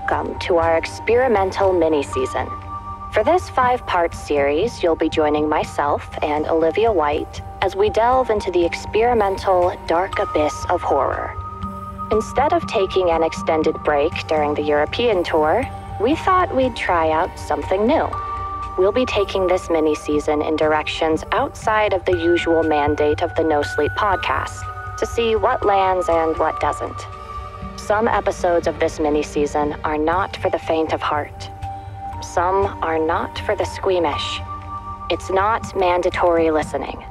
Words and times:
Welcome 0.00 0.38
to 0.40 0.56
our 0.56 0.78
experimental 0.78 1.74
mini 1.74 2.02
season. 2.02 2.48
For 3.12 3.22
this 3.22 3.50
five 3.50 3.86
part 3.86 4.14
series, 4.14 4.82
you'll 4.82 4.96
be 4.96 5.10
joining 5.10 5.46
myself 5.46 6.08
and 6.22 6.46
Olivia 6.46 6.90
White 6.90 7.42
as 7.60 7.76
we 7.76 7.90
delve 7.90 8.30
into 8.30 8.50
the 8.50 8.64
experimental 8.64 9.76
dark 9.86 10.18
abyss 10.18 10.54
of 10.70 10.80
horror. 10.80 11.36
Instead 12.10 12.54
of 12.54 12.66
taking 12.66 13.10
an 13.10 13.22
extended 13.22 13.74
break 13.84 14.12
during 14.26 14.54
the 14.54 14.62
European 14.62 15.22
tour, 15.22 15.64
we 16.00 16.14
thought 16.14 16.56
we'd 16.56 16.76
try 16.76 17.10
out 17.10 17.38
something 17.38 17.86
new. 17.86 18.08
We'll 18.78 18.92
be 18.92 19.04
taking 19.04 19.48
this 19.48 19.68
mini 19.68 19.94
season 19.94 20.40
in 20.40 20.56
directions 20.56 21.24
outside 21.32 21.92
of 21.92 22.06
the 22.06 22.16
usual 22.16 22.62
mandate 22.62 23.22
of 23.22 23.34
the 23.34 23.44
No 23.44 23.60
Sleep 23.60 23.92
podcast 23.98 24.64
to 24.98 25.04
see 25.04 25.36
what 25.36 25.66
lands 25.66 26.08
and 26.08 26.38
what 26.38 26.58
doesn't. 26.58 27.19
Some 27.90 28.06
episodes 28.06 28.68
of 28.68 28.78
this 28.78 29.00
mini 29.00 29.24
season 29.24 29.74
are 29.82 29.98
not 29.98 30.36
for 30.36 30.48
the 30.48 30.60
faint 30.60 30.92
of 30.92 31.02
heart. 31.02 31.50
Some 32.22 32.66
are 32.84 33.04
not 33.04 33.36
for 33.40 33.56
the 33.56 33.64
squeamish. 33.64 34.40
It's 35.10 35.28
not 35.28 35.76
mandatory 35.76 36.52
listening. 36.52 37.04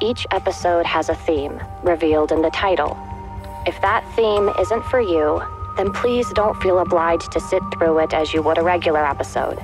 Each 0.00 0.24
episode 0.30 0.86
has 0.86 1.08
a 1.08 1.16
theme, 1.16 1.60
revealed 1.82 2.30
in 2.30 2.42
the 2.42 2.50
title. 2.50 2.96
If 3.66 3.80
that 3.80 4.08
theme 4.14 4.50
isn't 4.60 4.84
for 4.84 5.00
you, 5.00 5.42
then 5.76 5.92
please 5.92 6.30
don't 6.32 6.62
feel 6.62 6.78
obliged 6.78 7.32
to 7.32 7.40
sit 7.40 7.64
through 7.72 7.98
it 7.98 8.14
as 8.14 8.32
you 8.32 8.40
would 8.40 8.58
a 8.58 8.62
regular 8.62 9.04
episode. 9.04 9.60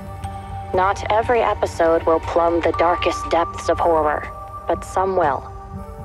Not 0.73 1.01
every 1.09 1.39
episode 1.39 2.05
will 2.05 2.19
plumb 2.19 2.59
the 2.59 2.73
darkest 2.73 3.29
depths 3.29 3.69
of 3.69 3.79
horror, 3.79 4.29
but 4.67 4.83
some 4.83 5.15
will. 5.15 5.49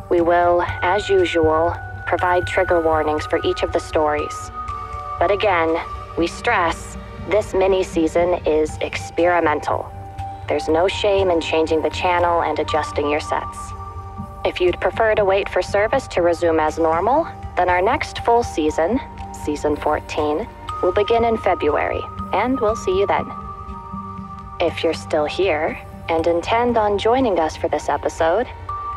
We 0.08 0.20
will, 0.20 0.62
as 0.82 1.08
usual, 1.08 1.74
provide 2.06 2.46
trigger 2.46 2.80
warnings 2.80 3.26
for 3.26 3.40
each 3.44 3.62
of 3.62 3.72
the 3.72 3.80
stories. 3.80 4.50
But 5.18 5.30
again, 5.30 5.76
we 6.16 6.26
stress 6.26 6.96
this 7.28 7.52
mini 7.52 7.82
season 7.82 8.34
is 8.46 8.78
experimental. 8.80 9.92
There's 10.48 10.68
no 10.68 10.86
shame 10.86 11.30
in 11.30 11.40
changing 11.40 11.82
the 11.82 11.90
channel 11.90 12.42
and 12.42 12.58
adjusting 12.58 13.10
your 13.10 13.20
sets. 13.20 13.58
If 14.44 14.60
you'd 14.60 14.80
prefer 14.80 15.16
to 15.16 15.24
wait 15.24 15.48
for 15.48 15.60
service 15.60 16.06
to 16.08 16.22
resume 16.22 16.60
as 16.60 16.78
normal, 16.78 17.26
then 17.56 17.68
our 17.68 17.82
next 17.82 18.20
full 18.20 18.44
season, 18.44 19.00
season 19.44 19.74
14, 19.74 20.46
will 20.82 20.92
begin 20.92 21.24
in 21.24 21.36
February, 21.38 22.00
and 22.32 22.60
we'll 22.60 22.76
see 22.76 22.96
you 22.96 23.06
then. 23.08 23.26
If 24.60 24.84
you're 24.84 24.94
still 24.94 25.24
here 25.24 25.76
and 26.08 26.26
intend 26.26 26.76
on 26.76 26.98
joining 26.98 27.40
us 27.40 27.56
for 27.56 27.68
this 27.68 27.88
episode, 27.88 28.46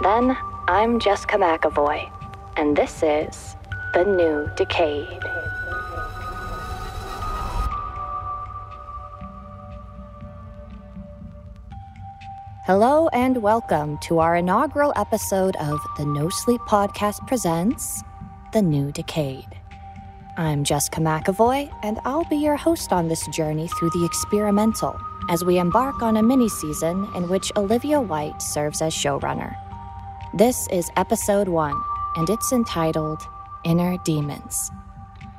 then 0.03 0.37
I'm 0.67 0.99
Jessica 0.99 1.37
McEvoy, 1.37 2.11
and 2.57 2.75
this 2.75 3.03
is 3.03 3.55
The 3.93 4.03
New 4.03 4.49
Decayed. 4.55 5.23
Hello 12.65 13.07
and 13.13 13.41
welcome 13.41 13.97
to 13.99 14.19
our 14.19 14.35
inaugural 14.35 14.93
episode 14.95 15.55
of 15.55 15.79
the 15.97 16.05
No 16.05 16.29
Sleep 16.29 16.61
Podcast 16.61 17.25
presents 17.27 18.03
The 18.53 18.61
New 18.61 18.91
Decayed. 18.91 19.47
I'm 20.37 20.63
Jessica 20.63 21.01
McEvoy, 21.01 21.73
and 21.83 21.99
I'll 22.05 22.25
be 22.25 22.37
your 22.37 22.55
host 22.55 22.93
on 22.93 23.07
this 23.07 23.27
journey 23.27 23.67
through 23.67 23.89
the 23.89 24.05
experimental 24.05 24.99
as 25.29 25.43
we 25.43 25.57
embark 25.57 26.01
on 26.01 26.17
a 26.17 26.23
mini 26.23 26.47
season 26.47 27.07
in 27.15 27.27
which 27.27 27.51
Olivia 27.57 27.99
White 27.99 28.41
serves 28.41 28.81
as 28.81 28.93
showrunner. 28.93 29.55
This 30.33 30.67
is 30.69 30.91
episode 30.95 31.47
one, 31.49 31.73
and 32.15 32.29
it's 32.29 32.51
entitled 32.51 33.21
Inner 33.63 33.97
Demons. 34.03 34.71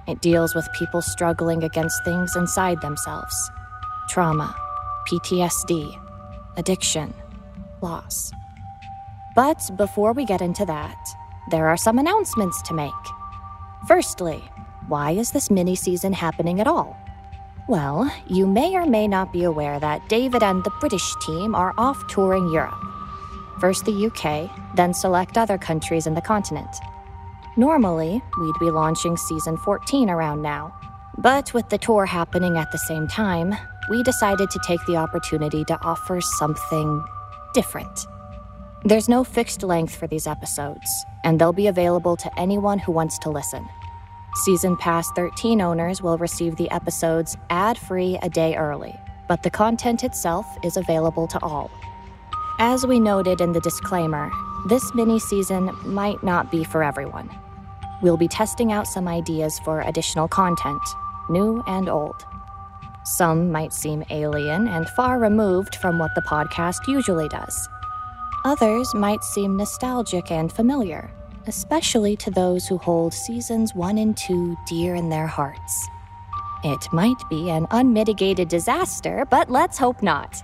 It 0.07 0.21
deals 0.21 0.55
with 0.55 0.69
people 0.79 1.03
struggling 1.03 1.63
against 1.63 2.05
things 2.05 2.37
inside 2.37 2.81
themselves 2.81 3.35
trauma, 4.09 4.55
PTSD, 5.09 5.97
addiction, 6.57 7.15
loss. 7.81 8.33
But 9.37 9.71
before 9.77 10.13
we 10.13 10.25
get 10.25 10.41
into 10.43 10.65
that, 10.67 10.99
there 11.51 11.69
are 11.69 11.77
some 11.77 11.99
announcements 11.99 12.61
to 12.63 12.75
make. 12.75 12.91
Firstly, 13.87 14.43
why 14.89 15.13
is 15.13 15.31
this 15.31 15.51
mini 15.51 15.77
season 15.77 16.13
happening 16.13 16.61
at 16.61 16.67
all? 16.67 16.97
Well, 17.69 18.13
you 18.27 18.49
may 18.49 18.75
or 18.75 18.85
may 18.85 19.07
not 19.07 19.33
be 19.33 19.45
aware 19.45 19.79
that 19.79 20.09
David 20.09 20.43
and 20.43 20.65
the 20.65 20.73
British 20.81 21.15
team 21.25 21.55
are 21.55 21.73
off 21.79 22.05
touring 22.09 22.51
Europe. 22.53 22.85
First 23.61 23.85
the 23.85 24.07
UK, 24.07 24.51
then 24.75 24.95
select 24.95 25.37
other 25.37 25.59
countries 25.59 26.07
in 26.07 26.15
the 26.15 26.23
continent. 26.23 26.75
Normally, 27.57 28.23
we'd 28.39 28.59
be 28.59 28.71
launching 28.71 29.19
season 29.19 29.59
14 29.59 30.09
around 30.09 30.41
now. 30.41 30.75
But 31.19 31.53
with 31.53 31.69
the 31.69 31.77
tour 31.77 32.07
happening 32.07 32.57
at 32.57 32.73
the 32.73 32.79
same 32.79 33.07
time, 33.07 33.55
we 33.91 34.03
decided 34.03 34.51
to 34.51 34.61
take 34.67 34.81
the 34.87 34.97
opportunity 34.97 35.65
to 35.67 35.79
offer 35.83 36.23
something 36.23 37.05
different. 37.53 38.07
There's 38.85 39.11
no 39.11 39.25
fixed 39.25 39.63
length 39.63 39.95
for 39.95 40.07
these 40.07 40.27
episodes, 40.27 40.89
and 41.23 41.39
they'll 41.39 41.53
be 41.53 41.67
available 41.67 42.17
to 42.17 42.41
anyone 42.41 42.79
who 42.79 42.93
wants 42.93 43.19
to 43.19 43.31
listen. 43.31 43.69
Season 44.37 44.75
Pass 44.79 45.11
13 45.11 45.61
owners 45.61 46.01
will 46.01 46.17
receive 46.17 46.57
the 46.57 46.71
episodes 46.71 47.37
ad 47.51 47.77
free 47.77 48.17
a 48.23 48.31
day 48.31 48.57
early, 48.57 48.99
but 49.29 49.43
the 49.43 49.51
content 49.51 50.03
itself 50.03 50.47
is 50.63 50.79
available 50.79 51.27
to 51.27 51.39
all. 51.43 51.71
As 52.63 52.85
we 52.85 53.01
noted 53.01 53.41
in 53.41 53.53
the 53.53 53.61
disclaimer, 53.61 54.31
this 54.67 54.95
mini 54.95 55.19
season 55.19 55.75
might 55.83 56.23
not 56.23 56.51
be 56.51 56.63
for 56.63 56.85
everyone. 56.85 57.31
We'll 58.03 58.19
be 58.19 58.29
testing 58.29 58.71
out 58.71 58.87
some 58.87 59.09
ideas 59.09 59.59
for 59.61 59.81
additional 59.81 60.29
content, 60.29 60.83
new 61.31 61.65
and 61.67 61.89
old. 61.89 62.27
Some 63.05 63.51
might 63.51 63.73
seem 63.73 64.05
alien 64.11 64.69
and 64.69 64.87
far 64.91 65.19
removed 65.19 65.77
from 65.77 65.99
what 65.99 66.11
the 66.15 66.21
podcast 66.21 66.87
usually 66.87 67.29
does. 67.29 67.67
Others 68.45 68.95
might 68.95 69.25
seem 69.25 69.57
nostalgic 69.57 70.31
and 70.31 70.53
familiar, 70.53 71.11
especially 71.47 72.15
to 72.17 72.31
those 72.31 72.67
who 72.67 72.77
hold 72.77 73.15
seasons 73.15 73.75
1 73.75 73.97
and 73.97 74.15
2 74.19 74.55
dear 74.69 74.95
in 74.97 75.09
their 75.09 75.27
hearts. 75.27 75.89
It 76.63 76.87
might 76.93 77.27
be 77.31 77.49
an 77.49 77.67
unmitigated 77.71 78.49
disaster, 78.49 79.27
but 79.31 79.51
let's 79.51 79.79
hope 79.79 80.03
not. 80.03 80.43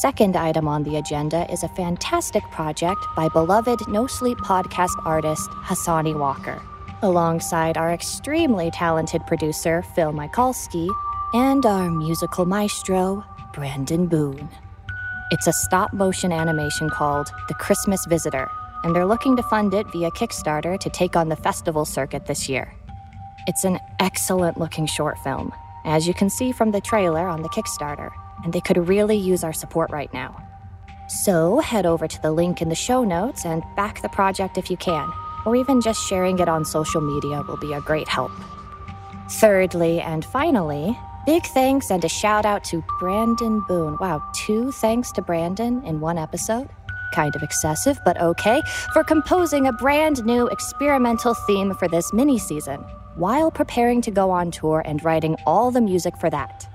Second 0.00 0.36
item 0.36 0.68
on 0.68 0.82
the 0.82 0.96
agenda 0.96 1.50
is 1.50 1.62
a 1.62 1.68
fantastic 1.68 2.42
project 2.50 3.02
by 3.16 3.30
beloved 3.30 3.88
No 3.88 4.06
Sleep 4.06 4.36
podcast 4.36 4.92
artist 5.06 5.48
Hassani 5.64 6.14
Walker, 6.14 6.60
alongside 7.00 7.78
our 7.78 7.90
extremely 7.94 8.70
talented 8.70 9.26
producer 9.26 9.80
Phil 9.94 10.12
Michalski 10.12 10.94
and 11.32 11.64
our 11.64 11.90
musical 11.90 12.44
maestro 12.44 13.24
Brandon 13.54 14.06
Boone. 14.06 14.50
It's 15.30 15.46
a 15.46 15.52
stop 15.54 15.94
motion 15.94 16.30
animation 16.30 16.90
called 16.90 17.32
The 17.48 17.54
Christmas 17.54 18.04
Visitor, 18.04 18.50
and 18.84 18.94
they're 18.94 19.06
looking 19.06 19.34
to 19.36 19.42
fund 19.44 19.72
it 19.72 19.86
via 19.92 20.10
Kickstarter 20.10 20.78
to 20.78 20.90
take 20.90 21.16
on 21.16 21.30
the 21.30 21.36
festival 21.36 21.86
circuit 21.86 22.26
this 22.26 22.50
year. 22.50 22.70
It's 23.46 23.64
an 23.64 23.78
excellent 23.98 24.58
looking 24.58 24.84
short 24.84 25.16
film, 25.20 25.54
as 25.86 26.06
you 26.06 26.12
can 26.12 26.28
see 26.28 26.52
from 26.52 26.72
the 26.72 26.82
trailer 26.82 27.26
on 27.26 27.40
the 27.40 27.48
Kickstarter 27.48 28.10
and 28.44 28.52
they 28.52 28.60
could 28.60 28.88
really 28.88 29.16
use 29.16 29.44
our 29.44 29.52
support 29.52 29.90
right 29.90 30.12
now. 30.12 30.42
So 31.08 31.60
head 31.60 31.86
over 31.86 32.08
to 32.08 32.22
the 32.22 32.32
link 32.32 32.60
in 32.60 32.68
the 32.68 32.74
show 32.74 33.04
notes 33.04 33.44
and 33.44 33.62
back 33.76 34.02
the 34.02 34.08
project 34.08 34.58
if 34.58 34.70
you 34.70 34.76
can, 34.76 35.12
or 35.44 35.54
even 35.54 35.80
just 35.80 36.04
sharing 36.06 36.38
it 36.38 36.48
on 36.48 36.64
social 36.64 37.00
media 37.00 37.42
will 37.42 37.56
be 37.56 37.72
a 37.72 37.80
great 37.80 38.08
help. 38.08 38.32
Thirdly, 39.30 40.00
and 40.00 40.24
finally, 40.24 40.98
big 41.24 41.44
thanks 41.46 41.90
and 41.90 42.04
a 42.04 42.08
shout 42.08 42.44
out 42.44 42.64
to 42.64 42.84
Brandon 42.98 43.62
Boone. 43.68 43.96
Wow, 44.00 44.22
two 44.34 44.72
thanks 44.72 45.12
to 45.12 45.22
Brandon 45.22 45.84
in 45.84 46.00
one 46.00 46.18
episode? 46.18 46.68
Kind 47.14 47.36
of 47.36 47.42
excessive, 47.42 47.98
but 48.04 48.20
okay, 48.20 48.60
for 48.92 49.04
composing 49.04 49.66
a 49.66 49.72
brand 49.72 50.24
new 50.24 50.48
experimental 50.48 51.34
theme 51.46 51.74
for 51.74 51.88
this 51.88 52.12
mini 52.12 52.38
season 52.38 52.84
while 53.14 53.50
preparing 53.50 54.02
to 54.02 54.10
go 54.10 54.30
on 54.30 54.50
tour 54.50 54.82
and 54.84 55.02
writing 55.02 55.36
all 55.46 55.70
the 55.70 55.80
music 55.80 56.16
for 56.18 56.28
that. 56.30 56.68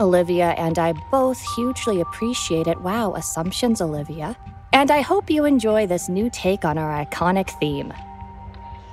Olivia 0.00 0.50
and 0.58 0.78
I 0.78 0.92
both 1.10 1.40
hugely 1.54 2.00
appreciate 2.00 2.66
it. 2.66 2.80
Wow, 2.80 3.14
assumptions, 3.14 3.80
Olivia. 3.80 4.36
And 4.72 4.90
I 4.90 5.02
hope 5.02 5.30
you 5.30 5.44
enjoy 5.44 5.86
this 5.86 6.08
new 6.08 6.28
take 6.30 6.64
on 6.64 6.78
our 6.78 7.04
iconic 7.04 7.50
theme. 7.60 7.92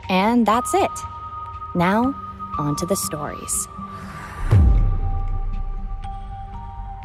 And 0.09 0.45
that's 0.45 0.73
it. 0.73 0.91
Now, 1.73 2.13
on 2.59 2.75
to 2.75 2.85
the 2.85 2.95
stories. 2.95 3.67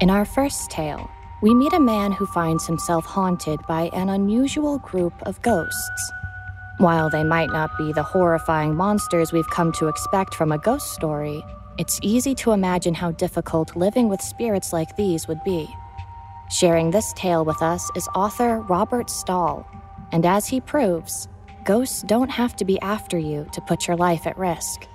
In 0.02 0.10
our 0.10 0.26
first 0.26 0.70
tale, 0.70 1.10
we 1.40 1.54
meet 1.54 1.72
a 1.72 1.80
man 1.80 2.12
who 2.12 2.26
finds 2.26 2.66
himself 2.66 3.06
haunted 3.06 3.60
by 3.66 3.88
an 3.94 4.10
unusual 4.10 4.78
group 4.78 5.14
of 5.22 5.40
ghosts. 5.40 6.12
While 6.78 7.08
they 7.08 7.24
might 7.24 7.48
not 7.48 7.70
be 7.78 7.94
the 7.94 8.02
horrifying 8.02 8.74
monsters 8.74 9.32
we've 9.32 9.48
come 9.48 9.72
to 9.72 9.88
expect 9.88 10.34
from 10.34 10.52
a 10.52 10.58
ghost 10.58 10.92
story, 10.92 11.42
it's 11.78 12.00
easy 12.02 12.34
to 12.36 12.52
imagine 12.52 12.94
how 12.94 13.12
difficult 13.12 13.76
living 13.76 14.08
with 14.08 14.20
spirits 14.22 14.72
like 14.72 14.96
these 14.96 15.28
would 15.28 15.42
be. 15.44 15.68
Sharing 16.50 16.90
this 16.90 17.12
tale 17.14 17.44
with 17.44 17.60
us 17.62 17.90
is 17.94 18.08
author 18.14 18.60
Robert 18.60 19.10
Stahl, 19.10 19.66
and 20.12 20.24
as 20.24 20.46
he 20.46 20.60
proves, 20.60 21.28
ghosts 21.64 22.02
don't 22.02 22.30
have 22.30 22.56
to 22.56 22.64
be 22.64 22.80
after 22.80 23.18
you 23.18 23.46
to 23.52 23.60
put 23.60 23.86
your 23.86 23.96
life 23.96 24.26
at 24.26 24.38
risk. 24.38 24.86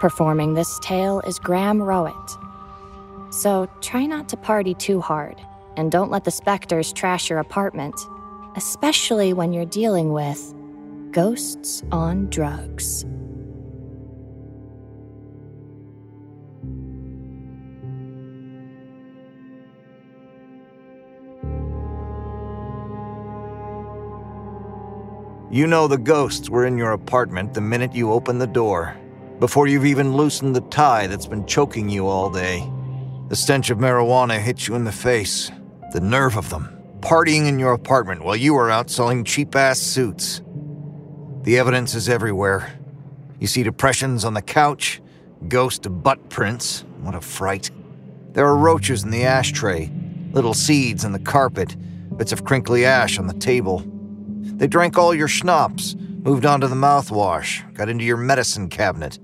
performing 0.00 0.54
this 0.54 0.78
tale 0.80 1.20
is 1.20 1.38
Graham 1.38 1.78
Rowat. 1.78 3.32
So 3.32 3.68
try 3.80 4.06
not 4.06 4.28
to 4.30 4.36
party 4.36 4.74
too 4.74 5.00
hard, 5.00 5.40
and 5.76 5.92
don't 5.92 6.10
let 6.10 6.24
the 6.24 6.30
specters 6.30 6.92
trash 6.92 7.30
your 7.30 7.38
apartment, 7.38 7.94
especially 8.56 9.32
when 9.32 9.52
you're 9.52 9.66
dealing 9.66 10.12
with 10.12 10.54
ghosts 11.12 11.84
on 11.92 12.28
drugs. 12.30 13.04
You 25.52 25.66
know 25.66 25.88
the 25.88 25.98
ghosts 25.98 26.48
were 26.48 26.64
in 26.64 26.78
your 26.78 26.92
apartment 26.92 27.54
the 27.54 27.60
minute 27.60 27.92
you 27.92 28.12
opened 28.12 28.40
the 28.40 28.46
door, 28.46 28.96
before 29.40 29.66
you've 29.66 29.84
even 29.84 30.16
loosened 30.16 30.54
the 30.54 30.60
tie 30.60 31.08
that's 31.08 31.26
been 31.26 31.44
choking 31.44 31.88
you 31.88 32.06
all 32.06 32.30
day. 32.30 32.70
The 33.30 33.34
stench 33.34 33.68
of 33.68 33.78
marijuana 33.78 34.38
hit 34.38 34.68
you 34.68 34.76
in 34.76 34.84
the 34.84 34.92
face. 34.92 35.50
The 35.92 36.00
nerve 36.00 36.36
of 36.36 36.50
them, 36.50 36.78
partying 37.00 37.48
in 37.48 37.58
your 37.58 37.72
apartment 37.72 38.22
while 38.22 38.36
you 38.36 38.54
are 38.58 38.70
out 38.70 38.90
selling 38.90 39.24
cheap 39.24 39.56
ass 39.56 39.80
suits. 39.80 40.40
The 41.42 41.58
evidence 41.58 41.96
is 41.96 42.08
everywhere. 42.08 42.72
You 43.40 43.48
see 43.48 43.64
depressions 43.64 44.24
on 44.24 44.34
the 44.34 44.42
couch, 44.42 45.02
ghost 45.48 45.84
butt 45.90 46.28
prints. 46.28 46.84
What 47.00 47.16
a 47.16 47.20
fright. 47.20 47.72
There 48.34 48.46
are 48.46 48.56
roaches 48.56 49.02
in 49.02 49.10
the 49.10 49.24
ashtray, 49.24 49.90
little 50.30 50.54
seeds 50.54 51.04
in 51.04 51.10
the 51.10 51.18
carpet, 51.18 51.74
bits 52.16 52.30
of 52.30 52.44
crinkly 52.44 52.84
ash 52.84 53.18
on 53.18 53.26
the 53.26 53.34
table. 53.34 53.84
They 54.40 54.66
drank 54.66 54.98
all 54.98 55.14
your 55.14 55.28
schnapps, 55.28 55.96
moved 55.96 56.46
on 56.46 56.60
to 56.60 56.68
the 56.68 56.74
mouthwash, 56.74 57.72
got 57.74 57.88
into 57.88 58.04
your 58.04 58.16
medicine 58.16 58.68
cabinet. 58.68 59.18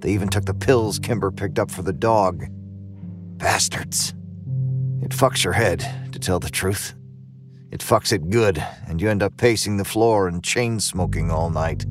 They 0.00 0.10
even 0.10 0.28
took 0.28 0.44
the 0.44 0.54
pills 0.54 0.98
Kimber 0.98 1.30
picked 1.30 1.58
up 1.58 1.70
for 1.70 1.82
the 1.82 1.92
dog. 1.92 2.46
Bastards. 3.38 4.14
It 5.02 5.10
fucks 5.10 5.44
your 5.44 5.52
head, 5.52 5.84
to 6.12 6.18
tell 6.18 6.38
the 6.38 6.50
truth. 6.50 6.94
It 7.70 7.80
fucks 7.80 8.12
it 8.12 8.30
good, 8.30 8.64
and 8.88 9.00
you 9.00 9.10
end 9.10 9.22
up 9.22 9.36
pacing 9.36 9.76
the 9.76 9.84
floor 9.84 10.28
and 10.28 10.42
chain 10.42 10.80
smoking 10.80 11.30
all 11.30 11.50
night. 11.50 11.84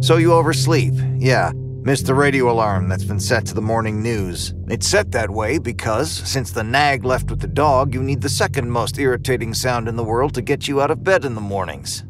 So 0.00 0.16
you 0.16 0.32
oversleep, 0.32 0.94
yeah, 1.16 1.52
miss 1.86 2.02
the 2.02 2.12
radio 2.12 2.50
alarm 2.50 2.88
that's 2.88 3.04
been 3.04 3.20
set 3.20 3.46
to 3.46 3.54
the 3.54 3.62
morning 3.62 4.02
news. 4.02 4.52
It's 4.66 4.88
set 4.88 5.12
that 5.12 5.30
way 5.30 5.56
because, 5.58 6.10
since 6.10 6.50
the 6.50 6.64
nag 6.64 7.04
left 7.04 7.30
with 7.30 7.38
the 7.38 7.46
dog, 7.46 7.94
you 7.94 8.02
need 8.02 8.20
the 8.20 8.28
second 8.28 8.68
most 8.68 8.98
irritating 8.98 9.54
sound 9.54 9.86
in 9.86 9.94
the 9.94 10.02
world 10.02 10.34
to 10.34 10.42
get 10.42 10.66
you 10.66 10.82
out 10.82 10.90
of 10.90 11.04
bed 11.04 11.24
in 11.24 11.36
the 11.36 11.40
mornings. 11.40 12.04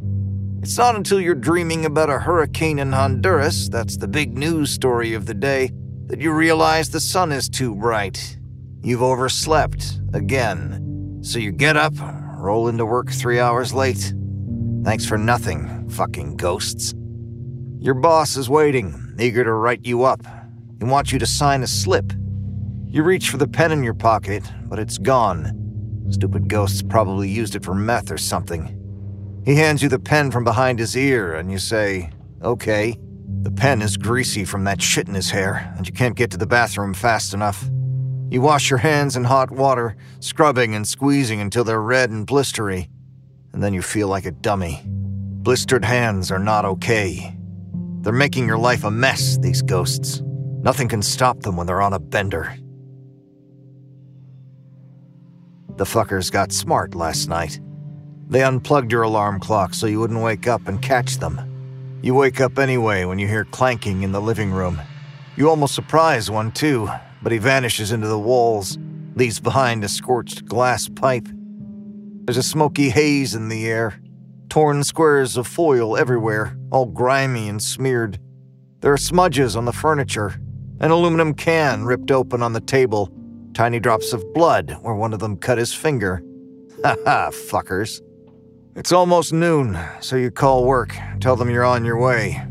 It's 0.63 0.79
not 0.79 0.97
until 0.97 1.21
you're 1.21 1.35
dreaming 1.35 1.85
about 1.85 2.09
a 2.09 2.19
hurricane 2.19 2.79
in 2.79 2.91
Honduras, 2.91 3.69
that's 3.69 3.99
the 3.99 4.09
big 4.09 4.39
news 4.39 4.71
story 4.71 5.13
of 5.13 5.27
the 5.27 5.35
day, 5.35 5.71
that 6.07 6.23
you 6.23 6.33
realize 6.33 6.89
the 6.89 6.99
sun 6.99 7.31
is 7.31 7.47
too 7.47 7.75
bright. 7.75 8.39
You've 8.81 9.03
overslept, 9.03 10.01
again. 10.15 11.19
So 11.21 11.39
you 11.39 11.53
get 11.53 11.77
up, 11.77 11.93
roll 12.39 12.69
into 12.69 12.87
work 12.87 13.11
three 13.11 13.41
hours 13.41 13.75
late. 13.75 14.15
Thanks 14.85 15.05
for 15.05 15.19
nothing, 15.19 15.91
fucking 15.91 16.39
ghosts. 16.39 16.95
Your 17.79 17.93
boss 17.95 18.39
is 18.39 18.49
waiting, 18.49 19.06
eager 19.19 19.45
to 19.45 19.53
write 19.53 19.85
you 19.85 20.05
up. 20.05 20.23
He 20.79 20.85
wants 20.85 21.13
you 21.13 21.19
to 21.19 21.27
sign 21.27 21.63
a 21.63 21.67
slip. 21.67 22.13
You 22.85 23.03
reach 23.03 23.31
for 23.31 23.37
the 23.37 23.49
pen 23.49 23.73
in 23.73 23.83
your 23.83 23.95
pocket, 23.95 24.43
but 24.65 24.79
it's 24.79 24.99
gone. 24.99 26.07
Stupid 26.11 26.49
ghosts 26.49 26.83
probably 26.83 27.29
used 27.29 27.57
it 27.57 27.65
for 27.65 27.75
meth 27.75 28.11
or 28.11 28.19
something. 28.19 28.73
He 29.45 29.55
hands 29.55 29.83
you 29.83 29.89
the 29.89 29.99
pen 29.99 30.31
from 30.31 30.45
behind 30.45 30.79
his 30.79 30.97
ear, 30.97 31.35
and 31.35 31.51
you 31.51 31.59
say, 31.59 32.11
Okay. 32.43 32.97
The 33.43 33.51
pen 33.53 33.81
is 33.81 33.97
greasy 33.97 34.45
from 34.45 34.65
that 34.65 34.83
shit 34.83 35.07
in 35.07 35.15
his 35.15 35.31
hair, 35.31 35.73
and 35.77 35.87
you 35.87 35.93
can't 35.93 36.17
get 36.17 36.33
to 36.33 36.37
the 36.37 36.47
bathroom 36.47 36.95
fast 36.95 37.33
enough. 37.33 37.69
You 38.29 38.41
wash 38.41 38.71
your 38.71 38.81
hands 38.81 39.17
in 39.17 39.23
hot 39.23 39.53
water, 39.53 39.97
scrubbing 40.19 40.75
and 40.75 40.87
squeezing 40.87 41.41
until 41.41 41.63
they're 41.63 41.81
red 41.81 42.11
and 42.11 42.27
blistery, 42.27 42.89
and 43.53 43.63
then 43.63 43.73
you 43.73 43.83
feel 43.83 44.09
like 44.09 44.27
a 44.27 44.33
dummy. 44.33 44.83
Blistered 44.87 45.85
hands 45.85 46.33
are 46.33 46.41
not 46.41 46.65
okay. 46.65 47.36
They're 48.07 48.13
making 48.13 48.47
your 48.47 48.57
life 48.57 48.85
a 48.85 48.91
mess, 48.93 49.37
these 49.37 49.63
ghosts. 49.63 50.23
Nothing 50.63 50.87
can 50.87 51.03
stop 51.03 51.41
them 51.41 51.57
when 51.57 51.67
they're 51.67 51.83
on 51.83 51.93
a 51.93 51.99
bender. 51.99 52.57
The 55.77 55.87
fuckers 55.87 56.31
got 56.31 56.53
smart 56.53 56.95
last 56.95 57.29
night. 57.29 57.59
They 58.29 58.45
unplugged 58.45 58.93
your 58.93 59.03
alarm 59.03 59.41
clock 59.41 59.75
so 59.75 59.89
you 59.89 59.99
wouldn't 59.99 60.23
wake 60.23 60.47
up 60.47 60.69
and 60.69 60.81
catch 60.81 61.17
them. 61.19 61.99
You 62.01 62.15
wake 62.15 62.41
up 62.41 62.61
anyway 62.61 63.07
when 63.07 63.19
you 63.19 63.27
hear 63.27 63.45
clanking 63.45 64.05
in 64.05 64.13
the 64.13 64.21
living 64.21 64.53
room. 64.53 64.81
You 65.35 65.51
almost 65.51 65.75
surprise 65.75 66.31
one, 66.31 66.53
too, 66.53 66.89
but 67.23 67.33
he 67.33 67.39
vanishes 67.39 67.91
into 67.91 68.07
the 68.07 68.21
walls, 68.21 68.79
leaves 69.17 69.41
behind 69.41 69.83
a 69.83 69.89
scorched 69.89 70.45
glass 70.45 70.89
pipe. 70.89 71.27
There's 72.25 72.37
a 72.37 72.45
smoky 72.45 72.89
haze 72.89 73.35
in 73.35 73.49
the 73.49 73.67
air, 73.67 74.01
torn 74.49 74.85
squares 74.85 75.37
of 75.37 75.47
foil 75.47 75.97
everywhere, 75.97 76.57
all 76.71 76.87
grimy 76.87 77.49
and 77.49 77.63
smeared. 77.63 78.19
There 78.81 78.93
are 78.93 78.99
smudges 78.99 79.57
on 79.57 79.65
the 79.65 79.73
furniture, 79.73 80.41
an 80.79 80.91
aluminum 80.91 81.33
can 81.33 81.85
ripped 81.85 82.11
open 82.11 82.43
on 82.43 82.53
the 82.53 82.61
table, 82.61 83.11
tiny 83.55 83.81
drops 83.81 84.13
of 84.13 84.35
blood 84.35 84.77
where 84.83 84.95
one 84.95 85.15
of 85.15 85.21
them 85.21 85.37
cut 85.37 85.59
his 85.59 85.73
finger. 85.73 86.23
Ha 86.85 86.95
ha, 87.07 87.31
fuckers. 87.31 88.03
It's 88.77 88.93
almost 88.93 89.33
noon, 89.33 89.79
so 90.01 90.17
you 90.17 90.31
call 90.31 90.67
work, 90.67 90.95
tell 91.21 91.35
them 91.35 91.49
you're 91.49 91.65
on 91.65 91.87
your 91.87 91.99
way. 91.99 92.47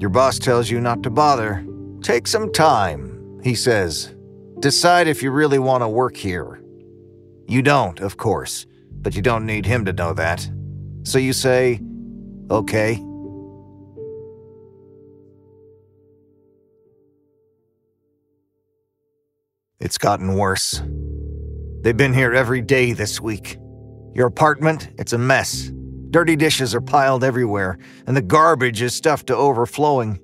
Your 0.00 0.10
boss 0.10 0.40
tells 0.40 0.68
you 0.68 0.80
not 0.80 1.04
to 1.04 1.10
bother. 1.10 1.64
Take 2.02 2.26
some 2.26 2.52
time, 2.52 3.40
he 3.44 3.54
says. 3.54 4.12
Decide 4.58 5.06
if 5.06 5.22
you 5.22 5.30
really 5.30 5.60
want 5.60 5.82
to 5.82 5.88
work 5.88 6.16
here. 6.16 6.60
You 7.46 7.62
don't, 7.62 8.00
of 8.00 8.16
course, 8.16 8.66
but 8.90 9.14
you 9.14 9.22
don't 9.22 9.46
need 9.46 9.66
him 9.66 9.84
to 9.84 9.92
know 9.92 10.12
that. 10.14 10.50
So 11.02 11.18
you 11.18 11.32
say, 11.32 11.80
okay. 12.50 13.02
It's 19.80 19.98
gotten 19.98 20.34
worse. 20.34 20.82
They've 21.82 21.96
been 21.96 22.12
here 22.12 22.34
every 22.34 22.60
day 22.60 22.92
this 22.92 23.20
week. 23.20 23.56
Your 24.14 24.26
apartment, 24.26 24.90
it's 24.98 25.14
a 25.14 25.18
mess. 25.18 25.72
Dirty 26.10 26.36
dishes 26.36 26.74
are 26.74 26.80
piled 26.80 27.24
everywhere, 27.24 27.78
and 28.06 28.16
the 28.16 28.22
garbage 28.22 28.82
is 28.82 28.94
stuffed 28.94 29.28
to 29.28 29.36
overflowing. 29.36 30.20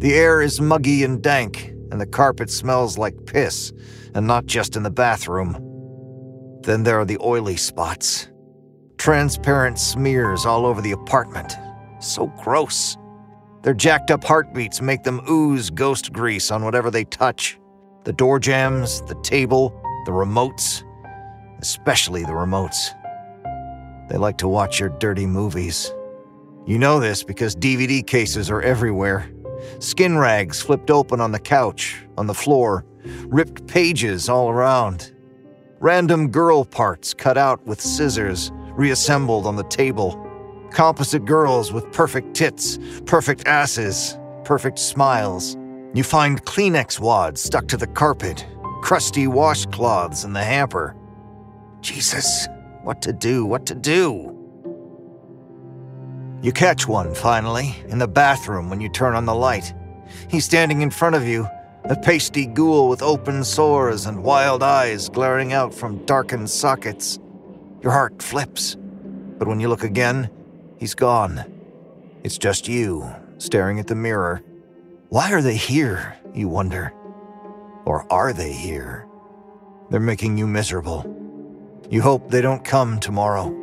The 0.00 0.14
air 0.14 0.42
is 0.42 0.60
muggy 0.60 1.04
and 1.04 1.22
dank, 1.22 1.68
and 1.90 2.00
the 2.00 2.06
carpet 2.06 2.50
smells 2.50 2.98
like 2.98 3.24
piss, 3.24 3.72
and 4.14 4.26
not 4.26 4.46
just 4.46 4.76
in 4.76 4.82
the 4.82 4.90
bathroom. 4.90 5.52
Then 6.62 6.82
there 6.82 6.98
are 6.98 7.04
the 7.04 7.18
oily 7.22 7.56
spots. 7.56 8.31
Transparent 9.02 9.80
smears 9.80 10.46
all 10.46 10.64
over 10.64 10.80
the 10.80 10.92
apartment. 10.92 11.56
So 11.98 12.28
gross. 12.38 12.96
Their 13.62 13.74
jacked 13.74 14.12
up 14.12 14.22
heartbeats 14.22 14.80
make 14.80 15.02
them 15.02 15.20
ooze 15.28 15.70
ghost 15.70 16.12
grease 16.12 16.52
on 16.52 16.64
whatever 16.64 16.88
they 16.88 17.02
touch 17.06 17.58
the 18.04 18.12
door 18.12 18.38
jams, 18.38 19.02
the 19.02 19.20
table, 19.22 19.70
the 20.06 20.12
remotes, 20.12 20.84
especially 21.58 22.22
the 22.22 22.30
remotes. 22.30 22.78
They 24.08 24.18
like 24.18 24.38
to 24.38 24.46
watch 24.46 24.78
your 24.78 24.90
dirty 24.90 25.26
movies. 25.26 25.92
You 26.64 26.78
know 26.78 27.00
this 27.00 27.24
because 27.24 27.56
DVD 27.56 28.06
cases 28.06 28.52
are 28.52 28.62
everywhere. 28.62 29.28
Skin 29.80 30.16
rags 30.16 30.62
flipped 30.62 30.92
open 30.92 31.20
on 31.20 31.32
the 31.32 31.40
couch, 31.40 32.06
on 32.16 32.28
the 32.28 32.34
floor, 32.34 32.86
ripped 33.26 33.66
pages 33.66 34.28
all 34.28 34.48
around. 34.48 35.12
Random 35.80 36.28
girl 36.28 36.64
parts 36.64 37.12
cut 37.12 37.36
out 37.36 37.66
with 37.66 37.80
scissors, 37.80 38.52
reassembled 38.74 39.46
on 39.46 39.56
the 39.56 39.64
table. 39.64 40.18
Composite 40.70 41.24
girls 41.24 41.72
with 41.72 41.90
perfect 41.92 42.34
tits, 42.34 42.78
perfect 43.06 43.46
asses, 43.46 44.18
perfect 44.44 44.78
smiles. 44.78 45.56
You 45.94 46.02
find 46.02 46.42
Kleenex 46.44 46.98
wads 46.98 47.42
stuck 47.42 47.68
to 47.68 47.76
the 47.76 47.86
carpet, 47.86 48.46
crusty 48.80 49.26
washcloths 49.26 50.24
in 50.24 50.32
the 50.32 50.42
hamper. 50.42 50.96
Jesus, 51.80 52.48
what 52.82 53.02
to 53.02 53.12
do, 53.12 53.44
what 53.44 53.66
to 53.66 53.74
do? 53.74 54.38
You 56.42 56.52
catch 56.52 56.88
one, 56.88 57.14
finally, 57.14 57.76
in 57.88 57.98
the 57.98 58.08
bathroom 58.08 58.68
when 58.68 58.80
you 58.80 58.88
turn 58.88 59.14
on 59.14 59.26
the 59.26 59.34
light. 59.34 59.74
He's 60.28 60.44
standing 60.44 60.82
in 60.82 60.90
front 60.90 61.14
of 61.14 61.24
you, 61.24 61.46
a 61.84 61.96
pasty 61.96 62.46
ghoul 62.46 62.88
with 62.88 63.02
open 63.02 63.44
sores 63.44 64.06
and 64.06 64.24
wild 64.24 64.62
eyes 64.62 65.08
glaring 65.08 65.52
out 65.52 65.72
from 65.72 66.04
darkened 66.04 66.50
sockets. 66.50 67.18
Your 67.82 67.92
heart 67.92 68.22
flips. 68.22 68.76
But 69.38 69.48
when 69.48 69.60
you 69.60 69.68
look 69.68 69.82
again, 69.82 70.30
he's 70.78 70.94
gone. 70.94 71.44
It's 72.22 72.38
just 72.38 72.68
you, 72.68 73.10
staring 73.38 73.80
at 73.80 73.88
the 73.88 73.96
mirror. 73.96 74.42
Why 75.08 75.32
are 75.32 75.42
they 75.42 75.56
here, 75.56 76.16
you 76.32 76.48
wonder? 76.48 76.92
Or 77.84 78.10
are 78.12 78.32
they 78.32 78.52
here? 78.52 79.06
They're 79.90 80.00
making 80.00 80.38
you 80.38 80.46
miserable. 80.46 81.04
You 81.90 82.00
hope 82.00 82.30
they 82.30 82.40
don't 82.40 82.64
come 82.64 83.00
tomorrow. 83.00 83.54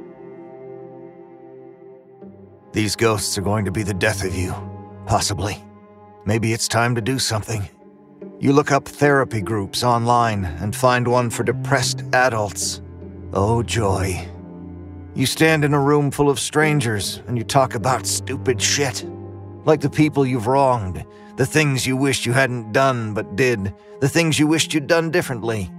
These 2.73 2.95
ghosts 2.95 3.37
are 3.37 3.41
going 3.41 3.65
to 3.65 3.71
be 3.71 3.83
the 3.83 3.93
death 3.93 4.23
of 4.23 4.35
you, 4.35 4.53
possibly. 5.07 5.63
maybe 6.25 6.53
it's 6.53 6.67
time 6.67 6.93
to 6.93 7.01
do 7.01 7.17
something. 7.17 7.67
You 8.39 8.53
look 8.53 8.71
up 8.71 8.87
therapy 8.87 9.41
groups 9.41 9.83
online 9.83 10.45
and 10.45 10.75
find 10.75 11.07
one 11.07 11.31
for 11.31 11.43
depressed 11.43 12.03
adults. 12.13 12.81
Oh, 13.31 13.61
joy. 13.61 14.27
You 15.13 15.25
stand 15.25 15.63
in 15.63 15.73
a 15.73 15.79
room 15.79 16.09
full 16.09 16.29
of 16.29 16.39
strangers 16.39 17.21
and 17.27 17.37
you 17.37 17.43
talk 17.43 17.75
about 17.75 18.07
stupid 18.07 18.61
shit. 18.61 19.05
Like 19.65 19.81
the 19.81 19.89
people 19.89 20.25
you've 20.25 20.47
wronged, 20.47 21.05
the 21.35 21.45
things 21.45 21.85
you 21.85 21.95
wished 21.95 22.25
you 22.25 22.33
hadn't 22.33 22.71
done 22.71 23.13
but 23.13 23.35
did, 23.35 23.73
the 23.99 24.09
things 24.09 24.39
you 24.39 24.47
wished 24.47 24.73
you'd 24.73 24.87
done 24.87 25.11
differently. 25.11 25.69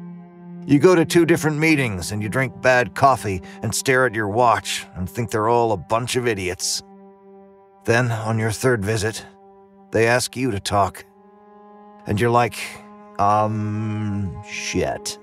You 0.67 0.79
go 0.79 0.95
to 0.95 1.05
two 1.05 1.25
different 1.25 1.59
meetings 1.59 2.13
and 2.13 2.23
you 2.23 2.29
drink 2.29 2.61
bad 2.63 2.95
coffee 2.95 3.43
and 3.63 3.75
stare 3.75 4.07
at 4.07 4.15
your 4.15 4.29
watch 4.29 4.87
and 4.95 5.09
think 5.09 5.31
they're 5.31 5.49
all 5.49 5.73
a 5.73 5.77
bunch 5.77 6.17
of 6.17 6.29
idiots. 6.29 6.83
Then, 7.85 8.13
on 8.13 8.39
your 8.39 8.53
third 8.53 8.85
visit, 8.85 9.25
they 9.91 10.07
ask 10.07 10.37
you 10.37 10.51
to 10.51 10.61
talk. 10.61 11.05
And 12.07 12.21
you're 12.21 12.31
like, 12.31 12.59
um, 13.19 14.43
shit. 14.49 15.19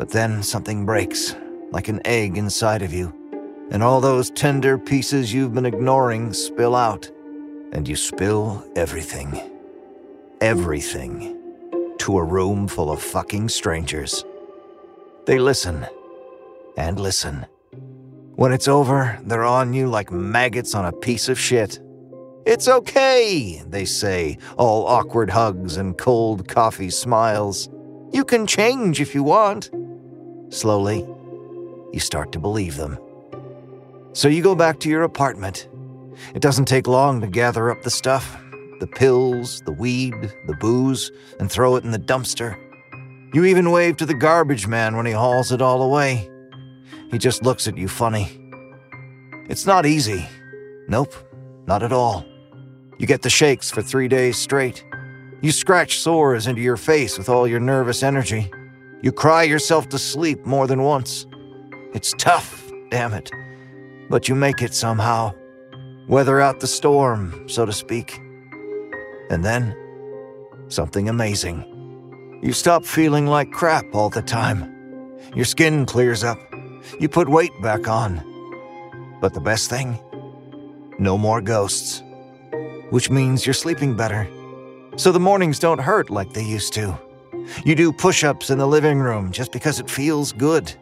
But 0.00 0.08
then 0.08 0.42
something 0.42 0.86
breaks, 0.86 1.36
like 1.72 1.88
an 1.88 2.00
egg 2.06 2.38
inside 2.38 2.80
of 2.80 2.90
you, 2.90 3.12
and 3.70 3.82
all 3.82 4.00
those 4.00 4.30
tender 4.30 4.78
pieces 4.78 5.30
you've 5.30 5.52
been 5.52 5.66
ignoring 5.66 6.32
spill 6.32 6.74
out, 6.74 7.10
and 7.72 7.86
you 7.86 7.96
spill 7.96 8.66
everything. 8.76 9.38
Everything. 10.40 11.36
To 11.98 12.16
a 12.16 12.24
room 12.24 12.66
full 12.66 12.90
of 12.90 13.02
fucking 13.02 13.50
strangers. 13.50 14.24
They 15.26 15.38
listen. 15.38 15.86
And 16.78 16.98
listen. 16.98 17.44
When 18.36 18.52
it's 18.52 18.68
over, 18.68 19.20
they're 19.24 19.44
on 19.44 19.74
you 19.74 19.86
like 19.86 20.10
maggots 20.10 20.74
on 20.74 20.86
a 20.86 20.92
piece 20.92 21.28
of 21.28 21.38
shit. 21.38 21.78
It's 22.46 22.68
okay, 22.68 23.62
they 23.66 23.84
say, 23.84 24.38
all 24.56 24.86
awkward 24.86 25.28
hugs 25.28 25.76
and 25.76 25.98
cold 25.98 26.48
coffee 26.48 26.88
smiles. 26.88 27.68
You 28.14 28.24
can 28.24 28.46
change 28.46 29.02
if 29.02 29.14
you 29.14 29.22
want. 29.22 29.68
Slowly, 30.50 31.06
you 31.92 32.00
start 32.00 32.32
to 32.32 32.38
believe 32.38 32.76
them. 32.76 32.98
So 34.12 34.28
you 34.28 34.42
go 34.42 34.54
back 34.54 34.80
to 34.80 34.88
your 34.88 35.02
apartment. 35.02 35.68
It 36.34 36.42
doesn't 36.42 36.66
take 36.66 36.86
long 36.86 37.20
to 37.20 37.26
gather 37.26 37.70
up 37.70 37.82
the 37.82 37.90
stuff 37.90 38.36
the 38.80 38.86
pills, 38.86 39.60
the 39.66 39.72
weed, 39.72 40.14
the 40.46 40.56
booze, 40.56 41.12
and 41.38 41.52
throw 41.52 41.76
it 41.76 41.84
in 41.84 41.90
the 41.90 41.98
dumpster. 41.98 42.56
You 43.34 43.44
even 43.44 43.70
wave 43.70 43.98
to 43.98 44.06
the 44.06 44.14
garbage 44.14 44.66
man 44.66 44.96
when 44.96 45.04
he 45.04 45.12
hauls 45.12 45.52
it 45.52 45.60
all 45.60 45.82
away. 45.82 46.30
He 47.10 47.18
just 47.18 47.42
looks 47.42 47.68
at 47.68 47.76
you 47.76 47.88
funny. 47.88 48.40
It's 49.50 49.66
not 49.66 49.84
easy. 49.84 50.26
Nope, 50.88 51.12
not 51.66 51.82
at 51.82 51.92
all. 51.92 52.24
You 52.98 53.06
get 53.06 53.20
the 53.20 53.30
shakes 53.30 53.70
for 53.70 53.82
three 53.82 54.08
days 54.08 54.38
straight. 54.38 54.82
You 55.42 55.52
scratch 55.52 55.98
sores 55.98 56.46
into 56.46 56.62
your 56.62 56.78
face 56.78 57.18
with 57.18 57.28
all 57.28 57.46
your 57.46 57.60
nervous 57.60 58.02
energy. 58.02 58.50
You 59.02 59.12
cry 59.12 59.44
yourself 59.44 59.88
to 59.90 59.98
sleep 59.98 60.44
more 60.44 60.66
than 60.66 60.82
once. 60.82 61.26
It's 61.94 62.12
tough, 62.18 62.70
damn 62.90 63.14
it. 63.14 63.30
But 64.10 64.28
you 64.28 64.34
make 64.34 64.60
it 64.60 64.74
somehow. 64.74 65.32
Weather 66.06 66.40
out 66.40 66.60
the 66.60 66.66
storm, 66.66 67.48
so 67.48 67.64
to 67.64 67.72
speak. 67.72 68.18
And 69.30 69.42
then, 69.42 69.74
something 70.68 71.08
amazing. 71.08 71.64
You 72.42 72.52
stop 72.52 72.84
feeling 72.84 73.26
like 73.26 73.52
crap 73.52 73.86
all 73.94 74.10
the 74.10 74.22
time. 74.22 74.70
Your 75.34 75.46
skin 75.46 75.86
clears 75.86 76.22
up. 76.22 76.38
You 76.98 77.08
put 77.08 77.28
weight 77.28 77.52
back 77.62 77.88
on. 77.88 78.20
But 79.20 79.32
the 79.32 79.40
best 79.40 79.70
thing? 79.70 79.98
No 80.98 81.16
more 81.16 81.40
ghosts. 81.40 82.02
Which 82.90 83.08
means 83.08 83.46
you're 83.46 83.54
sleeping 83.54 83.96
better. 83.96 84.28
So 84.96 85.12
the 85.12 85.20
mornings 85.20 85.58
don't 85.58 85.80
hurt 85.80 86.10
like 86.10 86.32
they 86.32 86.44
used 86.44 86.74
to. 86.74 86.98
You 87.64 87.74
do 87.74 87.92
push 87.92 88.24
ups 88.24 88.50
in 88.50 88.58
the 88.58 88.66
living 88.66 88.98
room 88.98 89.32
just 89.32 89.52
because 89.52 89.80
it 89.80 89.90
feels 89.90 90.32
good. 90.32 90.72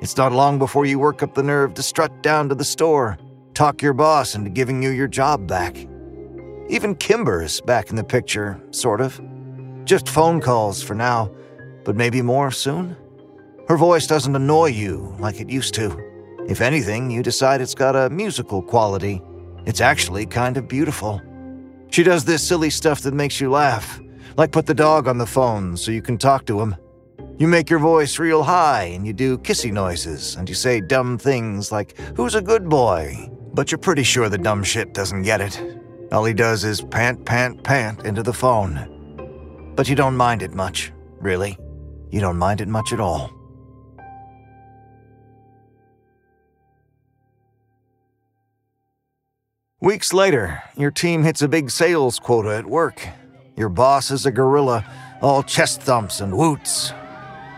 It's 0.00 0.16
not 0.16 0.32
long 0.32 0.58
before 0.58 0.86
you 0.86 0.98
work 0.98 1.22
up 1.22 1.34
the 1.34 1.42
nerve 1.42 1.74
to 1.74 1.82
strut 1.82 2.22
down 2.22 2.48
to 2.48 2.54
the 2.54 2.64
store, 2.64 3.18
talk 3.54 3.82
your 3.82 3.94
boss 3.94 4.34
into 4.34 4.50
giving 4.50 4.82
you 4.82 4.90
your 4.90 5.08
job 5.08 5.46
back. 5.46 5.76
Even 6.68 6.94
Kimber's 6.94 7.60
back 7.60 7.90
in 7.90 7.96
the 7.96 8.04
picture, 8.04 8.60
sort 8.70 9.00
of. 9.00 9.20
Just 9.84 10.08
phone 10.08 10.40
calls 10.40 10.82
for 10.82 10.94
now, 10.94 11.30
but 11.84 11.96
maybe 11.96 12.20
more 12.22 12.50
soon? 12.50 12.96
Her 13.68 13.76
voice 13.76 14.06
doesn't 14.06 14.36
annoy 14.36 14.66
you 14.66 15.14
like 15.18 15.40
it 15.40 15.48
used 15.48 15.74
to. 15.74 15.96
If 16.48 16.60
anything, 16.60 17.10
you 17.10 17.22
decide 17.22 17.60
it's 17.60 17.74
got 17.74 17.96
a 17.96 18.10
musical 18.10 18.62
quality. 18.62 19.22
It's 19.64 19.80
actually 19.80 20.26
kind 20.26 20.56
of 20.56 20.68
beautiful. 20.68 21.20
She 21.90 22.02
does 22.02 22.24
this 22.24 22.46
silly 22.46 22.70
stuff 22.70 23.00
that 23.02 23.14
makes 23.14 23.40
you 23.40 23.50
laugh, 23.50 24.00
like 24.36 24.52
put 24.52 24.66
the 24.66 24.74
dog 24.74 25.08
on 25.08 25.18
the 25.18 25.26
phone 25.26 25.76
so 25.76 25.90
you 25.90 26.02
can 26.02 26.18
talk 26.18 26.46
to 26.46 26.60
him. 26.60 26.76
You 27.38 27.48
make 27.48 27.68
your 27.68 27.78
voice 27.78 28.18
real 28.18 28.42
high 28.42 28.84
and 28.84 29.06
you 29.06 29.12
do 29.12 29.38
kissy 29.38 29.72
noises 29.72 30.36
and 30.36 30.48
you 30.48 30.54
say 30.54 30.80
dumb 30.80 31.18
things 31.18 31.72
like, 31.72 31.98
Who's 32.16 32.34
a 32.34 32.42
good 32.42 32.68
boy? 32.68 33.30
But 33.52 33.70
you're 33.70 33.78
pretty 33.78 34.02
sure 34.02 34.28
the 34.28 34.38
dumb 34.38 34.62
shit 34.62 34.92
doesn't 34.92 35.22
get 35.22 35.40
it. 35.40 35.60
All 36.12 36.24
he 36.24 36.34
does 36.34 36.64
is 36.64 36.80
pant, 36.80 37.24
pant, 37.24 37.62
pant 37.62 38.04
into 38.04 38.22
the 38.22 38.32
phone. 38.32 39.72
But 39.74 39.88
you 39.88 39.96
don't 39.96 40.16
mind 40.16 40.42
it 40.42 40.54
much, 40.54 40.92
really. 41.20 41.58
You 42.10 42.20
don't 42.20 42.38
mind 42.38 42.60
it 42.60 42.68
much 42.68 42.92
at 42.92 43.00
all. 43.00 43.32
Weeks 49.80 50.12
later, 50.12 50.62
your 50.76 50.90
team 50.90 51.22
hits 51.22 51.42
a 51.42 51.48
big 51.48 51.70
sales 51.70 52.18
quota 52.18 52.56
at 52.56 52.66
work. 52.66 53.06
Your 53.56 53.70
boss 53.70 54.10
is 54.10 54.26
a 54.26 54.30
gorilla, 54.30 54.84
all 55.22 55.42
chest 55.42 55.80
thumps 55.80 56.20
and 56.20 56.36
woots. 56.36 56.90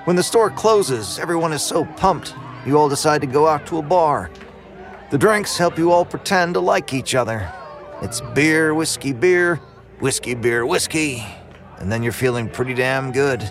When 0.05 0.15
the 0.15 0.23
store 0.23 0.49
closes, 0.49 1.19
everyone 1.19 1.53
is 1.53 1.63
so 1.63 1.85
pumped, 1.85 2.35
you 2.65 2.79
all 2.79 2.89
decide 2.89 3.21
to 3.23 3.27
go 3.27 3.49
out 3.49 3.67
to 3.67 3.79
a 3.79 3.83
bar. 3.83 4.31
The 5.11 5.19
drinks 5.19 5.59
help 5.59 5.77
you 5.77 5.91
all 5.91 6.05
pretend 6.05 6.55
to 6.55 6.61
like 6.61 6.95
each 6.95 7.17
other, 7.17 7.53
it's 8.01 8.21
beer, 8.21 8.75
whiskey, 8.75 9.13
beer, 9.13 9.57
whiskey, 9.99 10.35
beer, 10.35 10.65
whiskey, 10.65 11.27
and 11.79 11.91
then 11.91 12.05
you're 12.05 12.13
feeling 12.13 12.49
pretty 12.49 12.75
damn 12.75 13.11
good. 13.11 13.51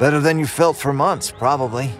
Better 0.00 0.18
than 0.18 0.40
you 0.40 0.46
felt 0.46 0.76
for 0.76 0.92
months, 0.92 1.30
probably. 1.30 1.92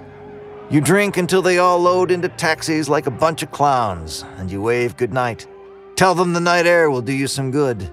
You 0.68 0.80
drink 0.80 1.16
until 1.16 1.42
they 1.42 1.58
all 1.58 1.78
load 1.78 2.10
into 2.10 2.28
taxis 2.28 2.88
like 2.88 3.06
a 3.06 3.10
bunch 3.12 3.44
of 3.44 3.52
clowns, 3.52 4.24
and 4.38 4.50
you 4.50 4.60
wave 4.60 4.96
goodnight. 4.96 5.46
Tell 5.94 6.16
them 6.16 6.32
the 6.32 6.40
night 6.40 6.66
air 6.66 6.90
will 6.90 7.02
do 7.02 7.12
you 7.12 7.28
some 7.28 7.52
good. 7.52 7.88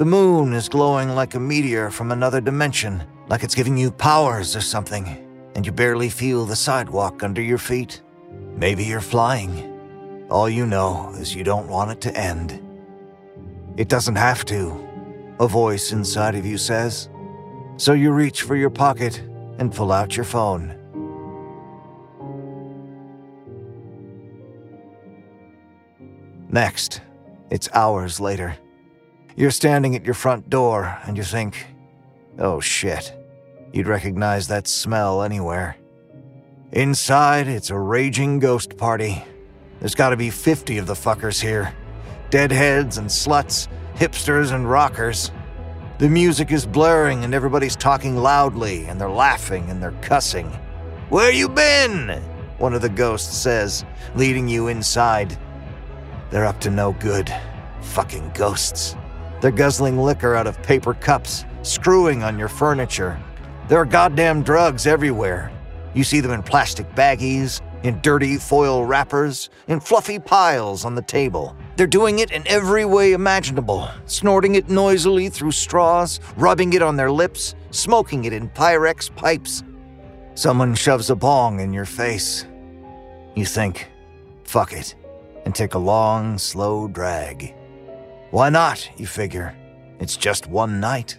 The 0.00 0.06
moon 0.06 0.54
is 0.54 0.70
glowing 0.70 1.10
like 1.10 1.34
a 1.34 1.38
meteor 1.38 1.90
from 1.90 2.10
another 2.10 2.40
dimension, 2.40 3.02
like 3.28 3.42
it's 3.42 3.54
giving 3.54 3.76
you 3.76 3.90
powers 3.90 4.56
or 4.56 4.62
something, 4.62 5.04
and 5.54 5.66
you 5.66 5.72
barely 5.72 6.08
feel 6.08 6.46
the 6.46 6.56
sidewalk 6.56 7.22
under 7.22 7.42
your 7.42 7.58
feet. 7.58 8.00
Maybe 8.56 8.82
you're 8.82 9.02
flying. 9.02 10.26
All 10.30 10.48
you 10.48 10.64
know 10.64 11.12
is 11.18 11.34
you 11.34 11.44
don't 11.44 11.68
want 11.68 11.90
it 11.90 12.00
to 12.00 12.16
end. 12.16 12.62
It 13.76 13.88
doesn't 13.88 14.16
have 14.16 14.46
to, 14.46 14.88
a 15.38 15.46
voice 15.46 15.92
inside 15.92 16.34
of 16.34 16.46
you 16.46 16.56
says. 16.56 17.10
So 17.76 17.92
you 17.92 18.10
reach 18.10 18.40
for 18.40 18.56
your 18.56 18.70
pocket 18.70 19.22
and 19.58 19.70
pull 19.70 19.92
out 19.92 20.16
your 20.16 20.24
phone. 20.24 20.78
Next, 26.48 27.02
it's 27.50 27.68
hours 27.74 28.18
later. 28.18 28.56
You're 29.36 29.50
standing 29.50 29.94
at 29.94 30.04
your 30.04 30.14
front 30.14 30.50
door 30.50 30.98
and 31.04 31.16
you 31.16 31.22
think, 31.22 31.66
oh 32.38 32.60
shit, 32.60 33.14
you'd 33.72 33.86
recognize 33.86 34.48
that 34.48 34.66
smell 34.66 35.22
anywhere. 35.22 35.76
Inside, 36.72 37.48
it's 37.48 37.70
a 37.70 37.78
raging 37.78 38.38
ghost 38.38 38.76
party. 38.76 39.24
There's 39.78 39.94
gotta 39.94 40.16
be 40.16 40.30
50 40.30 40.78
of 40.78 40.86
the 40.86 40.94
fuckers 40.94 41.40
here 41.40 41.74
deadheads 42.30 42.96
and 42.96 43.08
sluts, 43.08 43.66
hipsters 43.96 44.52
and 44.52 44.70
rockers. 44.70 45.32
The 45.98 46.08
music 46.08 46.52
is 46.52 46.64
blaring 46.64 47.24
and 47.24 47.34
everybody's 47.34 47.76
talking 47.76 48.16
loudly 48.16 48.86
and 48.86 49.00
they're 49.00 49.10
laughing 49.10 49.68
and 49.68 49.82
they're 49.82 49.98
cussing. 50.00 50.46
Where 51.08 51.32
you 51.32 51.48
been? 51.48 52.22
One 52.58 52.72
of 52.72 52.82
the 52.82 52.88
ghosts 52.88 53.36
says, 53.36 53.84
leading 54.14 54.48
you 54.48 54.68
inside. 54.68 55.36
They're 56.30 56.46
up 56.46 56.60
to 56.60 56.70
no 56.70 56.92
good. 56.92 57.34
Fucking 57.80 58.30
ghosts. 58.34 58.94
They're 59.40 59.50
guzzling 59.50 59.98
liquor 59.98 60.34
out 60.34 60.46
of 60.46 60.62
paper 60.62 60.94
cups, 60.94 61.44
screwing 61.62 62.22
on 62.22 62.38
your 62.38 62.48
furniture. 62.48 63.18
There 63.68 63.78
are 63.78 63.86
goddamn 63.86 64.42
drugs 64.42 64.86
everywhere. 64.86 65.50
You 65.94 66.04
see 66.04 66.20
them 66.20 66.32
in 66.32 66.42
plastic 66.42 66.92
baggies, 66.94 67.60
in 67.82 68.00
dirty 68.02 68.36
foil 68.36 68.84
wrappers, 68.84 69.48
in 69.68 69.80
fluffy 69.80 70.18
piles 70.18 70.84
on 70.84 70.94
the 70.94 71.02
table. 71.02 71.56
They're 71.76 71.86
doing 71.86 72.18
it 72.18 72.30
in 72.30 72.46
every 72.46 72.84
way 72.84 73.12
imaginable, 73.12 73.88
snorting 74.04 74.56
it 74.56 74.68
noisily 74.68 75.30
through 75.30 75.52
straws, 75.52 76.20
rubbing 76.36 76.74
it 76.74 76.82
on 76.82 76.96
their 76.96 77.10
lips, 77.10 77.54
smoking 77.70 78.24
it 78.24 78.34
in 78.34 78.50
Pyrex 78.50 79.14
pipes. 79.14 79.62
Someone 80.34 80.74
shoves 80.74 81.10
a 81.10 81.16
bong 81.16 81.60
in 81.60 81.72
your 81.72 81.86
face. 81.86 82.46
You 83.34 83.46
think, 83.46 83.88
fuck 84.44 84.72
it, 84.72 84.94
and 85.44 85.54
take 85.54 85.74
a 85.74 85.78
long, 85.78 86.36
slow 86.36 86.88
drag. 86.88 87.54
Why 88.30 88.48
not, 88.48 88.88
you 88.96 89.06
figure? 89.06 89.56
It's 89.98 90.16
just 90.16 90.46
one 90.46 90.78
night. 90.78 91.18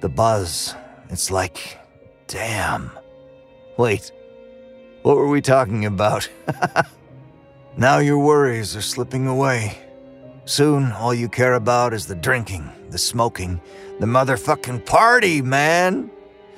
The 0.00 0.10
buzz, 0.10 0.74
it's 1.08 1.30
like, 1.30 1.78
damn. 2.26 2.90
Wait, 3.78 4.12
what 5.02 5.16
were 5.16 5.28
we 5.28 5.40
talking 5.40 5.86
about? 5.86 6.28
now 7.76 7.98
your 7.98 8.18
worries 8.18 8.76
are 8.76 8.82
slipping 8.82 9.26
away. 9.26 9.78
Soon, 10.44 10.92
all 10.92 11.14
you 11.14 11.28
care 11.28 11.54
about 11.54 11.94
is 11.94 12.06
the 12.06 12.14
drinking, 12.14 12.70
the 12.90 12.98
smoking, 12.98 13.60
the 13.98 14.06
motherfucking 14.06 14.84
party, 14.84 15.40
man. 15.40 16.10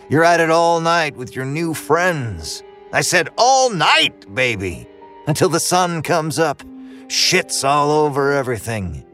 You're 0.08 0.24
at 0.24 0.40
it 0.40 0.50
all 0.50 0.80
night 0.80 1.16
with 1.16 1.36
your 1.36 1.44
new 1.44 1.74
friends. 1.74 2.62
I 2.92 3.02
said 3.02 3.28
all 3.38 3.70
night, 3.70 4.34
baby. 4.34 4.88
Until 5.26 5.48
the 5.48 5.60
sun 5.60 6.02
comes 6.02 6.38
up. 6.38 6.62
Shit's 7.08 7.62
all 7.62 7.90
over 7.90 8.32
everything. 8.32 9.04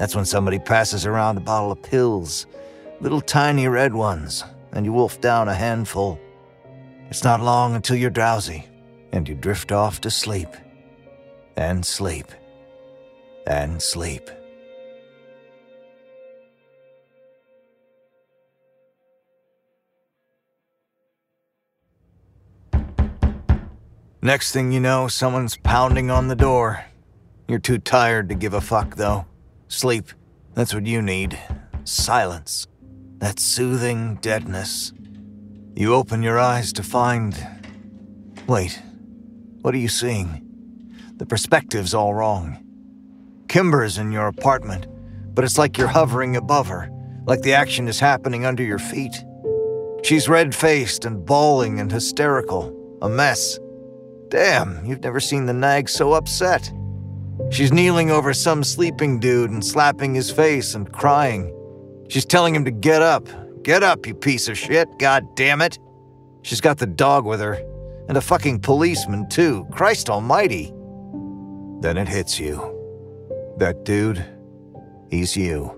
That's 0.00 0.16
when 0.16 0.24
somebody 0.24 0.58
passes 0.58 1.04
around 1.04 1.36
a 1.36 1.42
bottle 1.42 1.70
of 1.70 1.82
pills, 1.82 2.46
little 3.02 3.20
tiny 3.20 3.68
red 3.68 3.92
ones, 3.92 4.42
and 4.72 4.86
you 4.86 4.94
wolf 4.94 5.20
down 5.20 5.46
a 5.46 5.54
handful. 5.54 6.18
It's 7.10 7.22
not 7.22 7.42
long 7.42 7.74
until 7.74 7.96
you're 7.96 8.08
drowsy, 8.08 8.66
and 9.12 9.28
you 9.28 9.34
drift 9.34 9.72
off 9.72 10.00
to 10.00 10.10
sleep. 10.10 10.48
And 11.54 11.84
sleep. 11.84 12.28
And 13.46 13.82
sleep. 13.82 14.30
Next 24.22 24.52
thing 24.52 24.72
you 24.72 24.80
know, 24.80 25.08
someone's 25.08 25.58
pounding 25.58 26.10
on 26.10 26.28
the 26.28 26.36
door. 26.36 26.86
You're 27.46 27.58
too 27.58 27.76
tired 27.76 28.30
to 28.30 28.34
give 28.34 28.54
a 28.54 28.62
fuck, 28.62 28.96
though. 28.96 29.26
Sleep. 29.70 30.10
That's 30.54 30.74
what 30.74 30.84
you 30.84 31.00
need. 31.00 31.38
Silence. 31.84 32.66
That 33.18 33.38
soothing 33.38 34.16
deadness. 34.16 34.92
You 35.76 35.94
open 35.94 36.24
your 36.24 36.40
eyes 36.40 36.72
to 36.72 36.82
find. 36.82 37.36
Wait. 38.48 38.82
What 39.62 39.72
are 39.72 39.78
you 39.78 39.88
seeing? 39.88 40.44
The 41.18 41.24
perspective's 41.24 41.94
all 41.94 42.14
wrong. 42.14 42.58
Kimber's 43.46 43.96
in 43.96 44.10
your 44.10 44.26
apartment, 44.26 44.88
but 45.36 45.44
it's 45.44 45.56
like 45.56 45.78
you're 45.78 45.86
hovering 45.86 46.34
above 46.34 46.66
her, 46.66 46.90
like 47.26 47.42
the 47.42 47.54
action 47.54 47.86
is 47.86 48.00
happening 48.00 48.44
under 48.44 48.64
your 48.64 48.80
feet. 48.80 49.24
She's 50.02 50.28
red 50.28 50.52
faced 50.52 51.04
and 51.04 51.24
bawling 51.24 51.78
and 51.78 51.92
hysterical. 51.92 52.98
A 53.02 53.08
mess. 53.08 53.56
Damn, 54.30 54.84
you've 54.84 55.04
never 55.04 55.20
seen 55.20 55.46
the 55.46 55.52
nag 55.52 55.88
so 55.88 56.14
upset. 56.14 56.72
She's 57.50 57.72
kneeling 57.72 58.10
over 58.10 58.32
some 58.32 58.62
sleeping 58.62 59.18
dude 59.18 59.50
and 59.50 59.64
slapping 59.64 60.14
his 60.14 60.30
face 60.30 60.74
and 60.74 60.92
crying. 60.92 61.54
She's 62.08 62.24
telling 62.24 62.54
him 62.54 62.64
to 62.64 62.70
get 62.70 63.02
up. 63.02 63.28
Get 63.62 63.82
up, 63.82 64.06
you 64.06 64.14
piece 64.14 64.48
of 64.48 64.56
shit, 64.56 64.88
god 64.98 65.24
damn 65.36 65.60
it. 65.60 65.78
She's 66.42 66.60
got 66.60 66.78
the 66.78 66.86
dog 66.86 67.26
with 67.26 67.40
her, 67.40 67.60
and 68.08 68.16
a 68.16 68.20
fucking 68.22 68.60
policeman, 68.60 69.28
too. 69.28 69.66
Christ 69.70 70.08
almighty. 70.08 70.72
Then 71.80 71.98
it 71.98 72.08
hits 72.08 72.40
you. 72.40 72.54
That 73.58 73.84
dude, 73.84 74.24
he's 75.10 75.36
you. 75.36 75.76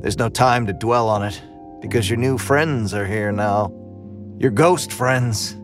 There's 0.00 0.18
no 0.18 0.28
time 0.28 0.66
to 0.66 0.72
dwell 0.72 1.08
on 1.08 1.24
it, 1.24 1.42
because 1.80 2.08
your 2.08 2.18
new 2.18 2.38
friends 2.38 2.94
are 2.94 3.06
here 3.06 3.32
now. 3.32 3.72
Your 4.38 4.52
ghost 4.52 4.92
friends. 4.92 5.56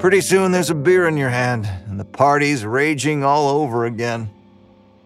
Pretty 0.00 0.22
soon 0.22 0.50
there's 0.50 0.70
a 0.70 0.74
beer 0.74 1.06
in 1.08 1.18
your 1.18 1.28
hand, 1.28 1.68
and 1.86 2.00
the 2.00 2.06
party's 2.06 2.64
raging 2.64 3.22
all 3.22 3.50
over 3.50 3.84
again. 3.84 4.30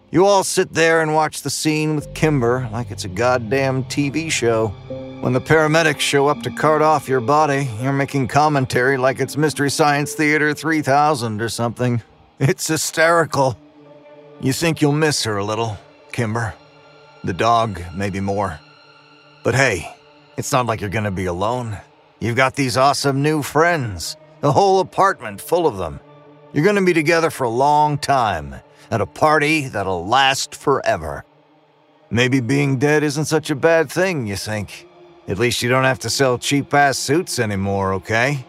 You 0.09 0.25
all 0.25 0.45
sit 0.45 0.73
there 0.73 1.01
and 1.01 1.13
watch 1.13 1.41
the 1.41 1.49
scene 1.49 1.95
with 1.95 2.13
Kimber 2.13 2.69
like 2.71 2.91
it's 2.91 3.03
a 3.03 3.09
goddamn 3.09 3.83
TV 3.83 4.31
show. 4.31 4.69
When 5.19 5.33
the 5.33 5.41
paramedics 5.41 5.99
show 5.99 6.27
up 6.27 6.41
to 6.43 6.49
cart 6.49 6.81
off 6.81 7.09
your 7.09 7.19
body, 7.19 7.67
you're 7.81 7.91
making 7.91 8.29
commentary 8.29 8.95
like 8.95 9.19
it's 9.19 9.35
Mystery 9.35 9.69
Science 9.69 10.13
Theater 10.13 10.53
3000 10.53 11.41
or 11.41 11.49
something. 11.49 12.01
It's 12.39 12.65
hysterical. 12.65 13.59
You 14.39 14.53
think 14.53 14.81
you'll 14.81 14.93
miss 14.93 15.25
her 15.25 15.35
a 15.35 15.43
little, 15.43 15.77
Kimber. 16.13 16.53
The 17.25 17.33
dog, 17.33 17.81
maybe 17.93 18.21
more. 18.21 18.61
But 19.43 19.55
hey, 19.55 19.93
it's 20.37 20.53
not 20.53 20.67
like 20.67 20.79
you're 20.79 20.89
gonna 20.89 21.11
be 21.11 21.25
alone. 21.25 21.77
You've 22.21 22.37
got 22.37 22.55
these 22.55 22.77
awesome 22.77 23.21
new 23.21 23.43
friends. 23.43 24.15
A 24.45 24.51
whole 24.51 24.79
apartment 24.79 25.41
full 25.41 25.65
of 25.65 25.77
them. 25.77 25.99
You're 26.53 26.63
going 26.63 26.75
to 26.75 26.85
be 26.85 26.93
together 26.93 27.31
for 27.31 27.45
a 27.45 27.49
long 27.49 27.97
time, 27.97 28.53
at 28.91 29.01
a 29.01 29.07
party 29.07 29.67
that'll 29.67 30.05
last 30.05 30.53
forever. 30.53 31.25
Maybe 32.11 32.41
being 32.41 32.77
dead 32.77 33.01
isn't 33.01 33.25
such 33.25 33.49
a 33.49 33.55
bad 33.55 33.91
thing, 33.91 34.27
you 34.27 34.35
think. 34.35 34.87
At 35.27 35.39
least 35.39 35.63
you 35.63 35.69
don't 35.69 35.85
have 35.85 35.97
to 35.97 36.11
sell 36.11 36.37
cheap 36.37 36.71
ass 36.75 36.99
suits 36.99 37.39
anymore, 37.39 37.93
okay? 37.93 38.45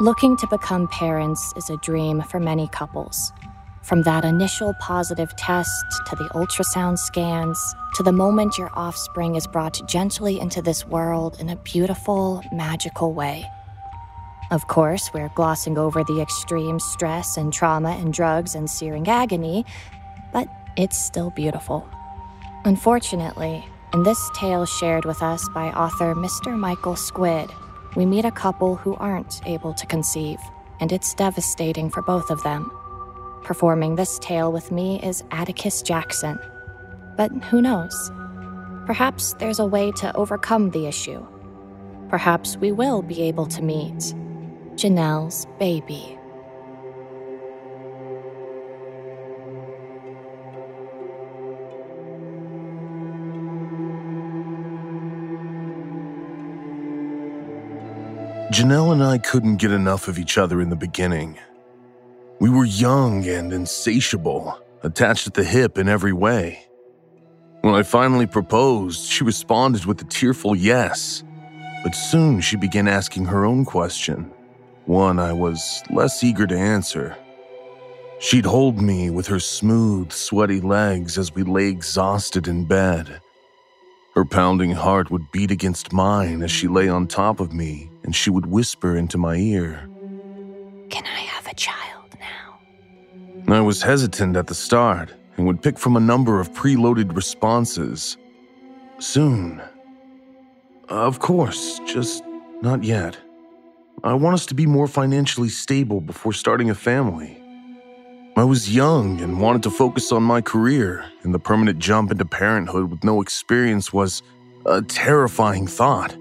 Looking 0.00 0.34
to 0.38 0.46
become 0.46 0.88
parents 0.88 1.52
is 1.56 1.68
a 1.68 1.76
dream 1.76 2.22
for 2.22 2.40
many 2.40 2.68
couples. 2.68 3.34
From 3.82 4.02
that 4.04 4.24
initial 4.24 4.72
positive 4.80 5.36
test 5.36 5.70
to 6.06 6.16
the 6.16 6.24
ultrasound 6.30 6.96
scans 6.96 7.62
to 7.96 8.02
the 8.02 8.10
moment 8.10 8.56
your 8.56 8.70
offspring 8.72 9.34
is 9.34 9.46
brought 9.46 9.78
gently 9.86 10.40
into 10.40 10.62
this 10.62 10.86
world 10.86 11.38
in 11.38 11.50
a 11.50 11.56
beautiful, 11.56 12.42
magical 12.50 13.12
way. 13.12 13.44
Of 14.50 14.68
course, 14.68 15.10
we're 15.12 15.30
glossing 15.34 15.76
over 15.76 16.02
the 16.02 16.22
extreme 16.22 16.80
stress 16.80 17.36
and 17.36 17.52
trauma 17.52 17.90
and 17.90 18.10
drugs 18.10 18.54
and 18.54 18.70
searing 18.70 19.06
agony, 19.06 19.66
but 20.32 20.48
it's 20.78 20.98
still 20.98 21.28
beautiful. 21.28 21.86
Unfortunately, 22.64 23.62
in 23.92 24.02
this 24.04 24.30
tale 24.34 24.64
shared 24.64 25.04
with 25.04 25.22
us 25.22 25.46
by 25.50 25.66
author 25.72 26.14
Mr. 26.14 26.58
Michael 26.58 26.96
Squid, 26.96 27.50
we 27.96 28.06
meet 28.06 28.24
a 28.24 28.30
couple 28.30 28.76
who 28.76 28.94
aren't 28.96 29.40
able 29.46 29.74
to 29.74 29.86
conceive, 29.86 30.38
and 30.78 30.92
it's 30.92 31.14
devastating 31.14 31.90
for 31.90 32.02
both 32.02 32.30
of 32.30 32.42
them. 32.42 32.70
Performing 33.42 33.96
this 33.96 34.18
tale 34.20 34.52
with 34.52 34.70
me 34.70 35.00
is 35.02 35.24
Atticus 35.30 35.82
Jackson. 35.82 36.38
But 37.16 37.32
who 37.44 37.60
knows? 37.60 38.12
Perhaps 38.86 39.34
there's 39.38 39.58
a 39.58 39.66
way 39.66 39.90
to 39.92 40.14
overcome 40.16 40.70
the 40.70 40.86
issue. 40.86 41.26
Perhaps 42.08 42.56
we 42.58 42.72
will 42.72 43.02
be 43.02 43.22
able 43.22 43.46
to 43.46 43.62
meet 43.62 44.14
Janelle's 44.74 45.46
baby. 45.58 46.18
Janelle 58.50 58.92
and 58.92 59.04
I 59.04 59.18
couldn't 59.18 59.58
get 59.58 59.70
enough 59.70 60.08
of 60.08 60.18
each 60.18 60.36
other 60.36 60.60
in 60.60 60.70
the 60.70 60.76
beginning. 60.76 61.38
We 62.40 62.50
were 62.50 62.64
young 62.64 63.24
and 63.28 63.52
insatiable, 63.52 64.60
attached 64.82 65.28
at 65.28 65.34
the 65.34 65.44
hip 65.44 65.78
in 65.78 65.88
every 65.88 66.12
way. 66.12 66.66
When 67.60 67.74
I 67.74 67.84
finally 67.84 68.26
proposed, 68.26 69.08
she 69.08 69.22
responded 69.22 69.84
with 69.84 70.02
a 70.02 70.04
tearful 70.04 70.56
yes, 70.56 71.22
but 71.84 71.94
soon 71.94 72.40
she 72.40 72.56
began 72.56 72.88
asking 72.88 73.26
her 73.26 73.44
own 73.44 73.64
question, 73.64 74.32
one 74.86 75.20
I 75.20 75.32
was 75.32 75.84
less 75.88 76.24
eager 76.24 76.48
to 76.48 76.58
answer. 76.58 77.16
She'd 78.18 78.46
hold 78.46 78.82
me 78.82 79.10
with 79.10 79.28
her 79.28 79.38
smooth, 79.38 80.10
sweaty 80.10 80.60
legs 80.60 81.18
as 81.18 81.32
we 81.32 81.44
lay 81.44 81.68
exhausted 81.68 82.48
in 82.48 82.64
bed. 82.64 83.20
Her 84.20 84.26
pounding 84.26 84.72
heart 84.72 85.10
would 85.10 85.32
beat 85.32 85.50
against 85.50 85.94
mine 85.94 86.42
as 86.42 86.50
she 86.50 86.68
lay 86.68 86.90
on 86.90 87.06
top 87.06 87.40
of 87.40 87.54
me 87.54 87.90
and 88.04 88.14
she 88.14 88.28
would 88.28 88.44
whisper 88.44 88.94
into 88.94 89.16
my 89.16 89.36
ear, 89.36 89.88
Can 90.90 91.06
I 91.06 91.20
have 91.20 91.46
a 91.46 91.54
child 91.54 92.14
now? 92.20 92.58
I 93.48 93.62
was 93.62 93.80
hesitant 93.80 94.36
at 94.36 94.46
the 94.46 94.54
start 94.54 95.14
and 95.38 95.46
would 95.46 95.62
pick 95.62 95.78
from 95.78 95.96
a 95.96 96.00
number 96.00 96.38
of 96.38 96.52
preloaded 96.52 97.16
responses. 97.16 98.18
Soon. 98.98 99.62
Of 100.90 101.20
course, 101.20 101.80
just 101.86 102.22
not 102.60 102.84
yet. 102.84 103.16
I 104.04 104.12
want 104.12 104.34
us 104.34 104.44
to 104.44 104.54
be 104.54 104.66
more 104.66 104.86
financially 104.86 105.48
stable 105.48 106.02
before 106.02 106.34
starting 106.34 106.68
a 106.68 106.74
family. 106.74 107.39
I 108.36 108.44
was 108.44 108.74
young 108.74 109.20
and 109.20 109.40
wanted 109.40 109.64
to 109.64 109.70
focus 109.70 110.12
on 110.12 110.22
my 110.22 110.40
career, 110.40 111.04
and 111.22 111.34
the 111.34 111.38
permanent 111.38 111.80
jump 111.80 112.12
into 112.12 112.24
parenthood 112.24 112.90
with 112.90 113.02
no 113.02 113.20
experience 113.20 113.92
was 113.92 114.22
a 114.64 114.82
terrifying 114.82 115.66
thought. 115.66 116.16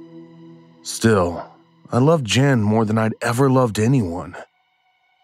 Still, 0.81 1.45
I 1.91 1.99
loved 1.99 2.25
Jen 2.25 2.63
more 2.63 2.83
than 2.83 2.97
I'd 2.97 3.13
ever 3.21 3.49
loved 3.49 3.79
anyone. 3.79 4.35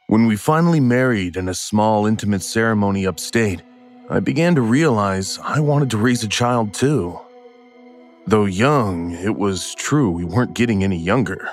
When 0.08 0.28
we 0.28 0.36
finally 0.36 0.80
married 0.80 1.36
in 1.36 1.50
a 1.50 1.56
small, 1.56 2.06
intimate 2.06 2.44
ceremony 2.44 3.08
upstate, 3.08 3.64
I 4.10 4.20
began 4.20 4.54
to 4.54 4.62
realize 4.62 5.40
I 5.42 5.60
wanted 5.62 5.90
to 5.90 5.98
raise 5.98 6.24
a 6.24 6.28
child 6.28 6.76
too. 6.76 7.20
Though 8.28 8.46
young, 8.46 9.12
it 9.12 9.36
was 9.36 9.74
true 9.74 10.12
we 10.12 10.24
weren't 10.24 10.54
getting 10.54 10.84
any 10.84 10.98
younger. 10.98 11.50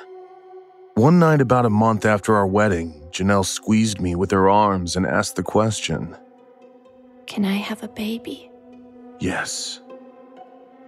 One 0.94 1.18
night, 1.18 1.40
about 1.40 1.64
a 1.64 1.70
month 1.70 2.04
after 2.04 2.34
our 2.34 2.46
wedding, 2.46 3.08
Janelle 3.10 3.46
squeezed 3.46 4.00
me 4.00 4.14
with 4.14 4.30
her 4.30 4.50
arms 4.50 4.94
and 4.94 5.06
asked 5.06 5.36
the 5.36 5.42
question 5.42 6.16
Can 7.26 7.46
I 7.46 7.54
have 7.54 7.82
a 7.82 7.88
baby? 7.88 8.50
Yes. 9.18 9.80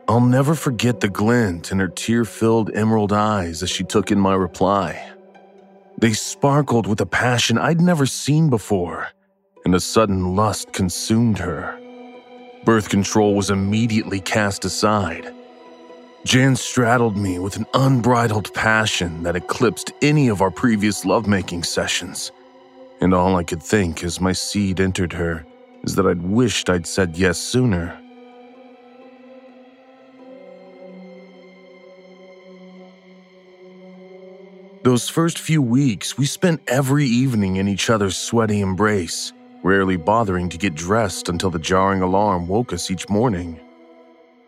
I'll 0.07 0.21
never 0.21 0.55
forget 0.55 1.01
the 1.01 1.09
glint 1.09 1.73
in 1.73 1.79
her 1.79 1.89
tear 1.89 2.27
filled 2.27 2.71
emerald 2.75 3.13
eyes 3.13 3.63
as 3.63 3.71
she 3.71 3.83
took 3.83 4.11
in 4.11 4.21
my 4.21 4.35
reply. 4.35 5.11
They 5.99 6.13
sparkled 6.13 6.87
with 6.87 7.01
a 7.01 7.07
passion 7.07 7.57
I'd 7.57 7.81
never 7.81 8.05
seen 8.05 8.51
before, 8.51 9.09
and 9.65 9.75
a 9.75 9.81
sudden 9.81 10.37
lust 10.37 10.73
consumed 10.75 11.39
her. 11.39 11.81
Birth 12.67 12.91
control 12.91 13.35
was 13.35 13.49
immediately 13.49 14.21
cast 14.21 14.67
aside. 14.67 15.33
Jan 16.25 16.57
straddled 16.57 17.19
me 17.19 17.39
with 17.39 17.57
an 17.57 17.67
unbridled 17.75 18.53
passion 18.55 19.23
that 19.25 19.37
eclipsed 19.37 19.93
any 20.01 20.29
of 20.29 20.41
our 20.41 20.51
previous 20.51 21.05
lovemaking 21.05 21.63
sessions. 21.63 22.33
And 23.03 23.13
all 23.13 23.37
I 23.37 23.45
could 23.45 23.63
think 23.63 24.03
as 24.03 24.23
my 24.23 24.33
seed 24.33 24.81
entered 24.81 25.13
her 25.13 25.45
is 25.83 25.97
that 25.97 26.07
I'd 26.07 26.23
wished 26.23 26.71
I'd 26.71 26.87
said 26.87 27.19
yes 27.19 27.39
sooner. 27.39 28.01
Those 34.83 35.11
first 35.11 35.39
few 35.39 35.61
weeks, 35.61 36.17
we 36.17 36.25
spent 36.25 36.63
every 36.69 37.05
evening 37.05 37.57
in 37.57 37.69
each 37.69 37.91
other's 37.91 38.17
sweaty 38.17 38.61
embrace, 38.61 39.35
rarely 39.63 39.97
bothering 39.97 40.49
to 40.49 40.59
get 40.59 40.75
dressed 40.75 41.29
until 41.29 41.51
the 41.51 41.59
jarring 41.59 42.01
alarm 42.01 42.49
woke 42.49 42.73
us 42.73 42.91
each 42.91 43.09
morning. 43.11 43.61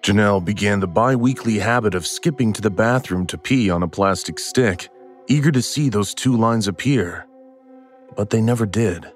Janelle 0.07 0.45
began 0.45 0.79
the 0.79 0.87
bi 0.87 1.17
weekly 1.17 1.59
habit 1.59 1.93
of 1.97 2.07
skipping 2.07 2.53
to 2.53 2.63
the 2.63 2.71
bathroom 2.71 3.27
to 3.27 3.37
pee 3.37 3.69
on 3.71 3.83
a 3.83 3.89
plastic 3.89 4.39
stick, 4.39 4.89
eager 5.27 5.51
to 5.51 5.61
see 5.61 5.89
those 5.89 6.15
two 6.15 6.37
lines 6.37 6.69
appear. 6.69 7.27
But 8.15 8.31
they 8.31 8.41
never 8.41 8.67
did. 8.67 9.11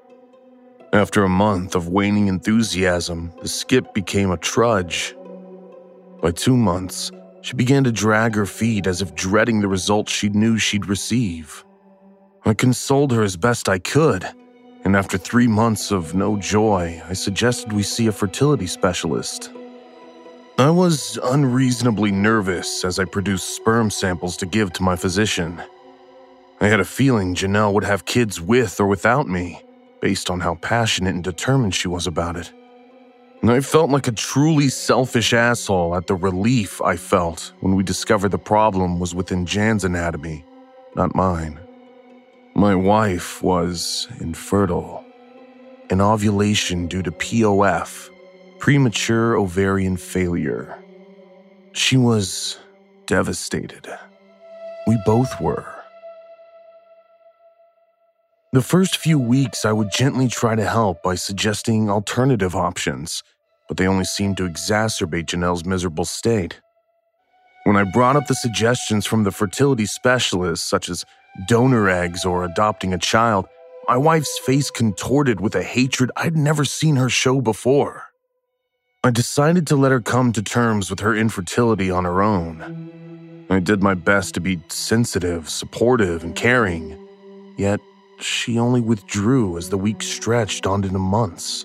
After 0.92 1.22
a 1.22 1.28
month 1.28 1.76
of 1.76 1.86
waning 1.86 2.26
enthusiasm, 2.26 3.32
the 3.40 3.46
skip 3.46 3.94
became 3.94 4.32
a 4.32 4.36
trudge. 4.36 5.14
By 6.20 6.32
two 6.32 6.56
months, 6.56 7.12
she 7.42 7.54
began 7.54 7.84
to 7.84 7.92
drag 7.92 8.34
her 8.34 8.44
feet 8.44 8.88
as 8.88 9.00
if 9.00 9.14
dreading 9.14 9.60
the 9.60 9.68
results 9.68 10.10
she 10.10 10.28
knew 10.28 10.58
she'd 10.58 10.86
receive. 10.86 11.64
I 12.44 12.52
consoled 12.52 13.12
her 13.12 13.22
as 13.22 13.36
best 13.36 13.68
I 13.68 13.78
could, 13.78 14.26
and 14.82 14.96
after 14.96 15.18
three 15.18 15.46
months 15.46 15.92
of 15.92 16.16
no 16.16 16.36
joy, 16.36 17.00
I 17.08 17.12
suggested 17.12 17.72
we 17.72 17.84
see 17.84 18.08
a 18.08 18.12
fertility 18.12 18.66
specialist. 18.66 19.52
I 20.60 20.68
was 20.68 21.18
unreasonably 21.24 22.12
nervous 22.12 22.84
as 22.84 22.98
I 22.98 23.06
produced 23.06 23.56
sperm 23.56 23.88
samples 23.88 24.36
to 24.36 24.44
give 24.44 24.74
to 24.74 24.82
my 24.82 24.94
physician. 24.94 25.62
I 26.60 26.68
had 26.68 26.80
a 26.80 26.84
feeling 26.84 27.34
Janelle 27.34 27.72
would 27.72 27.84
have 27.84 28.04
kids 28.04 28.42
with 28.42 28.78
or 28.78 28.86
without 28.86 29.26
me, 29.26 29.62
based 30.02 30.28
on 30.28 30.40
how 30.40 30.56
passionate 30.56 31.14
and 31.14 31.24
determined 31.24 31.74
she 31.74 31.88
was 31.88 32.06
about 32.06 32.36
it. 32.36 32.52
And 33.40 33.50
I 33.50 33.60
felt 33.60 33.88
like 33.88 34.06
a 34.06 34.12
truly 34.12 34.68
selfish 34.68 35.32
asshole 35.32 35.96
at 35.96 36.08
the 36.08 36.14
relief 36.14 36.82
I 36.82 36.96
felt 36.96 37.54
when 37.60 37.74
we 37.74 37.82
discovered 37.82 38.28
the 38.28 38.36
problem 38.36 39.00
was 39.00 39.14
within 39.14 39.46
Jan's 39.46 39.84
anatomy, 39.84 40.44
not 40.94 41.14
mine. 41.14 41.58
My 42.54 42.74
wife 42.74 43.42
was 43.42 44.08
infertile, 44.20 45.06
anovulation 45.90 46.86
due 46.86 47.02
to 47.02 47.10
POF, 47.10 48.10
premature 48.60 49.36
ovarian 49.38 49.96
failure. 49.96 50.78
She 51.74 51.96
was 51.96 52.58
devastated. 53.06 53.88
We 54.86 54.98
both 55.06 55.40
were. 55.40 55.66
The 58.52 58.62
first 58.62 58.98
few 58.98 59.18
weeks, 59.18 59.64
I 59.64 59.72
would 59.72 59.90
gently 59.92 60.28
try 60.28 60.56
to 60.56 60.68
help 60.68 61.02
by 61.02 61.14
suggesting 61.14 61.88
alternative 61.88 62.54
options, 62.54 63.22
but 63.68 63.78
they 63.78 63.86
only 63.86 64.04
seemed 64.04 64.36
to 64.38 64.48
exacerbate 64.48 65.26
Janelle's 65.26 65.64
miserable 65.64 66.04
state. 66.04 66.60
When 67.64 67.76
I 67.76 67.84
brought 67.84 68.16
up 68.16 68.26
the 68.26 68.34
suggestions 68.34 69.06
from 69.06 69.24
the 69.24 69.32
fertility 69.32 69.86
specialists, 69.86 70.68
such 70.68 70.90
as 70.90 71.04
donor 71.48 71.88
eggs 71.88 72.24
or 72.26 72.44
adopting 72.44 72.92
a 72.92 72.98
child, 72.98 73.46
my 73.88 73.96
wife's 73.96 74.38
face 74.40 74.70
contorted 74.70 75.40
with 75.40 75.54
a 75.54 75.62
hatred 75.62 76.10
I'd 76.16 76.36
never 76.36 76.64
seen 76.64 76.96
her 76.96 77.08
show 77.08 77.40
before. 77.40 78.09
I 79.02 79.10
decided 79.10 79.66
to 79.68 79.76
let 79.76 79.92
her 79.92 80.00
come 80.02 80.30
to 80.32 80.42
terms 80.42 80.90
with 80.90 81.00
her 81.00 81.14
infertility 81.14 81.90
on 81.90 82.04
her 82.04 82.20
own. 82.20 83.46
I 83.48 83.58
did 83.58 83.82
my 83.82 83.94
best 83.94 84.34
to 84.34 84.42
be 84.42 84.60
sensitive, 84.68 85.48
supportive, 85.48 86.22
and 86.22 86.36
caring, 86.36 86.98
yet 87.56 87.80
she 88.18 88.58
only 88.58 88.82
withdrew 88.82 89.56
as 89.56 89.70
the 89.70 89.78
weeks 89.78 90.04
stretched 90.04 90.66
on 90.66 90.84
into 90.84 90.98
months. 90.98 91.64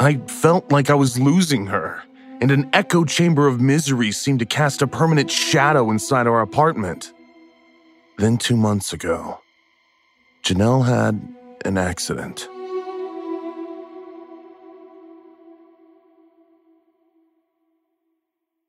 I 0.00 0.16
felt 0.26 0.72
like 0.72 0.90
I 0.90 0.94
was 0.94 1.20
losing 1.20 1.66
her, 1.66 2.02
and 2.40 2.50
an 2.50 2.68
echo 2.72 3.04
chamber 3.04 3.46
of 3.46 3.60
misery 3.60 4.10
seemed 4.10 4.40
to 4.40 4.44
cast 4.44 4.82
a 4.82 4.88
permanent 4.88 5.30
shadow 5.30 5.88
inside 5.92 6.26
our 6.26 6.40
apartment. 6.40 7.12
Then, 8.18 8.38
two 8.38 8.56
months 8.56 8.92
ago, 8.92 9.38
Janelle 10.42 10.84
had 10.84 11.32
an 11.64 11.78
accident. 11.78 12.48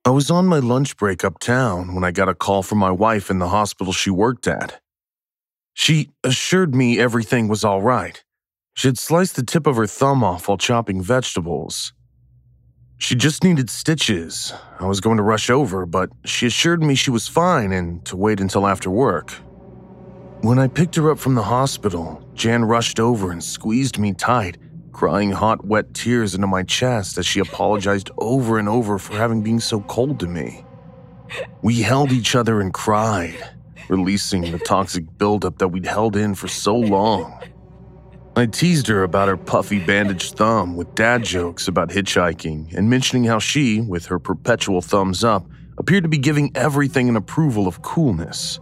I 0.07 0.11
was 0.11 0.29
on 0.29 0.45
my 0.45 0.59
lunch 0.59 0.97
break 0.97 1.23
uptown 1.23 1.95
when 1.95 2.03
I 2.03 2.11
got 2.11 2.29
a 2.29 2.35
call 2.35 2.61
from 2.61 2.77
my 2.77 2.91
wife 2.91 3.31
in 3.31 3.39
the 3.39 3.49
hospital 3.49 3.91
she 3.91 4.11
worked 4.11 4.47
at. 4.47 4.79
She 5.73 6.11
assured 6.23 6.75
me 6.75 6.99
everything 6.99 7.47
was 7.47 7.63
all 7.63 7.81
right. 7.81 8.23
She 8.75 8.87
had 8.87 8.99
sliced 8.99 9.35
the 9.35 9.41
tip 9.41 9.65
of 9.65 9.77
her 9.77 9.87
thumb 9.87 10.23
off 10.23 10.47
while 10.47 10.59
chopping 10.59 11.01
vegetables. 11.01 11.91
She 12.99 13.15
just 13.15 13.43
needed 13.43 13.67
stitches. 13.71 14.53
I 14.79 14.85
was 14.85 15.01
going 15.01 15.17
to 15.17 15.23
rush 15.23 15.49
over, 15.49 15.87
but 15.87 16.11
she 16.23 16.45
assured 16.45 16.83
me 16.83 16.93
she 16.93 17.09
was 17.09 17.27
fine 17.27 17.71
and 17.71 18.05
to 18.05 18.15
wait 18.15 18.39
until 18.39 18.67
after 18.67 18.91
work. 18.91 19.31
When 20.41 20.59
I 20.59 20.67
picked 20.67 20.97
her 20.97 21.09
up 21.09 21.17
from 21.17 21.33
the 21.33 21.41
hospital, 21.41 22.21
Jan 22.35 22.63
rushed 22.63 22.99
over 22.99 23.31
and 23.31 23.43
squeezed 23.43 23.97
me 23.97 24.13
tight, 24.13 24.57
crying 24.95 25.29
hot, 25.29 25.65
wet 25.65 25.93
tears 25.93 26.33
into 26.33 26.47
my 26.47 26.63
chest 26.63 27.17
as 27.17 27.25
she 27.25 27.41
apologized 27.41 28.09
over 28.17 28.57
and 28.57 28.69
over 28.69 28.97
for 28.97 29.17
having 29.17 29.41
been 29.41 29.59
so 29.59 29.81
cold 29.81 30.21
to 30.21 30.25
me. 30.25 30.65
We 31.61 31.81
held 31.81 32.13
each 32.13 32.33
other 32.33 32.61
and 32.61 32.73
cried, 32.73 33.35
releasing 33.89 34.49
the 34.53 34.59
toxic 34.59 35.03
buildup 35.17 35.57
that 35.57 35.67
we'd 35.67 35.85
held 35.85 36.15
in 36.15 36.33
for 36.33 36.47
so 36.47 36.77
long. 36.77 37.37
I 38.37 38.45
teased 38.45 38.87
her 38.87 39.03
about 39.03 39.27
her 39.27 39.35
puffy 39.35 39.79
bandaged 39.79 40.37
thumb 40.37 40.77
with 40.77 40.95
dad 40.95 41.25
jokes 41.25 41.67
about 41.67 41.89
hitchhiking 41.89 42.73
and 42.73 42.89
mentioning 42.89 43.25
how 43.25 43.39
she, 43.39 43.81
with 43.81 44.05
her 44.05 44.17
perpetual 44.17 44.81
thumbs 44.81 45.25
up, 45.25 45.45
appeared 45.77 46.03
to 46.03 46.09
be 46.09 46.17
giving 46.17 46.53
everything 46.55 47.09
an 47.09 47.17
approval 47.17 47.67
of 47.67 47.81
coolness. 47.81 48.61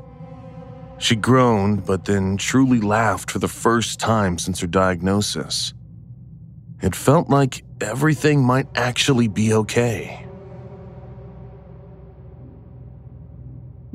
She 0.97 1.15
groaned, 1.15 1.85
but 1.85 2.05
then 2.05 2.37
truly 2.37 2.81
laughed 2.81 3.29
for 3.29 3.37
the 3.37 3.47
first 3.47 3.99
time 3.99 4.39
since 4.39 4.59
her 4.61 4.67
diagnosis. 4.67 5.75
It 6.83 6.95
felt 6.95 7.29
like 7.29 7.63
everything 7.79 8.43
might 8.43 8.67
actually 8.75 9.29
be 9.29 9.53
okay. 9.53 10.27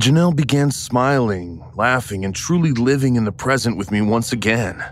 Janelle 0.01 0.35
began 0.35 0.71
smiling, 0.71 1.63
laughing, 1.75 2.25
and 2.25 2.35
truly 2.35 2.73
living 2.73 3.17
in 3.17 3.27
the 3.27 3.33
present 3.33 3.77
with 3.77 3.91
me 3.91 4.01
once 4.01 4.33
again. 4.33 4.83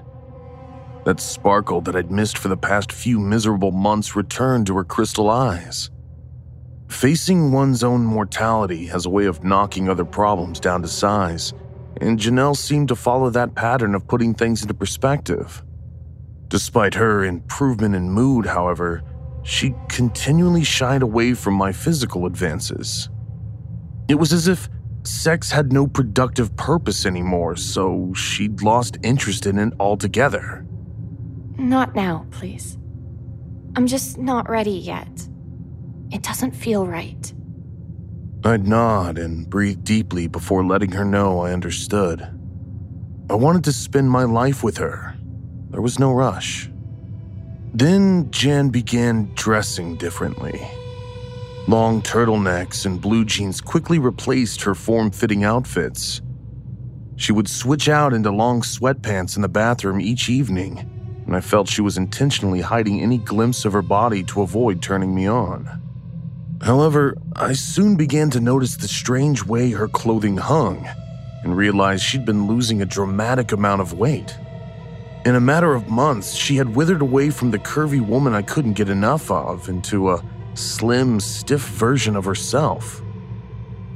That 1.06 1.20
sparkle 1.20 1.80
that 1.82 1.96
I'd 1.96 2.10
missed 2.10 2.36
for 2.36 2.48
the 2.48 2.56
past 2.58 2.92
few 2.92 3.18
miserable 3.18 3.72
months 3.72 4.14
returned 4.14 4.66
to 4.66 4.76
her 4.76 4.84
crystal 4.84 5.30
eyes. 5.30 5.88
Facing 6.88 7.50
one's 7.50 7.82
own 7.82 8.04
mortality 8.04 8.84
has 8.88 9.06
a 9.06 9.10
way 9.10 9.24
of 9.24 9.42
knocking 9.42 9.88
other 9.88 10.04
problems 10.04 10.60
down 10.60 10.82
to 10.82 10.88
size, 10.88 11.54
and 12.02 12.18
Janelle 12.18 12.58
seemed 12.58 12.88
to 12.88 12.94
follow 12.94 13.30
that 13.30 13.54
pattern 13.54 13.94
of 13.94 14.06
putting 14.06 14.34
things 14.34 14.60
into 14.60 14.74
perspective. 14.74 15.62
Despite 16.48 16.94
her 16.94 17.24
improvement 17.24 17.94
in 17.94 18.10
mood, 18.10 18.46
however, 18.46 19.02
she 19.42 19.74
continually 19.88 20.64
shied 20.64 21.02
away 21.02 21.34
from 21.34 21.54
my 21.54 21.72
physical 21.72 22.26
advances. 22.26 23.08
It 24.08 24.16
was 24.16 24.32
as 24.32 24.48
if 24.48 24.68
sex 25.02 25.50
had 25.50 25.72
no 25.72 25.86
productive 25.86 26.54
purpose 26.56 27.06
anymore, 27.06 27.56
so 27.56 28.12
she'd 28.14 28.62
lost 28.62 28.98
interest 29.02 29.46
in 29.46 29.58
it 29.58 29.72
altogether. 29.80 30.64
Not 31.58 31.94
now, 31.94 32.26
please. 32.30 32.76
I'm 33.76 33.86
just 33.86 34.18
not 34.18 34.48
ready 34.48 34.70
yet. 34.70 35.28
It 36.10 36.22
doesn't 36.22 36.52
feel 36.52 36.86
right. 36.86 37.32
I'd 38.44 38.68
nod 38.68 39.18
and 39.18 39.48
breathe 39.50 39.82
deeply 39.82 40.28
before 40.28 40.64
letting 40.64 40.92
her 40.92 41.04
know 41.04 41.40
I 41.40 41.52
understood. 41.52 42.22
I 43.28 43.34
wanted 43.34 43.64
to 43.64 43.72
spend 43.72 44.10
my 44.10 44.22
life 44.22 44.62
with 44.62 44.78
her. 44.78 45.15
There 45.76 45.82
was 45.82 45.98
no 45.98 46.14
rush. 46.14 46.70
Then 47.74 48.30
Jan 48.30 48.70
began 48.70 49.30
dressing 49.34 49.96
differently. 49.96 50.66
Long 51.68 52.00
turtlenecks 52.00 52.86
and 52.86 52.98
blue 52.98 53.26
jeans 53.26 53.60
quickly 53.60 53.98
replaced 53.98 54.62
her 54.62 54.74
form 54.74 55.10
fitting 55.10 55.44
outfits. 55.44 56.22
She 57.16 57.30
would 57.30 57.46
switch 57.46 57.90
out 57.90 58.14
into 58.14 58.30
long 58.30 58.62
sweatpants 58.62 59.36
in 59.36 59.42
the 59.42 59.50
bathroom 59.50 60.00
each 60.00 60.30
evening, 60.30 60.78
and 61.26 61.36
I 61.36 61.42
felt 61.42 61.68
she 61.68 61.82
was 61.82 61.98
intentionally 61.98 62.62
hiding 62.62 63.02
any 63.02 63.18
glimpse 63.18 63.66
of 63.66 63.74
her 63.74 63.82
body 63.82 64.22
to 64.22 64.40
avoid 64.40 64.80
turning 64.80 65.14
me 65.14 65.26
on. 65.26 65.82
However, 66.62 67.18
I 67.34 67.52
soon 67.52 67.96
began 67.96 68.30
to 68.30 68.40
notice 68.40 68.76
the 68.78 68.88
strange 68.88 69.44
way 69.44 69.72
her 69.72 69.88
clothing 69.88 70.38
hung 70.38 70.88
and 71.42 71.54
realized 71.54 72.02
she'd 72.02 72.24
been 72.24 72.46
losing 72.46 72.80
a 72.80 72.86
dramatic 72.86 73.52
amount 73.52 73.82
of 73.82 73.92
weight. 73.92 74.38
In 75.26 75.34
a 75.34 75.40
matter 75.40 75.74
of 75.74 75.88
months, 75.88 76.34
she 76.34 76.54
had 76.54 76.76
withered 76.76 77.02
away 77.02 77.30
from 77.30 77.50
the 77.50 77.58
curvy 77.58 78.00
woman 78.00 78.32
I 78.32 78.42
couldn't 78.42 78.74
get 78.74 78.88
enough 78.88 79.28
of 79.28 79.68
into 79.68 80.12
a 80.12 80.22
slim, 80.54 81.18
stiff 81.18 81.62
version 81.62 82.14
of 82.14 82.24
herself. 82.24 83.02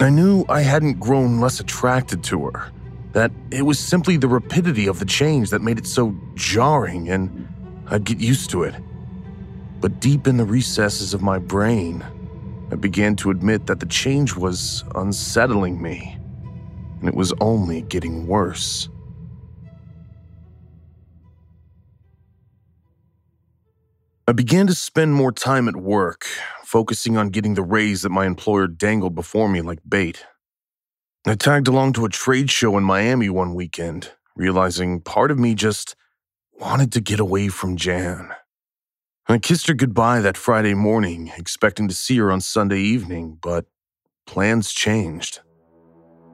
I 0.01 0.11
knew 0.11 0.45
I 0.49 0.62
hadn't 0.62 0.99
grown 0.99 1.38
less 1.38 1.61
attracted 1.61 2.25
to 2.25 2.47
her, 2.47 2.73
that 3.12 3.31
it 3.53 3.62
was 3.62 3.79
simply 3.79 4.16
the 4.16 4.27
rapidity 4.27 4.88
of 4.88 4.99
the 4.99 5.05
change 5.05 5.51
that 5.51 5.62
made 5.62 5.79
it 5.79 5.87
so 5.87 6.16
jarring, 6.35 7.09
and 7.09 7.47
I'd 7.87 8.03
get 8.03 8.19
used 8.19 8.51
to 8.51 8.64
it. 8.64 8.75
But 9.81 10.01
deep 10.01 10.27
in 10.27 10.37
the 10.37 10.45
recesses 10.45 11.14
of 11.14 11.23
my 11.23 11.38
brain, 11.38 12.05
I 12.73 12.75
began 12.75 13.14
to 13.16 13.31
admit 13.31 13.69
that 13.69 13.79
the 13.79 13.87
change 13.87 14.35
was 14.35 14.83
unsettling 14.97 15.81
me, 15.81 16.19
and 16.99 17.09
it 17.09 17.14
was 17.14 17.33
only 17.40 17.83
getting 17.83 18.27
worse. 18.27 18.88
I 24.31 24.33
began 24.33 24.69
to 24.69 24.77
spend 24.77 25.14
more 25.14 25.33
time 25.33 25.66
at 25.66 25.75
work, 25.75 26.25
focusing 26.62 27.16
on 27.16 27.31
getting 27.31 27.55
the 27.55 27.64
raise 27.64 28.03
that 28.03 28.11
my 28.11 28.27
employer 28.27 28.69
dangled 28.69 29.16
before 29.16 29.49
me 29.49 29.61
like 29.61 29.81
bait. 29.88 30.25
I 31.27 31.35
tagged 31.35 31.66
along 31.66 31.95
to 31.95 32.05
a 32.05 32.09
trade 32.09 32.49
show 32.49 32.79
in 32.79 32.85
Miami 32.85 33.29
one 33.29 33.57
weekend, 33.57 34.12
realizing 34.37 35.01
part 35.01 35.33
of 35.33 35.40
me 35.40 35.57
just 35.57 35.97
wanted 36.61 36.93
to 36.93 37.01
get 37.01 37.19
away 37.19 37.49
from 37.49 37.77
Jan. 37.77 38.31
I 39.27 39.38
kissed 39.38 39.66
her 39.66 39.75
goodbye 39.75 40.21
that 40.21 40.37
Friday 40.37 40.75
morning, 40.75 41.33
expecting 41.37 41.88
to 41.88 41.95
see 41.97 42.16
her 42.19 42.31
on 42.31 42.40
Sunday 42.40 42.83
evening, 42.83 43.37
but 43.43 43.66
plans 44.29 44.71
changed. 44.71 45.40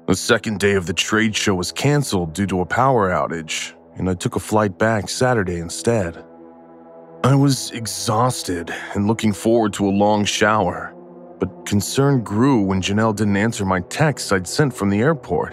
The 0.06 0.16
second 0.16 0.60
day 0.60 0.74
of 0.74 0.84
the 0.84 0.92
trade 0.92 1.34
show 1.34 1.54
was 1.54 1.72
canceled 1.72 2.34
due 2.34 2.46
to 2.48 2.60
a 2.60 2.66
power 2.66 3.08
outage, 3.08 3.72
and 3.96 4.10
I 4.10 4.12
took 4.12 4.36
a 4.36 4.38
flight 4.38 4.78
back 4.78 5.08
Saturday 5.08 5.60
instead. 5.60 6.22
I 7.26 7.34
was 7.34 7.72
exhausted 7.72 8.72
and 8.94 9.08
looking 9.08 9.32
forward 9.32 9.72
to 9.72 9.88
a 9.88 9.90
long 9.90 10.24
shower, 10.24 10.94
but 11.40 11.66
concern 11.66 12.22
grew 12.22 12.62
when 12.62 12.80
Janelle 12.80 13.16
didn't 13.16 13.36
answer 13.36 13.64
my 13.64 13.80
texts 13.80 14.30
I'd 14.30 14.46
sent 14.46 14.72
from 14.72 14.90
the 14.90 15.00
airport. 15.00 15.52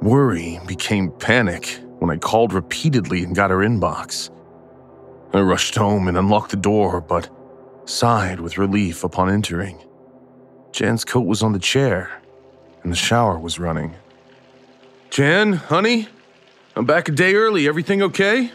Worry 0.00 0.58
became 0.66 1.10
panic 1.10 1.80
when 1.98 2.08
I 2.08 2.16
called 2.16 2.54
repeatedly 2.54 3.24
and 3.24 3.36
got 3.36 3.50
her 3.50 3.58
inbox. 3.58 4.30
I 5.34 5.42
rushed 5.42 5.74
home 5.74 6.08
and 6.08 6.16
unlocked 6.16 6.52
the 6.52 6.56
door, 6.56 7.02
but 7.02 7.28
sighed 7.84 8.40
with 8.40 8.56
relief 8.56 9.04
upon 9.04 9.28
entering. 9.28 9.78
Jan's 10.72 11.04
coat 11.04 11.26
was 11.26 11.42
on 11.42 11.52
the 11.52 11.58
chair, 11.58 12.22
and 12.82 12.90
the 12.90 12.96
shower 12.96 13.38
was 13.38 13.58
running. 13.58 13.96
Jan, 15.10 15.52
honey, 15.52 16.08
I'm 16.74 16.86
back 16.86 17.10
a 17.10 17.12
day 17.12 17.34
early. 17.34 17.68
Everything 17.68 18.00
okay? 18.00 18.50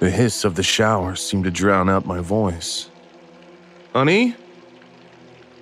The 0.00 0.10
hiss 0.10 0.44
of 0.44 0.54
the 0.54 0.62
shower 0.62 1.14
seemed 1.16 1.44
to 1.44 1.50
drown 1.50 1.88
out 1.88 2.06
my 2.06 2.20
voice. 2.20 2.90
Honey? 3.92 4.34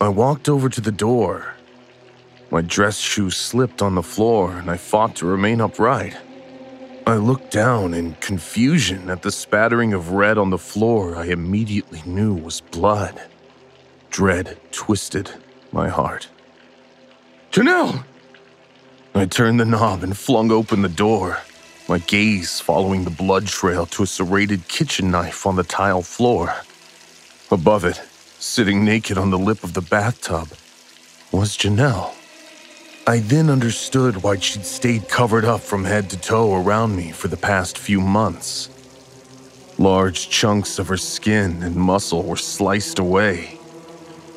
I 0.00 0.08
walked 0.08 0.48
over 0.48 0.68
to 0.68 0.80
the 0.80 0.90
door. 0.90 1.54
My 2.50 2.62
dress 2.62 2.98
shoes 2.98 3.36
slipped 3.36 3.82
on 3.82 3.94
the 3.94 4.02
floor 4.02 4.52
and 4.56 4.70
I 4.70 4.76
fought 4.76 5.16
to 5.16 5.26
remain 5.26 5.60
upright. 5.60 6.16
I 7.06 7.16
looked 7.16 7.50
down 7.50 7.94
in 7.94 8.14
confusion 8.16 9.10
at 9.10 9.22
the 9.22 9.32
spattering 9.32 9.92
of 9.92 10.12
red 10.12 10.38
on 10.38 10.50
the 10.50 10.58
floor 10.58 11.16
I 11.16 11.26
immediately 11.26 12.02
knew 12.06 12.34
was 12.34 12.60
blood. 12.60 13.20
Dread 14.10 14.58
twisted 14.70 15.30
my 15.72 15.88
heart. 15.88 16.28
Janelle! 17.50 18.04
I 19.14 19.26
turned 19.26 19.60
the 19.60 19.64
knob 19.64 20.02
and 20.02 20.16
flung 20.16 20.50
open 20.50 20.82
the 20.82 20.88
door 20.88 21.38
my 21.92 21.98
gaze 21.98 22.58
following 22.58 23.04
the 23.04 23.10
blood 23.10 23.46
trail 23.46 23.84
to 23.84 24.02
a 24.02 24.06
serrated 24.06 24.66
kitchen 24.66 25.10
knife 25.10 25.46
on 25.46 25.56
the 25.56 25.62
tile 25.62 26.00
floor. 26.00 26.54
Above 27.50 27.84
it, 27.84 28.00
sitting 28.38 28.82
naked 28.82 29.18
on 29.18 29.28
the 29.28 29.38
lip 29.38 29.62
of 29.62 29.74
the 29.74 29.82
bathtub, 29.82 30.48
was 31.32 31.54
Janelle. 31.54 32.14
I 33.06 33.18
then 33.18 33.50
understood 33.50 34.22
why 34.22 34.38
she'd 34.38 34.64
stayed 34.64 35.06
covered 35.10 35.44
up 35.44 35.60
from 35.60 35.84
head 35.84 36.08
to 36.08 36.16
toe 36.16 36.54
around 36.54 36.96
me 36.96 37.12
for 37.12 37.28
the 37.28 37.36
past 37.36 37.76
few 37.76 38.00
months. 38.00 38.70
Large 39.76 40.30
chunks 40.30 40.78
of 40.78 40.88
her 40.88 40.96
skin 40.96 41.62
and 41.62 41.76
muscle 41.76 42.22
were 42.22 42.38
sliced 42.38 43.00
away. 43.00 43.58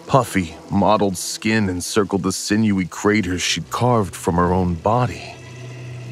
Puffy, 0.08 0.58
mottled 0.70 1.15
skin 1.15 1.70
encircled 1.70 2.24
the 2.24 2.34
sinewy 2.34 2.84
craters 2.84 3.41
she'd 3.41 3.70
carved 3.70 4.13
from 4.13 4.36
her 4.36 4.52
own 4.52 4.74
body. 4.74 5.36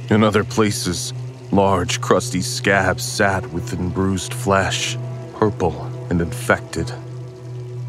In 0.10 0.24
other 0.24 0.46
places, 0.46 1.12
Large, 1.54 2.02
crusty 2.02 2.42
scabs 2.42 3.04
sat 3.04 3.46
within 3.54 3.92
bruised 3.92 4.34
flesh, 4.34 4.98
purple 5.36 5.86
and 6.10 6.20
infected. 6.20 6.92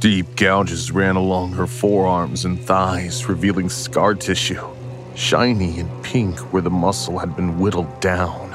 Deep 0.00 0.36
gouges 0.36 0.92
ran 0.92 1.16
along 1.16 1.52
her 1.52 1.66
forearms 1.66 2.44
and 2.44 2.60
thighs, 2.60 3.26
revealing 3.26 3.70
scar 3.70 4.14
tissue, 4.14 4.62
shiny 5.14 5.80
and 5.80 6.04
pink 6.04 6.38
where 6.52 6.60
the 6.60 6.68
muscle 6.68 7.18
had 7.18 7.34
been 7.36 7.58
whittled 7.58 8.00
down. 8.02 8.54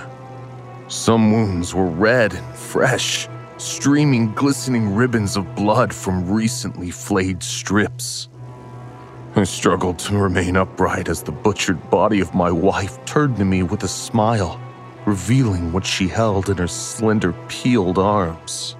Some 0.90 1.32
wounds 1.32 1.74
were 1.74 1.90
red 1.90 2.36
and 2.36 2.56
fresh, 2.56 3.28
streaming 3.58 4.36
glistening 4.36 4.94
ribbons 4.94 5.36
of 5.36 5.56
blood 5.56 5.92
from 5.92 6.30
recently 6.30 6.92
flayed 6.92 7.42
strips. 7.42 8.30
I 9.36 9.44
struggled 9.46 9.98
to 10.00 10.20
remain 10.20 10.56
upright 10.56 11.10
as 11.10 11.24
the 11.24 11.32
butchered 11.32 11.90
body 11.90 12.20
of 12.20 12.36
my 12.36 12.52
wife 12.52 13.04
turned 13.06 13.38
to 13.38 13.46
me 13.46 13.64
with 13.64 13.84
a 13.84 13.88
smile 13.88 14.62
revealing 15.10 15.72
what 15.74 15.84
she 15.84 16.08
held 16.08 16.50
in 16.50 16.58
her 16.58 16.68
slender, 16.68 17.34
peeled 17.48 17.98
arms. 17.98 18.76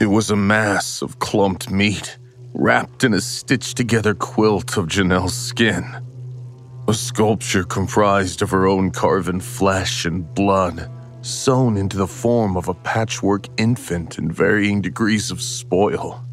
It 0.00 0.06
was 0.06 0.32
a 0.32 0.36
mass 0.36 1.02
of 1.02 1.20
clumped 1.20 1.70
meat, 1.70 2.18
wrapped 2.52 3.04
in 3.04 3.14
a 3.14 3.20
stitched 3.20 3.76
together 3.76 4.12
quilt 4.12 4.76
of 4.76 4.88
Janelle's 4.88 5.36
skin. 5.36 5.84
A 6.88 6.94
sculpture 6.94 7.62
comprised 7.62 8.42
of 8.42 8.50
her 8.50 8.66
own 8.66 8.90
carven 8.90 9.38
flesh 9.38 10.04
and 10.04 10.34
blood, 10.34 10.90
sewn 11.22 11.76
into 11.76 11.96
the 11.96 12.08
form 12.08 12.56
of 12.56 12.66
a 12.66 12.74
patchwork 12.74 13.46
infant 13.56 14.18
in 14.18 14.32
varying 14.32 14.82
degrees 14.82 15.30
of 15.30 15.40
spoil. 15.40 16.24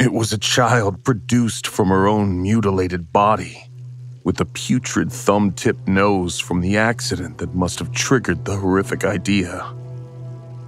It 0.00 0.14
was 0.14 0.32
a 0.32 0.38
child 0.38 1.04
produced 1.04 1.66
from 1.66 1.88
her 1.88 2.08
own 2.08 2.40
mutilated 2.40 3.12
body 3.12 3.69
with 4.24 4.40
a 4.40 4.44
putrid 4.44 5.10
thumb 5.12 5.52
tipped 5.52 5.88
nose 5.88 6.38
from 6.38 6.60
the 6.60 6.76
accident 6.76 7.38
that 7.38 7.54
must 7.54 7.78
have 7.78 7.92
triggered 7.92 8.44
the 8.44 8.56
horrific 8.56 9.04
idea. 9.04 9.66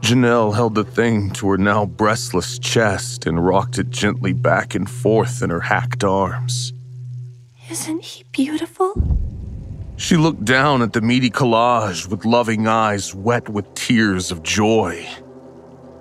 Janelle 0.01 0.55
held 0.55 0.75
the 0.75 0.85
thing 0.85 1.31
to 1.31 1.49
her 1.51 1.59
now 1.59 1.87
breastless 1.87 2.59
chest 2.59 3.27
and 3.27 3.45
rocked 3.45 3.79
it 3.79 3.91
gently 3.91 4.33
back 4.33 4.75
and 4.75 4.91
forth 4.91 5.43
in 5.43 5.51
her 5.51 5.61
hacked 5.61 6.03
arms. 6.03 6.73
Isn't 7.71 8.03
he 8.05 8.25
beautiful? 8.33 8.95
She 9.97 10.17
looked 10.17 10.45
down 10.45 10.83
at 10.83 10.93
the 10.93 11.01
meaty 11.01 11.31
collage 11.31 12.09
with 12.09 12.25
loving 12.25 12.67
eyes 12.67 13.15
wet 13.15 13.49
with 13.49 13.73
tears 13.75 14.33
of 14.33 14.43
joy. 14.43 15.07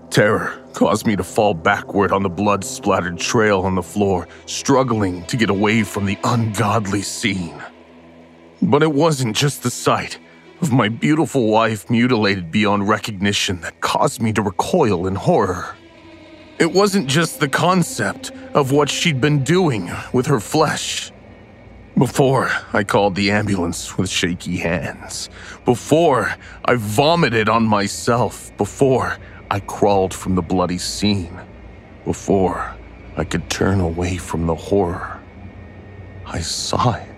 Terror 0.10 0.61
caused 0.74 1.06
me 1.06 1.16
to 1.16 1.24
fall 1.24 1.54
backward 1.54 2.12
on 2.12 2.24
the 2.24 2.30
blood 2.30 2.64
splattered 2.64 3.18
trail 3.18 3.62
on 3.62 3.76
the 3.76 3.84
floor, 3.84 4.28
struggling 4.46 5.24
to 5.26 5.38
get 5.38 5.50
away 5.50 5.84
from 5.84 6.06
the 6.06 6.18
ungodly 6.24 7.02
scene. 7.02 7.62
But 8.62 8.84
it 8.84 8.94
wasn't 8.94 9.36
just 9.36 9.64
the 9.64 9.72
sight 9.72 10.20
of 10.62 10.72
my 10.72 10.90
beautiful 10.90 11.48
wife 11.48 11.90
mutilated 11.90 12.52
beyond 12.52 12.88
recognition 12.88 13.62
that 13.62 13.82
caused 13.82 14.22
me 14.22 14.32
to 14.34 14.42
recoil 14.42 15.08
in 15.08 15.16
horror. 15.16 15.76
It 16.60 16.72
wasn't 16.72 17.08
just 17.08 17.40
the 17.40 17.50
concept 17.50 18.32
of 18.54 18.72
what 18.72 18.88
she'd 18.88 19.20
been 19.20 19.44
doing 19.44 19.90
with 20.14 20.28
her 20.28 20.40
flesh. 20.40 21.12
Before 21.98 22.52
I 22.72 22.84
called 22.84 23.16
the 23.16 23.32
ambulance 23.32 23.98
with 23.98 24.10
shaky 24.10 24.58
hands, 24.58 25.30
before 25.66 26.36
I 26.66 26.76
vomited 26.76 27.50
on 27.50 27.66
myself, 27.66 28.56
before 28.58 29.18
I 29.52 29.60
crawled 29.60 30.14
from 30.14 30.36
the 30.36 30.42
bloody 30.42 30.78
scene 30.78 31.38
before 32.06 32.74
I 33.18 33.26
could 33.26 33.50
turn 33.50 33.82
away 33.82 34.16
from 34.16 34.48
the 34.48 34.56
horror. 34.56 35.20
I 36.26 36.40
saw 36.40 36.94
it. 36.94 37.10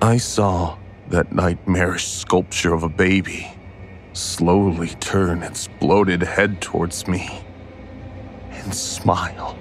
I 0.00 0.18
saw 0.18 0.78
that 1.08 1.32
nightmarish 1.32 2.06
sculpture 2.06 2.72
of 2.72 2.84
a 2.84 2.88
baby 2.88 3.50
slowly 4.12 4.90
turn 5.00 5.42
its 5.42 5.66
bloated 5.80 6.22
head 6.22 6.60
towards 6.60 7.08
me 7.08 7.28
and 8.52 8.72
smile. 8.72 9.58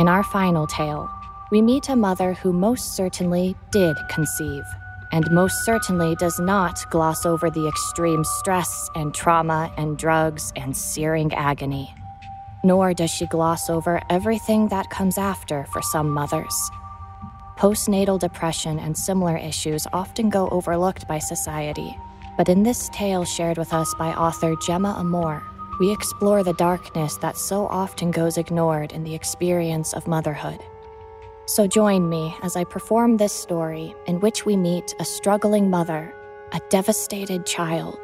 In 0.00 0.08
our 0.08 0.22
final 0.22 0.66
tale, 0.66 1.10
we 1.50 1.60
meet 1.60 1.90
a 1.90 1.94
mother 1.94 2.32
who 2.32 2.54
most 2.54 2.96
certainly 2.96 3.54
did 3.70 3.94
conceive, 4.08 4.62
and 5.12 5.30
most 5.30 5.62
certainly 5.66 6.16
does 6.16 6.40
not 6.40 6.88
gloss 6.88 7.26
over 7.26 7.50
the 7.50 7.68
extreme 7.68 8.24
stress 8.24 8.88
and 8.94 9.12
trauma 9.12 9.70
and 9.76 9.98
drugs 9.98 10.54
and 10.56 10.74
searing 10.74 11.34
agony. 11.34 11.94
Nor 12.64 12.94
does 12.94 13.10
she 13.10 13.26
gloss 13.26 13.68
over 13.68 14.00
everything 14.08 14.68
that 14.68 14.88
comes 14.88 15.18
after 15.18 15.66
for 15.66 15.82
some 15.82 16.08
mothers. 16.08 16.70
Postnatal 17.58 18.18
depression 18.18 18.78
and 18.78 18.96
similar 18.96 19.36
issues 19.36 19.86
often 19.92 20.30
go 20.30 20.48
overlooked 20.48 21.06
by 21.08 21.18
society, 21.18 21.94
but 22.38 22.48
in 22.48 22.62
this 22.62 22.88
tale 22.88 23.26
shared 23.26 23.58
with 23.58 23.74
us 23.74 23.92
by 23.98 24.14
author 24.14 24.56
Gemma 24.66 24.96
Amor, 24.98 25.42
we 25.80 25.90
explore 25.90 26.44
the 26.44 26.52
darkness 26.52 27.16
that 27.16 27.38
so 27.38 27.66
often 27.68 28.10
goes 28.10 28.36
ignored 28.36 28.92
in 28.92 29.02
the 29.02 29.14
experience 29.14 29.94
of 29.94 30.06
motherhood. 30.06 30.60
So 31.46 31.66
join 31.66 32.06
me 32.06 32.36
as 32.42 32.54
I 32.54 32.64
perform 32.64 33.16
this 33.16 33.32
story 33.32 33.94
in 34.06 34.20
which 34.20 34.44
we 34.44 34.56
meet 34.56 34.94
a 35.00 35.06
struggling 35.06 35.70
mother, 35.70 36.14
a 36.52 36.60
devastated 36.68 37.46
child, 37.46 37.98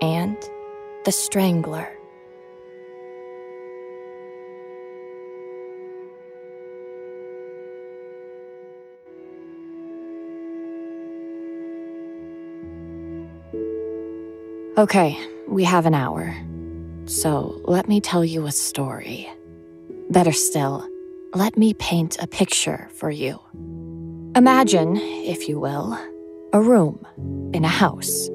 and 0.00 0.36
the 1.04 1.12
strangler. 1.12 1.86
Okay, 14.78 15.18
we 15.46 15.64
have 15.64 15.84
an 15.84 15.94
hour. 15.94 16.34
So 17.10 17.60
let 17.64 17.88
me 17.88 18.00
tell 18.00 18.24
you 18.24 18.46
a 18.46 18.52
story. 18.52 19.28
Better 20.10 20.30
still, 20.30 20.88
let 21.34 21.56
me 21.56 21.74
paint 21.74 22.16
a 22.22 22.28
picture 22.28 22.88
for 22.94 23.10
you. 23.10 23.40
Imagine, 24.36 24.96
if 24.96 25.48
you 25.48 25.58
will, 25.58 25.98
a 26.52 26.60
room 26.60 27.04
in 27.52 27.64
a 27.64 27.68
house. 27.68 28.28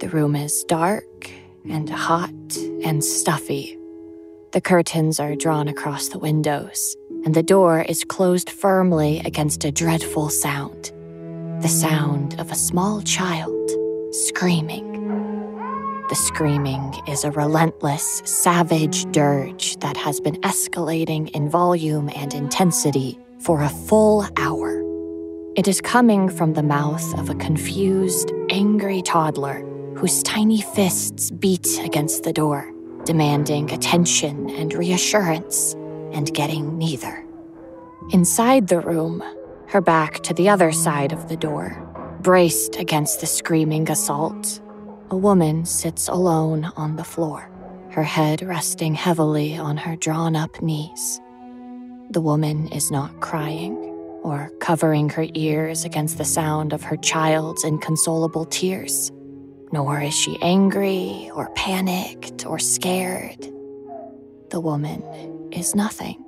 The 0.00 0.10
room 0.12 0.34
is 0.34 0.64
dark 0.64 1.30
and 1.70 1.88
hot 1.88 2.56
and 2.82 3.04
stuffy. 3.04 3.78
The 4.50 4.60
curtains 4.60 5.20
are 5.20 5.36
drawn 5.36 5.68
across 5.68 6.08
the 6.08 6.18
windows, 6.18 6.96
and 7.24 7.32
the 7.32 7.44
door 7.44 7.82
is 7.82 8.02
closed 8.02 8.50
firmly 8.50 9.20
against 9.20 9.64
a 9.64 9.70
dreadful 9.70 10.30
sound 10.30 10.90
the 11.62 11.68
sound 11.68 12.38
of 12.40 12.50
a 12.50 12.56
small 12.56 13.00
child 13.02 13.70
screaming. 14.10 14.93
The 16.10 16.14
screaming 16.16 16.92
is 17.06 17.24
a 17.24 17.30
relentless, 17.30 18.20
savage 18.26 19.06
dirge 19.06 19.78
that 19.78 19.96
has 19.96 20.20
been 20.20 20.36
escalating 20.42 21.30
in 21.30 21.48
volume 21.48 22.10
and 22.14 22.34
intensity 22.34 23.18
for 23.40 23.62
a 23.62 23.70
full 23.70 24.26
hour. 24.36 24.82
It 25.56 25.66
is 25.66 25.80
coming 25.80 26.28
from 26.28 26.52
the 26.52 26.62
mouth 26.62 27.18
of 27.18 27.30
a 27.30 27.34
confused, 27.36 28.32
angry 28.50 29.00
toddler 29.00 29.64
whose 29.96 30.22
tiny 30.22 30.60
fists 30.60 31.30
beat 31.30 31.80
against 31.82 32.22
the 32.22 32.34
door, 32.34 32.70
demanding 33.06 33.70
attention 33.70 34.50
and 34.50 34.74
reassurance, 34.74 35.72
and 36.12 36.34
getting 36.34 36.76
neither. 36.76 37.24
Inside 38.10 38.68
the 38.68 38.80
room, 38.80 39.24
her 39.68 39.80
back 39.80 40.22
to 40.24 40.34
the 40.34 40.50
other 40.50 40.70
side 40.70 41.12
of 41.12 41.30
the 41.30 41.36
door, 41.36 41.80
braced 42.20 42.76
against 42.76 43.22
the 43.22 43.26
screaming 43.26 43.90
assault, 43.90 44.60
a 45.14 45.16
woman 45.16 45.64
sits 45.64 46.08
alone 46.08 46.64
on 46.76 46.96
the 46.96 47.04
floor, 47.04 47.48
her 47.92 48.02
head 48.02 48.42
resting 48.42 48.96
heavily 48.96 49.56
on 49.56 49.76
her 49.76 49.94
drawn 49.94 50.34
up 50.34 50.60
knees. 50.60 51.20
The 52.10 52.20
woman 52.20 52.66
is 52.72 52.90
not 52.90 53.20
crying 53.20 53.76
or 54.24 54.50
covering 54.58 55.08
her 55.10 55.26
ears 55.34 55.84
against 55.84 56.18
the 56.18 56.24
sound 56.24 56.72
of 56.72 56.82
her 56.82 56.96
child's 56.96 57.62
inconsolable 57.62 58.46
tears, 58.46 59.12
nor 59.70 60.00
is 60.00 60.14
she 60.14 60.36
angry 60.42 61.30
or 61.32 61.48
panicked 61.50 62.44
or 62.44 62.58
scared. 62.58 63.40
The 64.50 64.58
woman 64.58 65.00
is 65.52 65.76
nothing. 65.76 66.24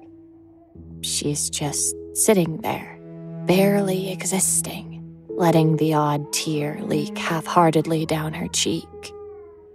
She's 1.01 1.51
just 1.51 1.93
sitting 2.15 2.59
there, 2.59 3.01
barely 3.47 4.13
existing 4.13 4.96
letting 5.37 5.77
the 5.77 5.93
odd 5.93 6.33
tear 6.33 6.81
leak 6.83 7.17
half 7.19 7.45
heartedly 7.45 8.07
down 8.07 8.33
her 8.33 8.49
cheek, 8.49 9.13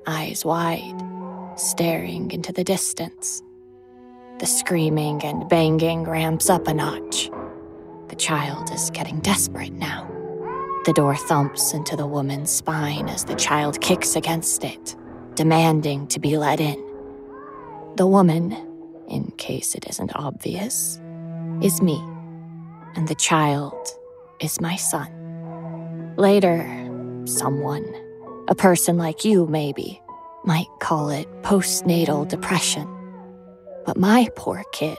eyes 0.07 0.43
wide, 0.43 0.99
staring 1.55 2.31
into 2.31 2.51
the 2.51 2.63
distance. 2.63 3.43
The 4.39 4.47
screaming 4.47 5.23
and 5.23 5.47
banging 5.47 6.05
ramps 6.05 6.49
up 6.49 6.67
a 6.67 6.73
notch. 6.73 7.29
The 8.07 8.15
child 8.15 8.71
is 8.71 8.89
getting 8.89 9.19
desperate 9.19 9.73
now. 9.73 10.07
The 10.85 10.93
door 10.93 11.15
thumps 11.15 11.73
into 11.73 11.95
the 11.95 12.07
woman's 12.07 12.49
spine 12.49 13.07
as 13.07 13.25
the 13.25 13.35
child 13.35 13.79
kicks 13.81 14.15
against 14.15 14.63
it, 14.63 14.95
demanding 15.35 16.07
to 16.07 16.19
be 16.19 16.37
let 16.37 16.59
in. 16.59 16.83
The 17.97 18.07
woman, 18.07 18.57
in 19.07 19.31
case 19.37 19.75
it 19.75 19.85
isn't 19.87 20.15
obvious, 20.15 20.99
is 21.61 21.83
me, 21.83 22.03
and 22.95 23.07
the 23.07 23.15
child 23.15 23.75
is 24.39 24.59
my 24.59 24.75
son. 24.75 25.20
Later, 26.17 26.67
someone, 27.25 27.85
a 28.49 28.55
person 28.55 28.97
like 28.97 29.23
you 29.23 29.47
maybe, 29.47 30.01
might 30.43 30.67
call 30.79 31.09
it 31.09 31.25
postnatal 31.41 32.27
depression. 32.27 32.87
But 33.85 33.97
my 33.97 34.27
poor 34.35 34.63
kid, 34.73 34.97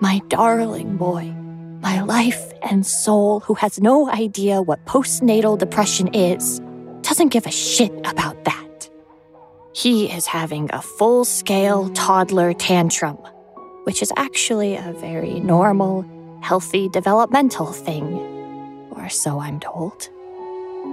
my 0.00 0.20
darling 0.26 0.96
boy, 0.96 1.32
my 1.80 2.02
life 2.02 2.52
and 2.62 2.84
soul, 2.84 3.40
who 3.40 3.54
has 3.54 3.80
no 3.80 4.10
idea 4.10 4.60
what 4.60 4.84
postnatal 4.86 5.56
depression 5.56 6.08
is, 6.14 6.60
doesn't 7.02 7.28
give 7.28 7.46
a 7.46 7.52
shit 7.52 7.92
about 8.04 8.44
that. 8.44 8.90
He 9.72 10.10
is 10.10 10.26
having 10.26 10.68
a 10.72 10.82
full 10.82 11.24
scale 11.24 11.90
toddler 11.90 12.52
tantrum, 12.54 13.16
which 13.84 14.02
is 14.02 14.12
actually 14.16 14.74
a 14.74 14.92
very 14.98 15.38
normal, 15.38 16.04
healthy 16.42 16.88
developmental 16.88 17.66
thing, 17.66 18.18
or 18.90 19.08
so 19.08 19.38
I'm 19.38 19.60
told. 19.60 20.10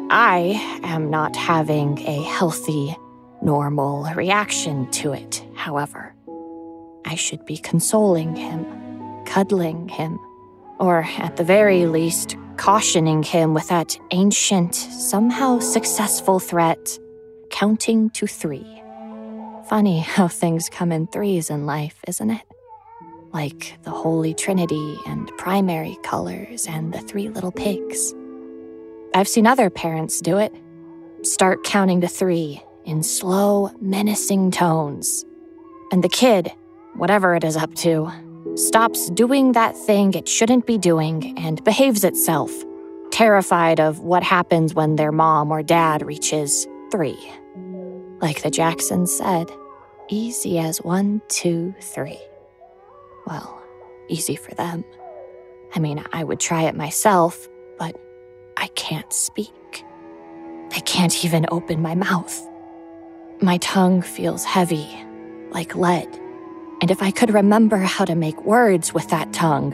I 0.09 0.79
am 0.83 1.09
not 1.09 1.35
having 1.35 1.99
a 1.99 2.23
healthy, 2.23 2.95
normal 3.41 4.05
reaction 4.15 4.89
to 4.91 5.11
it, 5.11 5.45
however. 5.53 6.15
I 7.05 7.15
should 7.15 7.45
be 7.45 7.57
consoling 7.57 8.35
him, 8.35 8.65
cuddling 9.25 9.89
him, 9.89 10.17
or 10.79 11.05
at 11.17 11.35
the 11.35 11.43
very 11.43 11.87
least, 11.87 12.37
cautioning 12.55 13.21
him 13.21 13.53
with 13.53 13.67
that 13.67 13.97
ancient, 14.11 14.75
somehow 14.75 15.59
successful 15.59 16.39
threat 16.39 16.97
counting 17.49 18.09
to 18.11 18.27
three. 18.27 18.81
Funny 19.67 19.99
how 19.99 20.29
things 20.29 20.69
come 20.69 20.93
in 20.93 21.07
threes 21.07 21.49
in 21.49 21.65
life, 21.65 21.99
isn't 22.07 22.29
it? 22.29 22.43
Like 23.33 23.77
the 23.83 23.91
Holy 23.91 24.33
Trinity 24.33 24.97
and 25.05 25.27
primary 25.37 25.97
colors 26.03 26.65
and 26.65 26.93
the 26.93 26.99
three 26.99 27.27
little 27.27 27.51
pigs. 27.51 28.13
I've 29.17 29.27
seen 29.27 29.47
other 29.47 29.71
parents 29.71 30.21
do 30.21 30.37
it. 30.37 30.53
Start 31.23 31.63
counting 31.63 32.01
to 32.01 32.07
three 32.07 32.61
in 32.85 33.01
slow, 33.01 33.71
menacing 33.81 34.51
tones. 34.51 35.25
And 35.91 36.03
the 36.03 36.09
kid, 36.09 36.51
whatever 36.93 37.33
it 37.33 37.43
is 37.43 37.57
up 37.57 37.73
to, 37.77 38.11
stops 38.53 39.09
doing 39.09 39.53
that 39.53 39.75
thing 39.75 40.13
it 40.13 40.29
shouldn't 40.29 40.67
be 40.67 40.77
doing 40.77 41.35
and 41.39 41.63
behaves 41.63 42.03
itself, 42.03 42.51
terrified 43.09 43.79
of 43.79 44.01
what 44.01 44.21
happens 44.21 44.75
when 44.75 44.97
their 44.97 45.11
mom 45.11 45.49
or 45.51 45.63
dad 45.63 46.05
reaches 46.05 46.67
three. 46.91 47.17
Like 48.21 48.43
the 48.43 48.51
Jacksons 48.51 49.11
said, 49.11 49.49
easy 50.09 50.59
as 50.59 50.77
one, 50.83 51.23
two, 51.27 51.73
three. 51.81 52.21
Well, 53.25 53.63
easy 54.09 54.35
for 54.35 54.53
them. 54.53 54.85
I 55.73 55.79
mean, 55.79 56.05
I 56.13 56.23
would 56.23 56.39
try 56.39 56.65
it 56.65 56.75
myself, 56.75 57.47
but 57.79 57.99
I 58.57 58.67
can't 58.75 59.13
speak. 59.13 59.85
I 60.71 60.79
can't 60.79 61.23
even 61.23 61.45
open 61.51 61.81
my 61.81 61.95
mouth. 61.95 62.45
My 63.39 63.57
tongue 63.59 64.01
feels 64.01 64.43
heavy, 64.43 64.89
like 65.51 65.75
lead. 65.75 66.07
And 66.81 66.89
if 66.89 67.01
I 67.01 67.11
could 67.11 67.33
remember 67.33 67.77
how 67.77 68.03
to 68.05 68.15
make 68.15 68.43
words 68.43 68.93
with 68.93 69.09
that 69.09 69.31
tongue, 69.31 69.73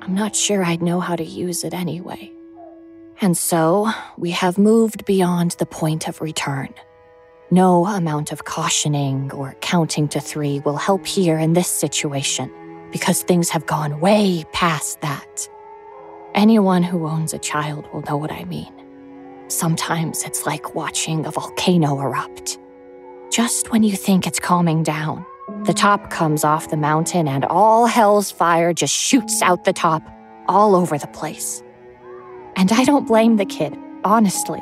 I'm 0.00 0.14
not 0.14 0.34
sure 0.34 0.64
I'd 0.64 0.82
know 0.82 0.98
how 0.98 1.14
to 1.14 1.24
use 1.24 1.62
it 1.62 1.74
anyway. 1.74 2.32
And 3.20 3.36
so, 3.36 3.90
we 4.16 4.30
have 4.30 4.58
moved 4.58 5.04
beyond 5.04 5.52
the 5.52 5.66
point 5.66 6.08
of 6.08 6.20
return. 6.20 6.74
No 7.50 7.86
amount 7.86 8.32
of 8.32 8.44
cautioning 8.44 9.30
or 9.32 9.54
counting 9.60 10.08
to 10.08 10.20
three 10.20 10.60
will 10.60 10.76
help 10.76 11.06
here 11.06 11.38
in 11.38 11.52
this 11.52 11.68
situation, 11.68 12.50
because 12.90 13.22
things 13.22 13.50
have 13.50 13.66
gone 13.66 14.00
way 14.00 14.44
past 14.52 15.02
that. 15.02 15.48
Anyone 16.34 16.82
who 16.82 17.06
owns 17.06 17.34
a 17.34 17.38
child 17.38 17.86
will 17.92 18.02
know 18.02 18.16
what 18.16 18.32
I 18.32 18.44
mean. 18.44 18.72
Sometimes 19.48 20.22
it's 20.24 20.46
like 20.46 20.74
watching 20.74 21.26
a 21.26 21.30
volcano 21.30 22.00
erupt. 22.00 22.58
Just 23.30 23.70
when 23.70 23.82
you 23.82 23.92
think 23.92 24.26
it's 24.26 24.40
calming 24.40 24.82
down, 24.82 25.26
the 25.64 25.74
top 25.74 26.08
comes 26.08 26.42
off 26.42 26.70
the 26.70 26.76
mountain 26.78 27.28
and 27.28 27.44
all 27.44 27.84
hell's 27.84 28.30
fire 28.30 28.72
just 28.72 28.94
shoots 28.94 29.42
out 29.42 29.64
the 29.64 29.74
top 29.74 30.02
all 30.48 30.74
over 30.74 30.96
the 30.96 31.06
place. 31.08 31.62
And 32.56 32.72
I 32.72 32.84
don't 32.84 33.06
blame 33.06 33.36
the 33.36 33.44
kid, 33.44 33.76
honestly, 34.02 34.60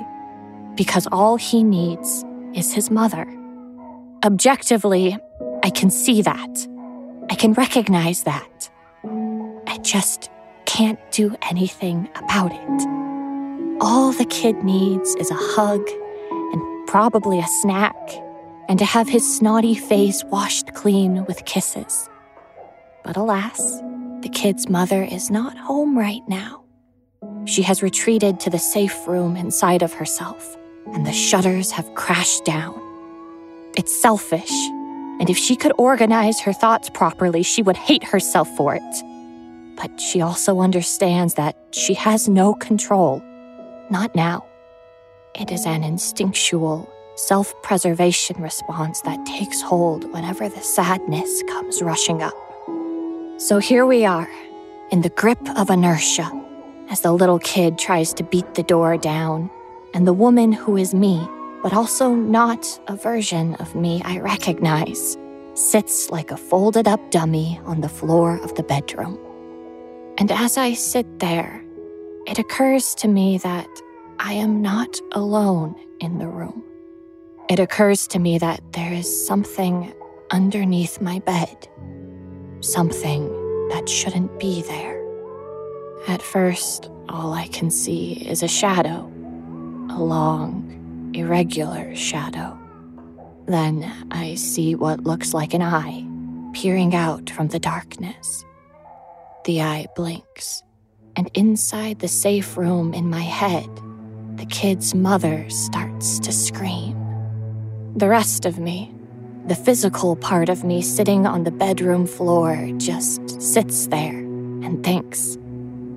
because 0.75 1.07
all 1.13 1.37
he 1.37 1.63
needs 1.63 2.25
is 2.53 2.73
his 2.73 2.91
mother. 2.91 3.27
Objectively, 4.25 5.17
I 5.63 5.71
can 5.71 5.91
see 5.91 6.23
that. 6.23 6.69
I 7.31 7.37
can 7.37 7.53
recognize 7.53 8.25
that. 8.25 8.71
I 9.69 9.79
just 9.83 10.31
can't 10.71 11.01
do 11.11 11.35
anything 11.43 12.09
about 12.15 12.53
it. 12.53 12.89
All 13.81 14.13
the 14.13 14.25
kid 14.27 14.63
needs 14.63 15.17
is 15.17 15.29
a 15.29 15.35
hug 15.35 15.85
and 16.31 16.87
probably 16.87 17.41
a 17.41 17.47
snack, 17.61 17.97
and 18.69 18.79
to 18.79 18.85
have 18.85 19.09
his 19.09 19.37
snotty 19.37 19.75
face 19.75 20.23
washed 20.27 20.73
clean 20.75 21.25
with 21.25 21.45
kisses. 21.45 22.09
But 23.03 23.17
alas, 23.17 23.81
the 24.21 24.31
kid's 24.33 24.69
mother 24.69 25.03
is 25.03 25.29
not 25.29 25.59
home 25.59 25.99
right 25.99 26.23
now. 26.29 26.63
She 27.47 27.63
has 27.63 27.83
retreated 27.83 28.39
to 28.41 28.51
the 28.51 28.59
safe 28.61 29.09
room 29.09 29.35
inside 29.35 29.83
of 29.83 29.95
herself, 29.95 30.57
and 30.93 31.05
the 31.05 31.13
shutters 31.13 31.73
have 31.73 31.97
crashed 31.97 32.45
down. 32.45 32.81
It's 33.77 34.01
selfish, 34.01 34.53
and 35.19 35.29
if 35.29 35.37
she 35.37 35.57
could 35.57 35.73
organize 35.79 36.39
her 36.43 36.53
thoughts 36.53 36.91
properly, 36.91 37.43
she 37.43 37.61
would 37.61 37.77
hate 37.77 38.05
herself 38.05 38.49
for 38.57 38.77
it. 38.77 39.10
But 39.81 39.99
she 39.99 40.21
also 40.21 40.61
understands 40.61 41.35
that 41.35 41.57
she 41.71 41.95
has 41.95 42.29
no 42.29 42.53
control. 42.53 43.23
Not 43.89 44.15
now. 44.15 44.45
It 45.35 45.51
is 45.51 45.65
an 45.65 45.85
instinctual, 45.85 46.87
self 47.17 47.55
preservation 47.63 48.43
response 48.43 49.01
that 49.03 49.25
takes 49.25 49.63
hold 49.63 50.05
whenever 50.13 50.51
the 50.51 50.61
sadness 50.61 51.43
comes 51.49 51.81
rushing 51.81 52.21
up. 52.21 52.35
So 53.39 53.59
here 53.59 53.87
we 53.87 54.05
are, 54.05 54.29
in 54.91 55.01
the 55.01 55.09
grip 55.09 55.41
of 55.57 55.71
inertia, 55.71 56.31
as 56.91 57.01
the 57.01 57.13
little 57.13 57.39
kid 57.39 57.79
tries 57.79 58.13
to 58.15 58.23
beat 58.23 58.55
the 58.55 58.63
door 58.63 58.99
down, 58.99 59.51
and 59.95 60.07
the 60.07 60.13
woman 60.13 60.53
who 60.53 60.77
is 60.77 60.93
me, 60.93 61.27
but 61.63 61.73
also 61.73 62.13
not 62.15 62.67
a 62.87 62.97
version 62.97 63.55
of 63.55 63.75
me 63.75 64.03
I 64.05 64.19
recognize, 64.19 65.17
sits 65.55 66.11
like 66.11 66.31
a 66.31 66.37
folded 66.37 66.87
up 66.87 67.11
dummy 67.11 67.59
on 67.65 67.81
the 67.81 67.89
floor 67.89 68.39
of 68.43 68.55
the 68.57 68.63
bedroom. 68.63 69.19
And 70.21 70.31
as 70.31 70.59
I 70.59 70.75
sit 70.75 71.19
there, 71.19 71.65
it 72.27 72.39
occurs 72.39 72.95
to 72.97 73.09
me 73.09 73.39
that 73.39 73.67
I 74.19 74.35
am 74.35 74.61
not 74.61 75.01
alone 75.13 75.75
in 75.99 76.19
the 76.19 76.29
room. 76.29 76.63
It 77.49 77.59
occurs 77.59 78.07
to 78.09 78.19
me 78.19 78.37
that 78.37 78.61
there 78.75 78.93
is 78.93 79.27
something 79.27 79.95
underneath 80.31 81.01
my 81.01 81.21
bed, 81.21 81.67
something 82.61 83.29
that 83.71 83.89
shouldn't 83.89 84.39
be 84.39 84.61
there. 84.61 85.03
At 86.07 86.21
first, 86.21 86.91
all 87.09 87.33
I 87.33 87.49
can 87.49 87.71
see 87.71 88.13
is 88.13 88.43
a 88.43 88.49
shadow, 88.49 89.11
a 89.91 90.01
long, 90.03 91.13
irregular 91.15 91.97
shadow. 91.97 92.59
Then 93.47 93.91
I 94.11 94.35
see 94.35 94.75
what 94.75 95.05
looks 95.05 95.33
like 95.33 95.55
an 95.55 95.63
eye 95.63 96.07
peering 96.53 96.95
out 96.95 97.31
from 97.31 97.49
the 97.49 97.59
darkness. 97.59 98.45
The 99.51 99.63
eye 99.63 99.89
blinks, 99.97 100.63
and 101.17 101.29
inside 101.35 101.99
the 101.99 102.07
safe 102.07 102.57
room 102.57 102.95
in 102.95 103.11
my 103.11 103.23
head, 103.23 103.69
the 104.37 104.47
kid's 104.47 104.95
mother 104.95 105.51
starts 105.51 106.21
to 106.21 106.31
scream. 106.31 106.95
The 107.97 108.09
rest 108.09 108.47
of 108.47 108.61
me, 108.61 108.95
the 109.49 109.57
physical 109.57 110.15
part 110.15 110.51
of 110.51 110.63
me 110.63 110.83
sitting 110.83 111.27
on 111.27 111.43
the 111.43 111.51
bedroom 111.51 112.07
floor, 112.07 112.71
just 112.77 113.43
sits 113.43 113.89
there 113.89 114.19
and 114.19 114.85
thinks, 114.85 115.37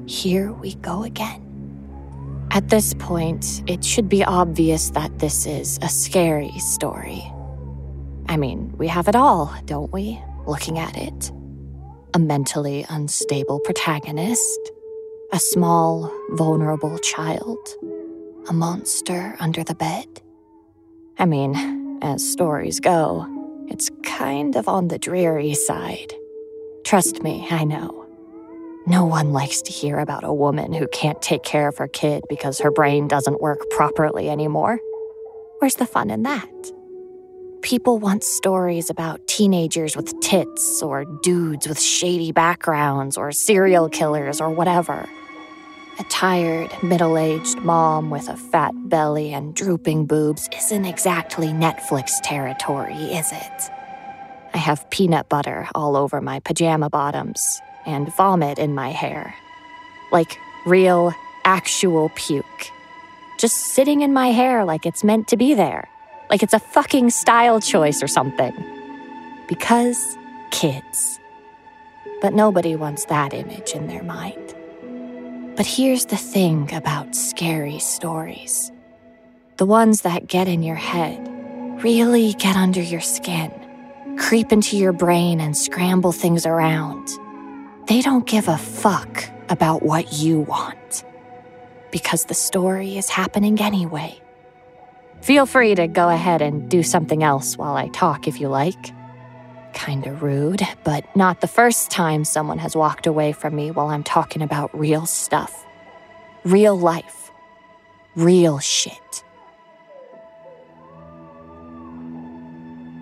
here 0.08 0.51
we 0.54 0.74
go 0.74 1.04
again. 1.04 2.47
At 2.49 2.70
this 2.70 2.95
point, 2.95 3.62
it 3.68 3.86
should 3.86 4.10
be 4.10 4.24
obvious 4.24 4.89
that 4.89 5.20
this 5.20 5.45
is 5.45 5.78
a 5.84 5.89
scary 5.89 6.58
story. 6.58 7.22
I 8.28 8.36
mean, 8.36 8.76
we 8.80 8.88
have 8.88 9.08
it 9.08 9.16
all, 9.16 9.54
don't 9.66 9.93
we? 9.93 10.20
Looking 10.47 10.80
at 10.80 10.97
it. 10.97 11.32
A 12.16 12.20
mentally 12.20 12.86
unstable 12.89 13.59
protagonist, 13.61 14.72
a 15.32 15.39
small, 15.39 16.11
vulnerable 16.34 16.99
child, 16.99 17.57
a 18.47 18.53
monster 18.53 19.36
under 19.39 19.64
the 19.64 19.74
bed. 19.74 20.22
I 21.18 21.26
mean, 21.26 21.97
as 22.03 22.24
stories 22.24 22.80
go, 22.80 23.26
it's 23.68 23.89
kind 24.03 24.55
of 24.55 24.68
on 24.68 24.89
the 24.89 24.99
dreary 24.99 25.55
side. 25.55 26.14
Trust 26.84 27.24
me, 27.24 27.47
I 27.49 27.64
know. 27.64 28.05
No 28.86 29.05
one 29.05 29.34
likes 29.34 29.64
to 29.64 29.72
hear 29.72 29.97
about 29.97 30.24
a 30.24 30.32
woman 30.32 30.72
who 30.72 30.88
can't 30.89 31.20
take 31.20 31.41
care 31.41 31.68
of 31.68 31.80
her 31.80 31.88
kid 31.88 32.26
because 32.30 32.59
her 32.59 32.70
brain 32.70 33.07
doesn't 33.07 33.41
work 33.41 33.68
properly 33.72 34.30
anymore. 34.30 34.80
Where's 35.57 35.76
the 35.76 35.88
fun 35.88 36.11
in 36.11 36.22
that? 36.24 36.72
People 37.64 37.97
want 37.97 38.26
stories 38.26 38.89
about 38.89 39.26
teenagers 39.26 39.95
with 39.95 40.20
tits, 40.20 40.84
or 40.84 41.05
dudes 41.24 41.66
with 41.66 41.80
shady 41.80 42.34
backgrounds, 42.34 43.16
or 43.16 43.32
serial 43.32 43.88
killers, 43.88 44.41
or 44.41 44.49
whatever. 44.49 45.07
A 45.97 46.03
tired, 46.09 46.72
middle 46.84 47.18
aged 47.18 47.59
mom 47.59 48.09
with 48.09 48.28
a 48.28 48.36
fat 48.36 48.74
belly 48.89 49.32
and 49.34 49.55
drooping 49.55 50.07
boobs 50.07 50.49
isn't 50.57 50.84
exactly 50.84 51.47
Netflix 51.47 52.11
territory, 52.22 52.95
is 52.95 53.32
it? 53.32 53.72
I 54.53 54.57
have 54.57 54.89
peanut 54.89 55.30
butter 55.30 55.70
all 55.74 55.95
over 55.95 56.20
my 56.20 56.41
pajama 56.41 56.89
bottoms 56.89 57.61
and 57.86 58.14
vomit 58.16 58.59
in 58.59 58.76
my 58.76 58.89
hair. 58.89 59.34
Like 60.11 60.38
real, 60.66 61.14
actual 61.45 62.09
puke. 62.16 62.72
Just 63.39 63.55
sitting 63.74 64.01
in 64.01 64.11
my 64.11 64.32
hair 64.32 64.66
like 64.66 64.86
it's 64.86 65.03
meant 65.03 65.30
to 65.30 65.38
be 65.38 65.53
there. 65.53 65.88
Like 66.30 66.43
it's 66.43 66.53
a 66.53 66.59
fucking 66.59 67.09
style 67.09 67.59
choice 67.59 68.01
or 68.01 68.07
something. 68.07 68.53
Because 69.47 70.17
kids. 70.51 71.19
But 72.21 72.34
nobody 72.34 72.76
wants 72.76 73.05
that 73.05 73.34
image 73.34 73.74
in 73.74 73.88
their 73.88 74.03
mind. 74.03 74.55
But 75.55 75.65
here's 75.65 76.05
the 76.05 76.17
thing 76.17 76.74
about 76.74 77.15
scary 77.15 77.80
stories 77.80 78.71
the 79.57 79.65
ones 79.67 80.01
that 80.01 80.28
get 80.28 80.47
in 80.47 80.63
your 80.63 80.76
head 80.76 81.30
really 81.84 82.34
get 82.34 82.55
under 82.55 82.82
your 82.82 83.01
skin, 83.01 83.51
creep 84.17 84.51
into 84.51 84.78
your 84.78 84.93
brain, 84.93 85.39
and 85.39 85.55
scramble 85.55 86.11
things 86.11 86.45
around. 86.45 87.07
They 87.88 88.01
don't 88.01 88.26
give 88.26 88.47
a 88.47 88.57
fuck 88.57 89.30
about 89.49 89.84
what 89.84 90.13
you 90.13 90.39
want 90.39 91.03
because 91.91 92.26
the 92.26 92.34
story 92.34 92.97
is 92.97 93.09
happening 93.09 93.61
anyway. 93.61 94.19
Feel 95.24 95.45
free 95.45 95.74
to 95.76 95.88
go 95.88 96.09
ahead 96.09 96.41
and 96.41 96.69
do 96.69 96.84
something 96.84 97.24
else 97.24 97.57
while 97.57 97.78
I 97.78 97.88
talk 97.88 98.28
if 98.28 98.41
you 98.41 98.49
like. 98.49 98.93
Kinda 99.74 100.11
rude, 100.11 100.67
but 100.84 101.05
not 101.15 101.39
the 101.39 101.47
first 101.47 101.89
time 101.89 102.26
someone 102.26 102.57
has 102.57 102.76
walked 102.76 103.07
away 103.07 103.32
from 103.32 103.55
me 103.55 103.71
while 103.71 103.88
I'm 103.88 104.03
talking 104.03 104.41
about 104.41 104.78
real 104.78 105.05
stuff. 105.05 105.65
Real 106.43 106.78
life. 106.78 107.32
Real 108.17 108.59
shit. 108.59 109.24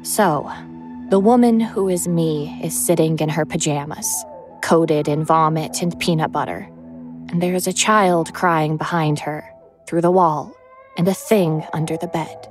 So, 0.04 0.48
the 1.10 1.20
woman 1.20 1.60
who 1.60 1.90
is 1.90 2.08
me 2.08 2.62
is 2.64 2.78
sitting 2.78 3.18
in 3.18 3.30
her 3.30 3.46
pajamas 3.46 4.08
coated 4.62 5.08
in 5.08 5.26
vomit 5.26 5.82
and 5.82 6.00
peanut 6.00 6.32
butter. 6.32 6.70
And 7.30 7.42
there 7.42 7.56
is 7.56 7.66
a 7.66 7.74
child 7.74 8.32
crying 8.36 8.78
behind 8.78 9.20
her, 9.22 9.44
through 9.88 10.02
the 10.02 10.12
wall, 10.12 10.56
and 10.98 11.08
a 11.08 11.14
thing 11.14 11.66
under 11.74 11.98
the 11.98 12.08
bed. 12.08 12.48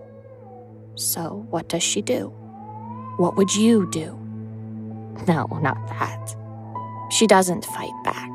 So, 0.94 1.46
what 1.50 1.68
does 1.68 1.82
she 1.82 2.02
do? 2.02 2.28
What 3.16 3.36
would 3.36 3.54
you 3.54 3.88
do? 3.90 4.18
No, 5.26 5.46
not 5.62 5.76
that. 5.88 6.36
She 7.10 7.26
doesn't 7.26 7.64
fight 7.64 7.92
back. 8.04 8.30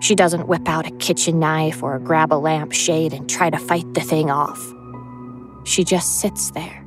She 0.00 0.14
doesn't 0.14 0.48
whip 0.48 0.66
out 0.68 0.86
a 0.86 0.96
kitchen 0.96 1.38
knife 1.38 1.82
or 1.82 1.98
grab 1.98 2.32
a 2.32 2.34
lampshade 2.34 3.12
and 3.12 3.28
try 3.28 3.50
to 3.50 3.58
fight 3.58 3.92
the 3.94 4.00
thing 4.00 4.30
off. 4.30 4.60
She 5.64 5.84
just 5.84 6.20
sits 6.20 6.50
there 6.52 6.84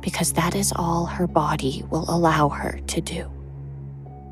because 0.00 0.32
that 0.32 0.54
is 0.54 0.72
all 0.76 1.06
her 1.06 1.26
body 1.26 1.84
will 1.90 2.04
allow 2.08 2.48
her 2.48 2.80
to 2.88 3.00
do. 3.00 3.30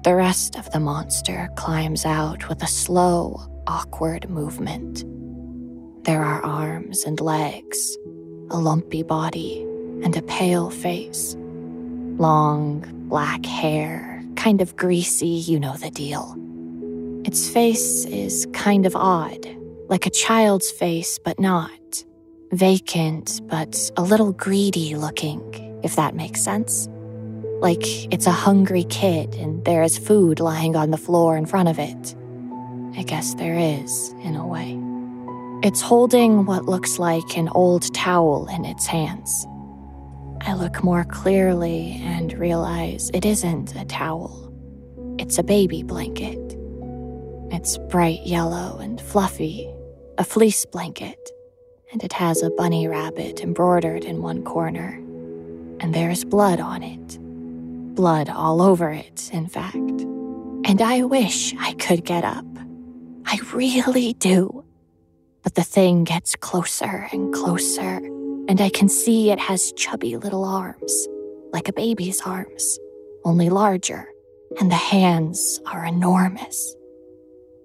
The 0.05 0.15
rest 0.15 0.57
of 0.57 0.71
the 0.71 0.81
monster 0.81 1.49
climbs 1.57 2.05
out 2.05 2.49
with 2.49 2.63
a 2.63 2.67
slow, 2.67 3.41
awkward 3.67 4.29
movement. 4.29 5.05
There 6.05 6.23
are 6.23 6.45
arms 6.45 7.05
and 7.05 7.19
legs, 7.19 7.97
a 8.51 8.59
lumpy 8.59 9.03
body, 9.03 9.63
and 10.03 10.15
a 10.15 10.21
pale 10.21 10.69
face. 10.69 11.35
Long, 12.19 12.85
black 13.09 13.47
hair, 13.47 14.23
kind 14.37 14.61
of 14.61 14.77
greasy, 14.77 15.27
you 15.27 15.59
know 15.59 15.79
the 15.79 15.91
deal. 15.91 16.37
Its 17.25 17.49
face 17.49 18.05
is 18.05 18.47
kind 18.53 18.85
of 18.85 18.95
odd, 18.95 19.47
like 19.89 20.05
a 20.05 20.11
child's 20.11 20.71
face, 20.71 21.19
but 21.19 21.41
not. 21.41 22.05
Vacant, 22.53 23.41
but 23.47 23.91
a 23.97 24.03
little 24.03 24.33
greedy 24.33 24.97
looking, 24.97 25.41
if 25.83 25.97
that 25.97 26.15
makes 26.15 26.43
sense. 26.43 26.87
Like 27.61 28.13
it's 28.13 28.27
a 28.27 28.31
hungry 28.31 28.85
kid 28.85 29.35
and 29.37 29.65
there 29.65 29.83
is 29.83 29.97
food 29.97 30.39
lying 30.39 30.77
on 30.77 30.91
the 30.91 30.99
floor 30.99 31.35
in 31.35 31.47
front 31.47 31.71
of 31.71 31.79
it. 31.79 32.15
I 32.95 33.05
guess 33.05 33.33
there 33.37 33.57
is, 33.57 34.15
in 34.23 34.37
a 34.37 34.47
way. 34.47 34.84
It's 35.65 35.81
holding 35.81 36.45
what 36.45 36.67
looks 36.67 36.99
like 36.99 37.39
an 37.39 37.49
old 37.49 37.95
towel 37.95 38.47
in 38.49 38.67
its 38.67 38.85
hands. 38.85 39.47
I 40.43 40.53
look 40.53 40.85
more 40.85 41.05
clearly 41.05 42.03
and 42.05 42.35
realize 42.35 43.11
it 43.15 43.25
isn't 43.25 43.75
a 43.75 43.87
towel, 43.87 44.53
it's 45.19 45.39
a 45.39 45.43
baby 45.43 45.83
blanket. 45.83 46.39
It's 47.51 47.79
bright 47.89 48.27
yellow 48.27 48.77
and 48.77 49.01
fluffy, 49.01 49.67
a 50.19 50.25
fleece 50.25 50.67
blanket, 50.67 51.31
and 51.91 52.05
it 52.05 52.13
has 52.13 52.43
a 52.43 52.51
bunny 52.51 52.87
rabbit 52.87 53.41
embroidered 53.41 54.05
in 54.05 54.21
one 54.21 54.45
corner. 54.45 54.93
And 55.81 55.95
there's 55.95 56.25
blood 56.25 56.61
on 56.61 56.83
it. 56.83 57.19
Blood 57.95 58.29
all 58.29 58.61
over 58.61 58.91
it, 58.91 59.31
in 59.33 59.47
fact. 59.47 59.77
And 59.77 60.83
I 60.83 61.05
wish 61.05 61.55
I 61.59 61.73
could 61.73 62.05
get 62.05 62.23
up. 62.23 62.45
I 63.25 63.39
really 63.55 64.13
do. 64.13 64.64
But 65.45 65.55
the 65.55 65.63
thing 65.63 66.05
gets 66.05 66.35
closer 66.37 67.07
and 67.13 67.33
closer, 67.33 67.99
and 68.49 68.61
I 68.63 68.71
can 68.71 68.89
see 68.89 69.31
it 69.31 69.39
has 69.39 69.73
chubby 69.77 70.17
little 70.17 70.43
arms, 70.43 71.07
like 71.53 71.69
a 71.69 71.73
baby's 71.75 72.23
arms, 72.23 72.79
only 73.25 73.51
larger, 73.51 74.09
and 74.59 74.71
the 74.71 74.77
hands 74.77 75.61
are 75.67 75.85
enormous. 75.85 76.75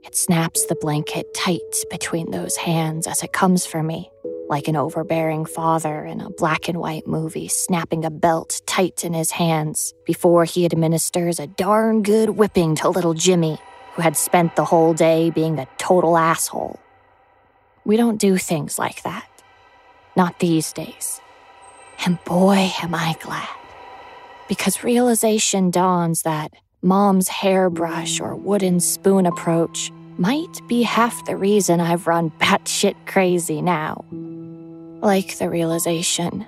It 0.03 0.13
snaps 0.13 0.65
the 0.65 0.75
blanket 0.75 1.33
tight 1.33 1.61
between 1.89 2.31
those 2.31 2.57
hands 2.57 3.07
as 3.07 3.23
it 3.23 3.31
comes 3.31 3.65
for 3.65 3.81
me, 3.81 4.11
like 4.49 4.67
an 4.67 4.75
overbearing 4.75 5.45
father 5.45 6.03
in 6.03 6.19
a 6.19 6.31
black 6.31 6.67
and 6.67 6.79
white 6.79 7.07
movie 7.07 7.47
snapping 7.47 8.03
a 8.03 8.11
belt 8.11 8.61
tight 8.65 9.05
in 9.05 9.13
his 9.13 9.31
hands 9.31 9.93
before 10.05 10.43
he 10.43 10.65
administers 10.65 11.39
a 11.39 11.47
darn 11.47 12.03
good 12.03 12.31
whipping 12.31 12.75
to 12.75 12.89
little 12.89 13.13
Jimmy, 13.13 13.57
who 13.93 14.01
had 14.01 14.17
spent 14.17 14.57
the 14.57 14.65
whole 14.65 14.93
day 14.93 15.29
being 15.29 15.59
a 15.59 15.67
total 15.77 16.17
asshole. 16.17 16.77
We 17.89 17.97
don't 17.97 18.19
do 18.19 18.37
things 18.37 18.77
like 18.77 19.01
that. 19.01 19.27
Not 20.15 20.37
these 20.37 20.71
days. 20.73 21.19
And 22.05 22.23
boy, 22.23 22.69
am 22.83 22.93
I 22.93 23.15
glad. 23.19 23.49
Because 24.47 24.83
realization 24.83 25.71
dawns 25.71 26.21
that 26.21 26.53
mom's 26.83 27.27
hairbrush 27.29 28.19
or 28.21 28.35
wooden 28.35 28.79
spoon 28.79 29.25
approach 29.25 29.91
might 30.19 30.61
be 30.67 30.83
half 30.83 31.25
the 31.25 31.35
reason 31.35 31.81
I've 31.81 32.05
run 32.05 32.29
batshit 32.39 32.93
crazy 33.07 33.59
now. 33.59 34.05
Like 35.01 35.39
the 35.39 35.49
realization 35.49 36.45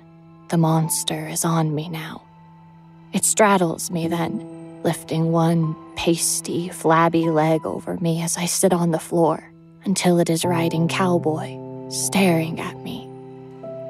the 0.49 0.57
monster 0.57 1.27
is 1.27 1.43
on 1.43 1.73
me 1.73 1.89
now. 1.89 2.21
It 3.13 3.25
straddles 3.25 3.89
me 3.89 4.07
then, 4.07 4.83
lifting 4.83 5.31
one 5.31 5.75
pasty, 5.95 6.69
flabby 6.69 7.31
leg 7.31 7.65
over 7.65 7.97
me 7.97 8.21
as 8.21 8.37
I 8.37 8.45
sit 8.45 8.73
on 8.73 8.91
the 8.91 8.99
floor 8.99 9.50
until 9.85 10.19
it 10.19 10.29
is 10.29 10.45
riding 10.45 10.87
cowboy, 10.87 11.57
staring 11.89 12.59
at 12.59 12.77
me. 12.77 13.09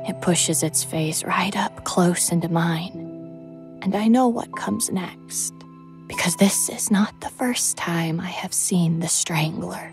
It 0.07 0.21
pushes 0.21 0.63
its 0.63 0.83
face 0.83 1.23
right 1.23 1.55
up 1.55 1.83
close 1.83 2.31
into 2.31 2.49
mine, 2.49 3.79
and 3.81 3.95
I 3.95 4.07
know 4.07 4.27
what 4.27 4.55
comes 4.55 4.91
next 4.91 5.53
because 6.07 6.35
this 6.35 6.67
is 6.67 6.91
not 6.91 7.21
the 7.21 7.29
first 7.29 7.77
time 7.77 8.19
I 8.19 8.27
have 8.27 8.53
seen 8.53 8.99
the 8.99 9.07
strangler. 9.07 9.91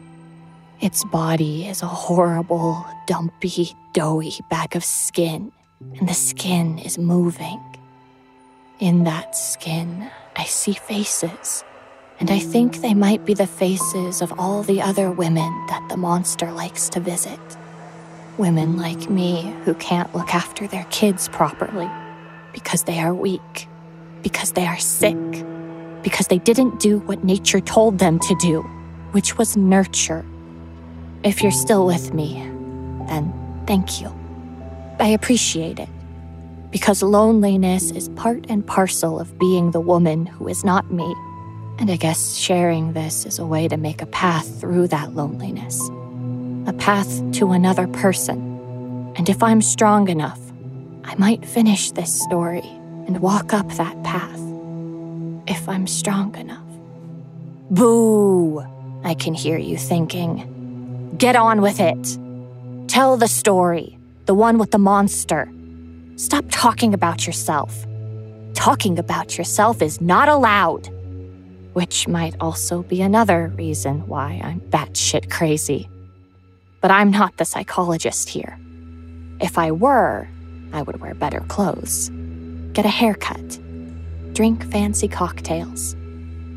Its 0.81 1.05
body 1.05 1.67
is 1.69 1.83
a 1.83 1.87
horrible, 1.87 2.85
dumpy, 3.07 3.73
doughy 3.95 4.41
bag 4.51 4.75
of 4.75 4.85
skin, 4.85 5.53
and 5.99 6.09
the 6.09 6.15
skin 6.15 6.79
is 6.79 6.99
moving. 6.99 7.61
In 8.81 9.05
that 9.05 9.37
skin, 9.37 10.11
I 10.37 10.45
see 10.45 10.73
faces, 10.73 11.65
and 12.21 12.31
I 12.31 12.39
think 12.39 12.81
they 12.81 12.95
might 12.95 13.25
be 13.25 13.35
the 13.35 13.47
faces 13.47 14.23
of 14.23 14.39
all 14.39 14.63
the 14.63 14.83
other 14.83 15.11
women 15.11 15.53
that 15.69 15.89
the 15.89 15.97
monster 15.97 16.51
likes 16.53 16.89
to 16.91 17.01
visit. 17.01 17.41
Women 18.39 18.77
like 18.77 19.09
me 19.09 19.55
who 19.65 19.75
can't 19.75 20.15
look 20.15 20.35
after 20.35 20.67
their 20.67 20.87
kids 20.91 21.29
properly 21.29 21.91
because 22.53 22.85
they 22.85 22.99
are 22.99 23.15
weak, 23.15 23.69
because 24.23 24.53
they 24.53 24.67
are 24.67 24.79
sick 24.79 25.17
because 26.03 26.29
they 26.29 26.39
didn't 26.39 26.81
do 26.81 26.99
what 27.01 27.25
nature 27.25 27.61
told 27.61 27.99
them 27.99 28.19
to 28.21 28.35
do, 28.37 28.63
which 29.13 29.37
was 29.37 29.57
nurture. 29.57 30.25
If 31.25 31.43
you're 31.43 31.53
still 31.53 31.87
with 31.87 32.15
me, 32.15 32.43
then 33.09 33.33
thank 33.67 34.01
you. 34.01 34.13
I 35.01 35.09
appreciate 35.09 35.79
it. 35.79 35.89
Because 36.71 37.03
loneliness 37.03 37.91
is 37.91 38.09
part 38.11 38.47
and 38.49 38.67
parcel 38.67 39.19
of 39.19 39.39
being 39.39 39.71
the 39.71 39.81
woman 39.81 40.27
who 40.27 40.49
is 40.49 40.65
not 40.65 40.91
me. 40.93 41.15
And 41.79 41.91
I 41.93 41.97
guess 41.97 42.35
sharing 42.37 42.93
this 42.93 43.25
is 43.25 43.39
a 43.39 43.47
way 43.47 43.69
to 43.69 43.77
make 43.77 44.03
a 44.03 44.07
path 44.07 44.61
through 44.61 44.89
that 44.89 45.15
loneliness, 45.15 45.81
a 46.69 46.73
path 46.73 47.23
to 47.35 47.53
another 47.53 47.87
person. 47.87 49.13
And 49.17 49.29
if 49.29 49.43
I'm 49.43 49.63
strong 49.63 50.09
enough, 50.09 50.41
I 51.05 51.15
might 51.17 51.47
finish 51.47 51.93
this 51.93 52.21
story 52.23 52.67
and 53.07 53.21
walk 53.21 53.55
up 53.55 53.69
that 53.75 54.03
path 54.03 54.41
if 55.47 55.69
I'm 55.69 55.87
strong 55.87 56.35
enough. 56.37 56.65
Boo! 57.71 58.61
I 59.05 59.15
can 59.15 59.33
hear 59.33 59.57
you 59.57 59.79
thinking. 59.79 61.15
Get 61.17 61.37
on 61.37 61.63
with 61.63 61.79
it. 61.79 62.19
Tell 62.89 63.17
the 63.17 63.29
story, 63.29 63.99
the 64.27 64.35
one 64.35 64.59
with 64.59 64.73
the 64.73 64.79
monster. 64.79 65.49
Stop 66.17 66.45
talking 66.51 66.93
about 66.93 67.27
yourself. 67.27 67.87
Talking 68.55 68.99
about 68.99 69.39
yourself 69.39 69.81
is 69.81 70.01
not 70.01 70.29
allowed. 70.29 70.91
Which 71.79 72.09
might 72.09 72.35
also 72.41 72.83
be 72.83 73.03
another 73.03 73.53
reason 73.57 74.09
why 74.09 74.41
I'm 74.43 74.59
batshit 74.59 75.31
crazy. 75.31 75.89
But 76.81 76.91
I'm 76.91 77.13
not 77.13 77.37
the 77.37 77.45
psychologist 77.45 78.29
here. 78.29 78.59
If 79.41 79.59
I 79.59 79.71
were, 79.71 80.27
I 80.73 80.83
would 80.83 81.01
wear 81.01 81.15
better 81.15 81.39
clothes, 81.47 82.11
get 82.73 82.85
a 82.85 82.89
haircut, 82.89 83.61
drink 84.33 84.65
fancy 84.73 85.07
cocktails, 85.07 85.95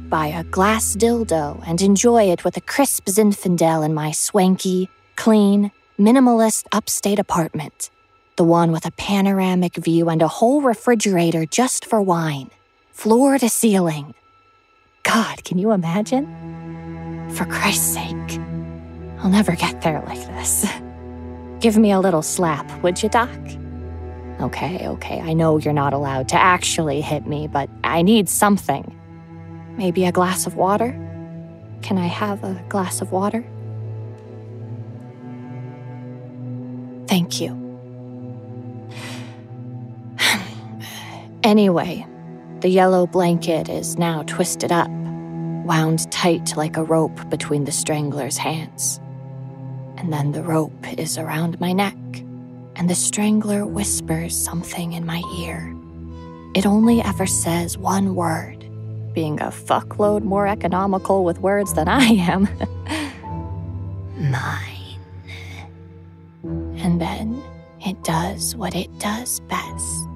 buy 0.09 0.25
a 0.25 0.43
glass 0.45 0.95
dildo 0.95 1.61
and 1.67 1.79
enjoy 1.83 2.23
it 2.31 2.43
with 2.43 2.57
a 2.57 2.61
crisp 2.73 3.05
Zinfandel 3.05 3.85
in 3.85 3.93
my 3.93 4.09
swanky, 4.13 4.89
clean, 5.17 5.71
minimalist 5.99 6.65
upstate 6.71 7.19
apartment. 7.19 7.91
The 8.37 8.43
one 8.43 8.71
with 8.71 8.87
a 8.87 8.97
panoramic 8.97 9.75
view 9.75 10.09
and 10.09 10.23
a 10.23 10.27
whole 10.27 10.63
refrigerator 10.63 11.45
just 11.45 11.85
for 11.85 12.01
wine, 12.01 12.49
floor 12.91 13.37
to 13.37 13.49
ceiling. 13.49 14.15
God, 15.03 15.43
can 15.43 15.57
you 15.57 15.71
imagine? 15.71 16.25
For 17.31 17.45
Christ's 17.45 17.93
sake, 17.93 18.39
I'll 19.19 19.29
never 19.29 19.55
get 19.55 19.81
there 19.81 20.01
like 20.05 20.25
this. 20.27 20.65
Give 21.59 21.77
me 21.77 21.91
a 21.91 21.99
little 21.99 22.21
slap, 22.21 22.69
would 22.81 23.01
you, 23.03 23.09
Doc? 23.09 23.29
Okay, 24.41 24.87
okay, 24.87 25.19
I 25.21 25.33
know 25.33 25.59
you're 25.59 25.73
not 25.73 25.93
allowed 25.93 26.27
to 26.29 26.35
actually 26.35 27.01
hit 27.01 27.27
me, 27.27 27.47
but 27.47 27.69
I 27.83 28.01
need 28.01 28.27
something. 28.27 28.97
Maybe 29.77 30.05
a 30.05 30.11
glass 30.11 30.47
of 30.47 30.55
water? 30.55 30.91
Can 31.83 31.97
I 31.97 32.07
have 32.07 32.43
a 32.43 32.63
glass 32.67 33.01
of 33.01 33.11
water? 33.11 33.45
Thank 37.07 37.39
you. 37.41 37.57
anyway, 41.43 42.05
the 42.61 42.69
yellow 42.69 43.07
blanket 43.07 43.69
is 43.69 43.97
now 43.97 44.21
twisted 44.23 44.71
up, 44.71 44.89
wound 45.65 46.11
tight 46.11 46.55
like 46.55 46.77
a 46.77 46.83
rope 46.83 47.29
between 47.29 47.65
the 47.65 47.71
strangler's 47.71 48.37
hands. 48.37 48.99
And 49.97 50.13
then 50.13 50.31
the 50.31 50.43
rope 50.43 50.99
is 50.99 51.17
around 51.17 51.59
my 51.59 51.73
neck 51.73 51.95
and 52.75 52.87
the 52.89 52.95
strangler 52.95 53.65
whispers 53.65 54.37
something 54.37 54.93
in 54.93 55.05
my 55.05 55.23
ear. 55.39 55.75
It 56.55 56.65
only 56.65 57.01
ever 57.01 57.25
says 57.25 57.77
one 57.77 58.13
word, 58.15 58.59
being 59.13 59.39
a 59.41 59.47
fuckload 59.47 60.23
more 60.23 60.47
economical 60.47 61.23
with 61.23 61.39
words 61.39 61.73
than 61.73 61.87
I 61.87 62.03
am. 62.03 62.47
Mine. 64.31 64.99
And 66.77 67.01
then 67.01 67.41
it 67.85 68.03
does 68.03 68.55
what 68.55 68.75
it 68.75 68.89
does 68.99 69.39
best 69.41 70.07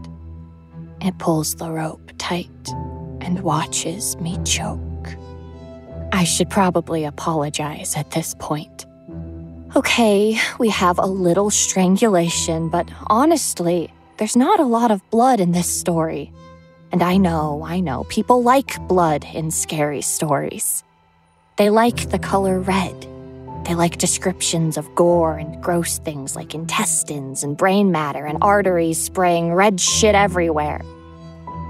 It 1.01 1.17
pulls 1.17 1.55
the 1.55 1.71
rope 1.71 2.14
tight 2.25 2.73
and 3.21 3.39
watches 3.41 4.17
me 4.17 4.35
choke. 4.43 4.79
I 6.11 6.23
should 6.23 6.49
probably 6.49 7.03
apologize 7.03 7.95
at 7.95 8.09
this 8.11 8.33
point. 8.39 8.87
Okay, 9.75 10.39
we 10.57 10.69
have 10.69 10.97
a 10.97 11.05
little 11.05 11.51
strangulation, 11.51 12.69
but 12.69 12.89
honestly, 13.07 13.93
there's 14.17 14.35
not 14.35 14.59
a 14.59 14.65
lot 14.77 14.89
of 14.89 15.07
blood 15.11 15.39
in 15.39 15.51
this 15.51 15.71
story. 15.71 16.31
And 16.91 17.03
I 17.03 17.17
know, 17.17 17.63
I 17.63 17.79
know, 17.79 18.05
people 18.05 18.41
like 18.41 18.87
blood 18.87 19.23
in 19.31 19.51
scary 19.51 20.01
stories. 20.01 20.83
They 21.57 21.69
like 21.69 22.09
the 22.09 22.17
color 22.17 22.59
red. 22.59 23.07
They 23.65 23.75
like 23.75 23.99
descriptions 23.99 24.77
of 24.77 24.95
gore 24.95 25.37
and 25.37 25.61
gross 25.61 25.99
things 25.99 26.35
like 26.35 26.55
intestines 26.55 27.43
and 27.43 27.55
brain 27.55 27.91
matter 27.91 28.25
and 28.25 28.39
arteries 28.41 28.99
spraying 28.99 29.53
red 29.53 29.79
shit 29.79 30.15
everywhere. 30.15 30.81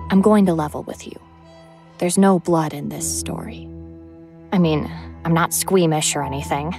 I'm 0.09 0.21
going 0.21 0.45
to 0.45 0.53
level 0.53 0.83
with 0.83 1.05
you. 1.07 1.19
There's 1.97 2.17
no 2.17 2.39
blood 2.39 2.73
in 2.73 2.89
this 2.89 3.19
story. 3.19 3.69
I 4.51 4.59
mean, 4.59 4.91
I'm 5.23 5.33
not 5.33 5.53
squeamish 5.53 6.15
or 6.15 6.23
anything. 6.23 6.75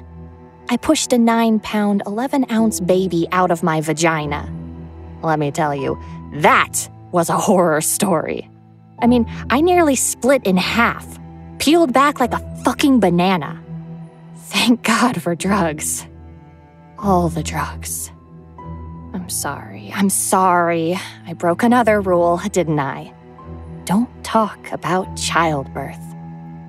I 0.68 0.76
pushed 0.76 1.12
a 1.12 1.18
9 1.18 1.60
pound, 1.60 2.02
11 2.06 2.46
ounce 2.50 2.80
baby 2.80 3.26
out 3.32 3.50
of 3.50 3.62
my 3.62 3.80
vagina. 3.80 4.52
Let 5.22 5.38
me 5.38 5.50
tell 5.50 5.74
you, 5.74 5.98
that 6.34 6.88
was 7.12 7.28
a 7.28 7.36
horror 7.36 7.80
story. 7.80 8.50
I 9.00 9.06
mean, 9.06 9.26
I 9.50 9.60
nearly 9.60 9.96
split 9.96 10.44
in 10.44 10.56
half, 10.56 11.18
peeled 11.58 11.92
back 11.92 12.20
like 12.20 12.32
a 12.32 12.62
fucking 12.64 13.00
banana. 13.00 13.62
Thank 14.36 14.82
God 14.82 15.20
for 15.20 15.34
drugs. 15.34 16.06
All 16.98 17.28
the 17.28 17.42
drugs. 17.42 18.10
I'm 19.12 19.28
sorry. 19.28 19.90
I'm 19.94 20.10
sorry. 20.10 20.98
I 21.26 21.32
broke 21.32 21.62
another 21.62 22.00
rule, 22.00 22.40
didn't 22.52 22.78
I? 22.78 23.12
Don't 23.86 24.10
talk 24.24 24.72
about 24.72 25.16
childbirth. 25.16 26.02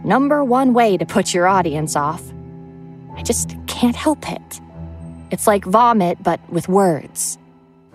Number 0.05 0.43
one 0.43 0.76
way 0.76 0.97
to 0.97 1.05
put 1.05 1.34
your 1.34 1.47
audience 1.47 1.95
off. 1.95 2.22
I 3.15 3.24
just 3.24 3.55
can't 3.65 3.95
help 3.95 4.32
it. 4.32 4.61
It's 5.32 5.47
like 5.47 5.65
vomit, 5.65 6.22
but 6.22 6.39
with 6.51 6.70
words. 6.70 7.39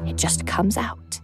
It 0.04 0.16
just 0.16 0.44
comes 0.44 0.76
out. 0.76 1.20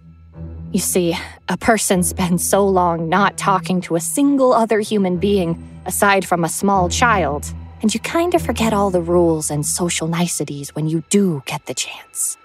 You 0.70 0.78
see, 0.78 1.18
a 1.48 1.56
person 1.56 2.04
spends 2.04 2.44
so 2.44 2.64
long 2.64 3.08
not 3.08 3.36
talking 3.36 3.80
to 3.80 3.96
a 3.96 4.00
single 4.00 4.52
other 4.52 4.78
human 4.78 5.16
being 5.16 5.60
aside 5.84 6.24
from 6.24 6.44
a 6.44 6.48
small 6.48 6.88
child, 6.88 7.52
and 7.82 7.92
you 7.92 7.98
kind 7.98 8.32
of 8.36 8.42
forget 8.42 8.72
all 8.72 8.90
the 8.90 9.02
rules 9.02 9.50
and 9.50 9.66
social 9.66 10.06
niceties 10.06 10.72
when 10.72 10.86
you 10.86 11.02
do 11.10 11.42
get 11.46 11.66
the 11.66 11.74
chance. 11.74 12.36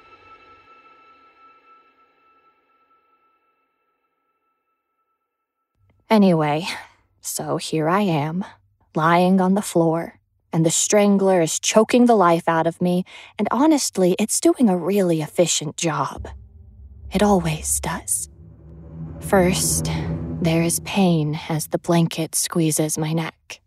Anyway, 6.14 6.68
so 7.22 7.58
here 7.58 7.90
I 7.90 8.02
am, 8.02 8.46
lying 8.94 9.42
on 9.42 9.56
the 9.56 9.64
floor, 9.64 10.20
and 10.54 10.64
the 10.64 10.70
strangler 10.70 11.42
is 11.42 11.60
choking 11.60 12.06
the 12.06 12.14
life 12.14 12.48
out 12.48 12.68
of 12.68 12.80
me, 12.80 13.04
and 13.40 13.48
honestly, 13.50 14.16
it's 14.20 14.40
doing 14.40 14.70
a 14.70 14.78
really 14.78 15.24
efficient 15.24 15.76
job. 15.76 16.28
It 17.12 17.24
always 17.24 17.80
does. 17.80 18.30
First, 19.22 19.90
there 20.40 20.62
is 20.62 20.82
pain 20.82 21.40
as 21.50 21.70
the 21.70 21.80
blanket 21.80 22.36
squeezes 22.36 22.96
my 22.96 23.12
neck. 23.12 23.60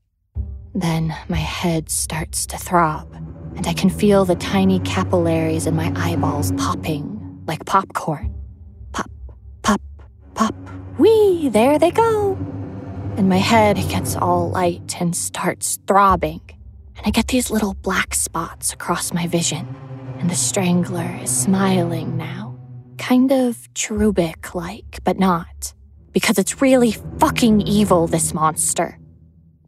Then 0.72 1.16
my 1.28 1.38
head 1.38 1.90
starts 1.90 2.46
to 2.46 2.58
throb, 2.58 3.12
and 3.56 3.66
I 3.66 3.72
can 3.72 3.90
feel 3.90 4.24
the 4.24 4.36
tiny 4.36 4.78
capillaries 4.78 5.66
in 5.66 5.74
my 5.74 5.92
eyeballs 5.96 6.52
popping 6.52 7.42
like 7.48 7.66
popcorn. 7.66 8.32
Pop, 8.92 9.10
pop, 9.62 9.80
pop. 10.36 10.54
Whee, 10.98 11.48
there 11.48 11.78
they 11.78 11.90
go. 11.90 12.34
And 13.16 13.28
my 13.28 13.38
head 13.38 13.76
gets 13.88 14.16
all 14.16 14.50
light 14.50 15.00
and 15.00 15.16
starts 15.16 15.78
throbbing 15.86 16.40
and 16.96 17.06
I 17.06 17.10
get 17.10 17.28
these 17.28 17.50
little 17.50 17.74
black 17.74 18.14
spots 18.14 18.72
across 18.72 19.12
my 19.12 19.26
vision. 19.26 19.66
And 20.18 20.30
the 20.30 20.34
strangler 20.34 21.18
is 21.22 21.30
smiling 21.36 22.16
now. 22.16 22.58
Kind 22.98 23.32
of 23.32 23.72
cherubic 23.74 24.54
like, 24.54 25.00
but 25.04 25.18
not. 25.18 25.74
Because 26.12 26.38
it's 26.38 26.62
really 26.62 26.92
fucking 27.18 27.60
evil, 27.60 28.06
this 28.06 28.32
monster. 28.32 28.98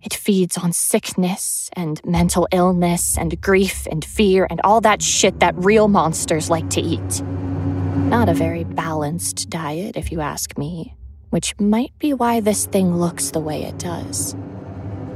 It 0.00 0.14
feeds 0.14 0.56
on 0.56 0.72
sickness 0.72 1.68
and 1.74 2.00
mental 2.04 2.48
illness 2.50 3.18
and 3.18 3.38
grief 3.42 3.86
and 3.90 4.02
fear 4.02 4.46
and 4.48 4.60
all 4.64 4.80
that 4.80 5.02
shit 5.02 5.40
that 5.40 5.54
real 5.56 5.88
monsters 5.88 6.48
like 6.48 6.70
to 6.70 6.80
eat. 6.80 7.20
Not 7.22 8.30
a 8.30 8.34
very 8.34 8.64
balanced 8.64 9.50
diet, 9.50 9.96
if 9.96 10.10
you 10.10 10.22
ask 10.22 10.56
me, 10.56 10.94
which 11.30 11.58
might 11.58 11.98
be 11.98 12.12
why 12.12 12.40
this 12.40 12.66
thing 12.66 12.96
looks 12.96 13.30
the 13.30 13.40
way 13.40 13.64
it 13.64 13.78
does. 13.78 14.34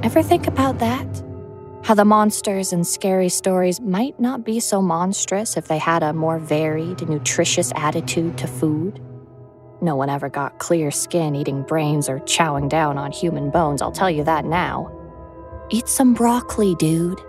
Ever 0.02 0.22
think 0.22 0.46
about 0.46 0.78
that? 0.80 1.06
How 1.84 1.94
the 1.94 2.04
monsters 2.04 2.72
and 2.72 2.86
scary 2.86 3.28
stories 3.28 3.80
might 3.80 4.18
not 4.20 4.44
be 4.44 4.60
so 4.60 4.80
monstrous 4.80 5.56
if 5.56 5.66
they 5.68 5.78
had 5.78 6.02
a 6.02 6.12
more 6.12 6.38
varied, 6.38 7.08
nutritious 7.08 7.72
attitude 7.74 8.38
to 8.38 8.46
food. 8.46 9.00
No 9.80 9.96
one 9.96 10.08
ever 10.08 10.28
got 10.28 10.60
clear 10.60 10.92
skin 10.92 11.34
eating 11.34 11.62
brains 11.62 12.08
or 12.08 12.20
chowing 12.20 12.68
down 12.68 12.98
on 12.98 13.10
human 13.10 13.50
bones, 13.50 13.82
I'll 13.82 13.90
tell 13.90 14.10
you 14.10 14.22
that 14.24 14.44
now. 14.44 14.92
Eat 15.70 15.88
some 15.88 16.14
broccoli, 16.14 16.76
dude. 16.76 17.20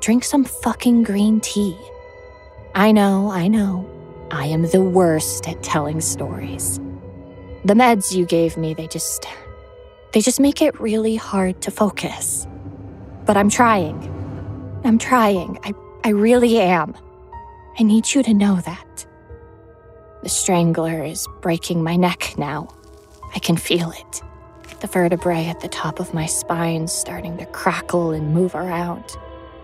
Drink 0.00 0.24
some 0.24 0.44
fucking 0.44 1.04
green 1.04 1.40
tea. 1.40 1.78
I 2.74 2.92
know, 2.92 3.30
I 3.30 3.48
know. 3.48 3.88
I 4.30 4.46
am 4.46 4.62
the 4.62 4.82
worst 4.82 5.48
at 5.48 5.62
telling 5.62 6.02
stories. 6.02 6.80
The 7.66 7.74
meds 7.74 8.14
you 8.14 8.26
gave 8.26 8.56
me, 8.56 8.74
they 8.74 8.86
just. 8.86 9.26
they 10.12 10.20
just 10.20 10.38
make 10.38 10.62
it 10.62 10.80
really 10.80 11.16
hard 11.16 11.60
to 11.62 11.72
focus. 11.72 12.46
But 13.24 13.36
I'm 13.36 13.50
trying. 13.50 13.98
I'm 14.84 14.98
trying. 14.98 15.58
I, 15.64 15.72
I 16.04 16.10
really 16.10 16.60
am. 16.60 16.94
I 17.76 17.82
need 17.82 18.14
you 18.14 18.22
to 18.22 18.32
know 18.32 18.60
that. 18.60 19.04
The 20.22 20.28
strangler 20.28 21.02
is 21.02 21.26
breaking 21.40 21.82
my 21.82 21.96
neck 21.96 22.34
now. 22.38 22.68
I 23.34 23.40
can 23.40 23.56
feel 23.56 23.90
it. 23.90 24.22
The 24.78 24.86
vertebrae 24.86 25.46
at 25.46 25.58
the 25.58 25.66
top 25.66 25.98
of 25.98 26.14
my 26.14 26.26
spine 26.26 26.86
starting 26.86 27.36
to 27.38 27.46
crackle 27.46 28.12
and 28.12 28.32
move 28.32 28.54
around. 28.54 29.04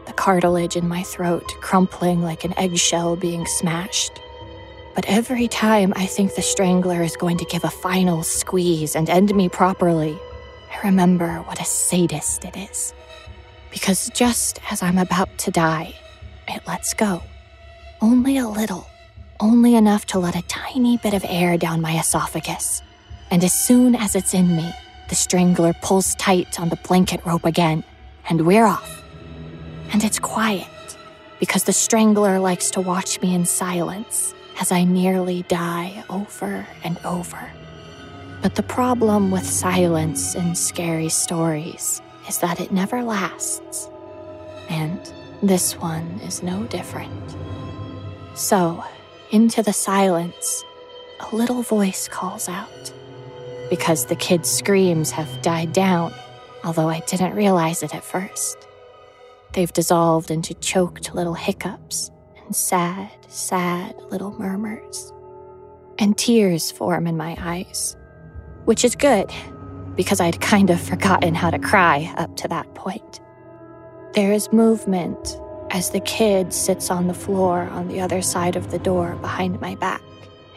The 0.07 0.12
cartilage 0.12 0.74
in 0.74 0.88
my 0.88 1.05
throat 1.05 1.46
crumpling 1.61 2.20
like 2.20 2.42
an 2.42 2.59
eggshell 2.59 3.14
being 3.14 3.46
smashed. 3.46 4.18
But 4.95 5.07
every 5.09 5.49
time 5.49 5.93
I 5.97 6.07
think 6.07 6.34
the 6.34 6.43
strangler 6.43 7.03
is 7.03 7.16
going 7.16 7.38
to 7.38 7.45
give 7.47 7.64
a 7.64 7.70
final 7.70 8.22
squeeze 8.22 8.95
and 8.95 9.09
end 9.09 9.34
me 9.34 9.49
properly, 9.49 10.18
I 10.70 10.86
remember 10.86 11.38
what 11.43 11.61
a 11.61 11.64
sadist 11.64 12.45
it 12.45 12.57
is 12.57 12.95
because 13.72 14.11
just 14.11 14.61
as 14.70 14.82
I'm 14.82 14.99
about 14.99 15.36
to 15.38 15.51
die, 15.51 15.95
it 16.47 16.62
lets 16.68 16.93
go. 16.93 17.22
Only 18.03 18.36
a 18.36 18.47
little, 18.47 18.86
only 19.40 19.74
enough 19.74 20.05
to 20.07 20.18
let 20.18 20.36
a 20.36 20.43
tiny 20.43 20.99
bit 20.99 21.14
of 21.14 21.24
air 21.26 21.57
down 21.57 21.80
my 21.80 21.99
esophagus. 21.99 22.82
And 23.30 23.43
as 23.43 23.55
soon 23.55 23.97
as 23.97 24.14
it's 24.14 24.34
in 24.34 24.55
me, 24.57 24.70
the 25.09 25.14
strangler 25.14 25.72
pulls 25.80 26.14
tight 26.16 26.61
on 26.61 26.68
the 26.68 26.76
blanket 26.76 27.24
rope 27.24 27.47
again, 27.47 27.82
and 28.28 28.47
we're 28.47 28.66
off. 28.66 29.03
And 29.93 30.05
it's 30.05 30.18
quiet, 30.18 30.68
because 31.40 31.64
the 31.64 31.72
strangler 31.72 32.38
likes 32.38 32.70
to 32.72 32.80
watch 32.80 33.20
me 33.22 33.34
in 33.34 33.47
silence 33.47 34.34
as 34.61 34.72
I 34.72 34.84
nearly 34.84 35.42
die 35.42 36.05
over 36.09 36.66
and 36.84 36.98
over. 37.05 37.50
But 38.42 38.55
the 38.55 38.62
problem 38.62 39.30
with 39.30 39.46
silence 39.46 40.34
in 40.34 40.55
scary 40.55 41.09
stories 41.09 42.00
is 42.28 42.38
that 42.38 42.61
it 42.61 42.72
never 42.72 43.03
lasts. 43.03 43.88
And 44.68 45.00
this 45.42 45.74
one 45.78 46.20
is 46.24 46.42
no 46.42 46.64
different. 46.64 47.36
So, 48.34 48.84
into 49.30 49.62
the 49.62 49.72
silence, 49.72 50.64
a 51.20 51.34
little 51.34 51.62
voice 51.62 52.09
calls 52.09 52.48
out. 52.48 52.92
Because 53.68 54.07
the 54.07 54.16
kid's 54.16 54.50
screams 54.50 55.11
have 55.11 55.42
died 55.42 55.72
down, 55.72 56.12
although 56.62 56.88
I 56.88 57.00
didn't 57.00 57.34
realize 57.34 57.82
it 57.82 57.94
at 57.94 58.05
first. 58.05 58.57
They've 59.53 59.72
dissolved 59.72 60.30
into 60.30 60.55
choked 60.55 61.14
little 61.14 61.34
hiccups 61.34 62.11
sad, 62.53 63.11
sad 63.28 63.94
little 64.11 64.32
murmurs. 64.38 65.12
And 65.98 66.16
tears 66.16 66.70
form 66.70 67.07
in 67.07 67.16
my 67.16 67.36
eyes, 67.38 67.96
which 68.64 68.84
is 68.84 68.96
good 68.96 69.30
because 69.94 70.20
I'd 70.20 70.40
kind 70.40 70.70
of 70.70 70.80
forgotten 70.80 71.34
how 71.34 71.50
to 71.50 71.59
cry 71.59 72.12
up 72.16 72.36
to 72.36 72.48
that 72.48 72.74
point. 72.74 73.20
There 74.14 74.32
is 74.32 74.53
movement 74.53 75.38
as 75.70 75.90
the 75.90 76.00
kid 76.00 76.53
sits 76.53 76.90
on 76.90 77.07
the 77.07 77.14
floor 77.14 77.62
on 77.70 77.88
the 77.88 78.00
other 78.00 78.22
side 78.22 78.57
of 78.57 78.70
the 78.70 78.78
door 78.78 79.16
behind 79.16 79.61
my 79.61 79.74
back 79.76 80.03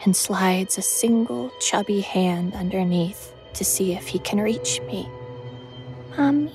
and 0.04 0.14
slides 0.14 0.78
a 0.78 0.82
single 0.82 1.50
chubby 1.60 2.00
hand 2.00 2.54
underneath 2.54 3.34
to 3.54 3.64
see 3.64 3.94
if 3.94 4.06
he 4.06 4.18
can 4.18 4.40
reach 4.40 4.80
me. 4.82 5.08
Mommy, 6.16 6.52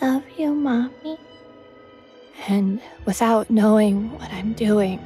love 0.00 0.24
you, 0.38 0.54
Mommy. 0.54 1.18
And 2.48 2.80
without 3.04 3.50
knowing 3.50 4.10
what 4.18 4.32
I'm 4.32 4.54
doing, 4.54 4.98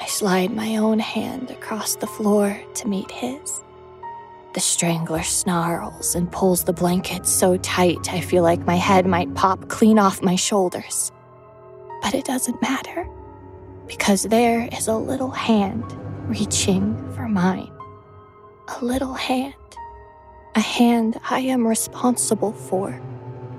I 0.00 0.06
slide 0.06 0.52
my 0.52 0.76
own 0.76 0.98
hand 0.98 1.50
across 1.50 1.96
the 1.96 2.06
floor 2.06 2.58
to 2.74 2.88
meet 2.88 3.10
his. 3.10 3.62
The 4.54 4.60
strangler 4.60 5.22
snarls 5.22 6.14
and 6.14 6.30
pulls 6.32 6.64
the 6.64 6.72
blanket 6.72 7.26
so 7.26 7.56
tight 7.58 8.12
I 8.12 8.20
feel 8.20 8.42
like 8.42 8.66
my 8.66 8.76
head 8.76 9.06
might 9.06 9.34
pop 9.34 9.68
clean 9.68 9.98
off 9.98 10.22
my 10.22 10.36
shoulders. 10.36 11.12
But 12.02 12.14
it 12.14 12.24
doesn't 12.24 12.62
matter, 12.62 13.06
because 13.86 14.22
there 14.22 14.68
is 14.72 14.88
a 14.88 14.96
little 14.96 15.30
hand 15.30 15.84
reaching 16.28 16.96
for 17.12 17.28
mine. 17.28 17.70
A 18.80 18.84
little 18.84 19.14
hand. 19.14 19.54
A 20.56 20.60
hand 20.60 21.20
I 21.28 21.40
am 21.40 21.66
responsible 21.66 22.52
for. 22.52 23.00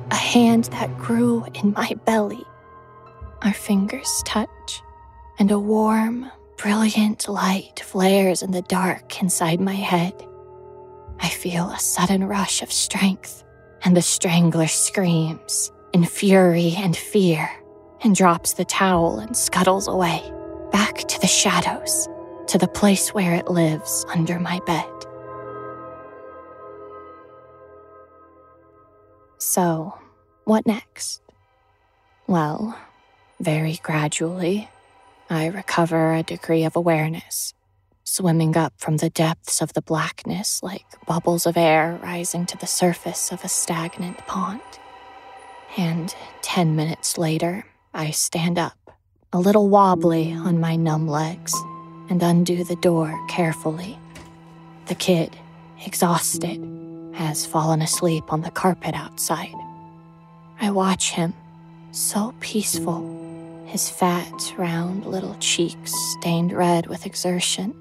A 0.09 0.15
hand 0.15 0.65
that 0.65 0.97
grew 0.97 1.45
in 1.53 1.71
my 1.73 1.95
belly. 2.05 2.43
Our 3.43 3.53
fingers 3.53 4.21
touch, 4.23 4.83
and 5.39 5.49
a 5.49 5.57
warm, 5.57 6.31
brilliant 6.57 7.27
light 7.27 7.79
flares 7.79 8.43
in 8.43 8.51
the 8.51 8.61
dark 8.61 9.19
inside 9.19 9.59
my 9.59 9.73
head. 9.73 10.13
I 11.19 11.29
feel 11.29 11.69
a 11.69 11.79
sudden 11.79 12.23
rush 12.23 12.61
of 12.61 12.71
strength, 12.71 13.43
and 13.83 13.97
the 13.97 14.01
strangler 14.03 14.67
screams 14.67 15.71
in 15.91 16.05
fury 16.05 16.75
and 16.77 16.95
fear 16.95 17.49
and 18.03 18.15
drops 18.15 18.53
the 18.53 18.65
towel 18.65 19.17
and 19.17 19.35
scuttles 19.35 19.87
away, 19.87 20.21
back 20.71 20.99
to 21.07 21.19
the 21.19 21.27
shadows, 21.27 22.07
to 22.47 22.59
the 22.59 22.67
place 22.67 23.11
where 23.11 23.33
it 23.33 23.49
lives 23.49 24.05
under 24.13 24.39
my 24.39 24.59
bed. 24.67 24.85
So, 29.39 29.97
what 30.45 30.67
next? 30.67 31.23
Well, 32.27 32.77
very 33.41 33.79
gradually, 33.81 34.69
I 35.29 35.47
recover 35.47 36.13
a 36.13 36.23
degree 36.23 36.63
of 36.63 36.75
awareness, 36.75 37.53
swimming 38.03 38.55
up 38.55 38.73
from 38.77 38.97
the 38.97 39.09
depths 39.09 39.61
of 39.61 39.73
the 39.73 39.81
blackness 39.81 40.61
like 40.61 40.85
bubbles 41.07 41.45
of 41.45 41.57
air 41.57 41.99
rising 42.03 42.45
to 42.47 42.57
the 42.57 42.67
surface 42.67 43.31
of 43.31 43.43
a 43.43 43.49
stagnant 43.49 44.17
pond. 44.27 44.61
And 45.77 46.13
ten 46.41 46.75
minutes 46.75 47.17
later, 47.17 47.65
I 47.93 48.11
stand 48.11 48.59
up, 48.59 48.97
a 49.33 49.39
little 49.39 49.69
wobbly 49.69 50.33
on 50.33 50.59
my 50.59 50.75
numb 50.75 51.07
legs, 51.07 51.53
and 52.09 52.21
undo 52.21 52.63
the 52.63 52.75
door 52.75 53.17
carefully. 53.29 53.97
The 54.87 54.95
kid, 54.95 55.35
exhausted, 55.85 56.59
has 57.13 57.45
fallen 57.45 57.81
asleep 57.81 58.31
on 58.31 58.41
the 58.41 58.51
carpet 58.51 58.93
outside. 58.93 59.55
I 60.59 60.71
watch 60.71 61.11
him, 61.11 61.33
so 61.91 62.33
peaceful, 62.39 63.20
his 63.71 63.89
fat, 63.89 64.53
round 64.57 65.05
little 65.05 65.35
cheeks 65.39 65.91
stained 66.13 66.51
red 66.51 66.87
with 66.87 67.05
exertion, 67.05 67.73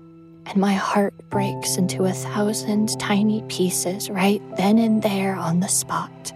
and 0.47 0.57
my 0.57 0.73
heart 0.73 1.15
breaks 1.31 1.77
into 1.77 2.05
a 2.05 2.13
thousand 2.13 2.99
tiny 2.99 3.43
pieces 3.49 4.09
right 4.09 4.43
then 4.57 4.79
and 4.79 5.03
there 5.03 5.35
on 5.35 5.61
the 5.61 5.69
spot. 5.69 6.33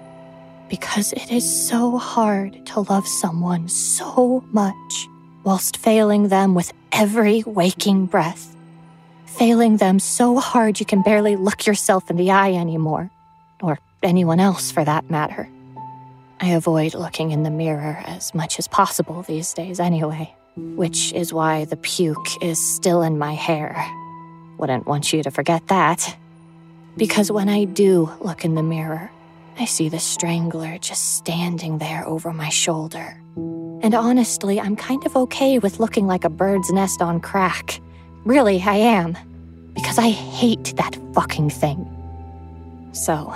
Because 0.68 1.12
it 1.12 1.30
is 1.30 1.68
so 1.68 1.96
hard 1.96 2.66
to 2.66 2.80
love 2.80 3.06
someone 3.06 3.68
so 3.68 4.44
much 4.52 5.08
whilst 5.44 5.76
failing 5.76 6.28
them 6.28 6.54
with 6.54 6.72
every 6.92 7.42
waking 7.44 8.06
breath 8.06 8.54
failing 9.34 9.78
them 9.78 9.98
so 9.98 10.38
hard 10.38 10.78
you 10.78 10.86
can 10.86 11.02
barely 11.02 11.36
look 11.36 11.66
yourself 11.66 12.08
in 12.08 12.16
the 12.16 12.30
eye 12.30 12.52
anymore, 12.52 13.10
or 13.60 13.78
anyone 14.02 14.38
else 14.38 14.70
for 14.70 14.84
that 14.84 15.10
matter. 15.10 15.48
I 16.40 16.48
avoid 16.48 16.94
looking 16.94 17.30
in 17.30 17.42
the 17.42 17.50
mirror 17.50 18.02
as 18.06 18.34
much 18.34 18.58
as 18.58 18.68
possible 18.68 19.22
these 19.22 19.52
days 19.54 19.80
anyway, 19.80 20.34
which 20.56 21.12
is 21.12 21.32
why 21.32 21.64
the 21.64 21.76
puke 21.76 22.42
is 22.42 22.58
still 22.58 23.02
in 23.02 23.18
my 23.18 23.34
hair. 23.34 23.86
Wouldn't 24.58 24.86
want 24.86 25.12
you 25.12 25.22
to 25.22 25.30
forget 25.30 25.66
that. 25.68 26.16
Because 26.96 27.30
when 27.30 27.48
I 27.48 27.64
do 27.64 28.10
look 28.20 28.44
in 28.44 28.54
the 28.54 28.62
mirror, 28.62 29.10
I 29.58 29.64
see 29.64 29.88
the 29.88 29.98
strangler 30.00 30.78
just 30.78 31.16
standing 31.16 31.78
there 31.78 32.06
over 32.06 32.32
my 32.32 32.48
shoulder. 32.48 33.20
And 33.36 33.94
honestly, 33.94 34.60
I'm 34.60 34.76
kind 34.76 35.04
of 35.06 35.16
okay 35.16 35.58
with 35.58 35.78
looking 35.78 36.06
like 36.06 36.24
a 36.24 36.30
bird's 36.30 36.72
nest 36.72 37.02
on 37.02 37.20
crack. 37.20 37.80
Really, 38.24 38.60
I 38.62 38.76
am. 38.76 39.16
Because 39.74 39.98
I 39.98 40.10
hate 40.10 40.74
that 40.76 40.96
fucking 41.14 41.50
thing. 41.50 41.90
So, 42.92 43.34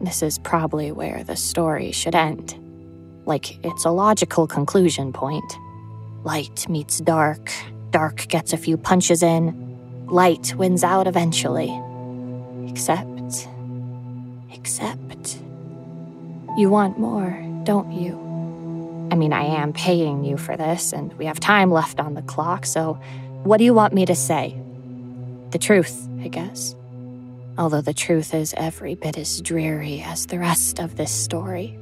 this 0.00 0.22
is 0.22 0.38
probably 0.38 0.92
where 0.92 1.24
the 1.24 1.36
story 1.36 1.92
should 1.92 2.14
end. 2.14 2.54
Like, 3.24 3.64
it's 3.64 3.84
a 3.84 3.90
logical 3.90 4.46
conclusion 4.46 5.12
point. 5.12 5.52
Light 6.24 6.68
meets 6.68 6.98
dark, 6.98 7.50
dark 7.90 8.28
gets 8.28 8.52
a 8.52 8.56
few 8.56 8.76
punches 8.76 9.22
in, 9.22 10.06
light 10.06 10.54
wins 10.56 10.84
out 10.84 11.06
eventually. 11.06 11.70
Except. 12.68 13.48
Except. 14.52 15.38
You 16.56 16.68
want 16.70 16.98
more, 16.98 17.42
don't 17.64 17.92
you? 17.92 18.26
I 19.10 19.14
mean, 19.14 19.32
I 19.32 19.44
am 19.44 19.72
paying 19.72 20.24
you 20.24 20.36
for 20.36 20.56
this, 20.56 20.92
and 20.92 21.12
we 21.14 21.26
have 21.26 21.38
time 21.38 21.70
left 21.70 22.00
on 22.00 22.14
the 22.14 22.22
clock, 22.22 22.66
so 22.66 22.94
what 23.44 23.58
do 23.58 23.64
you 23.64 23.74
want 23.74 23.94
me 23.94 24.04
to 24.06 24.14
say? 24.14 24.60
The 25.50 25.58
truth, 25.58 26.08
I 26.20 26.28
guess. 26.28 26.74
Although 27.58 27.80
the 27.80 27.94
truth 27.94 28.34
is 28.34 28.54
every 28.56 28.94
bit 28.94 29.16
as 29.16 29.40
dreary 29.40 30.02
as 30.02 30.26
the 30.26 30.38
rest 30.38 30.78
of 30.78 30.96
this 30.96 31.10
story. 31.10 31.78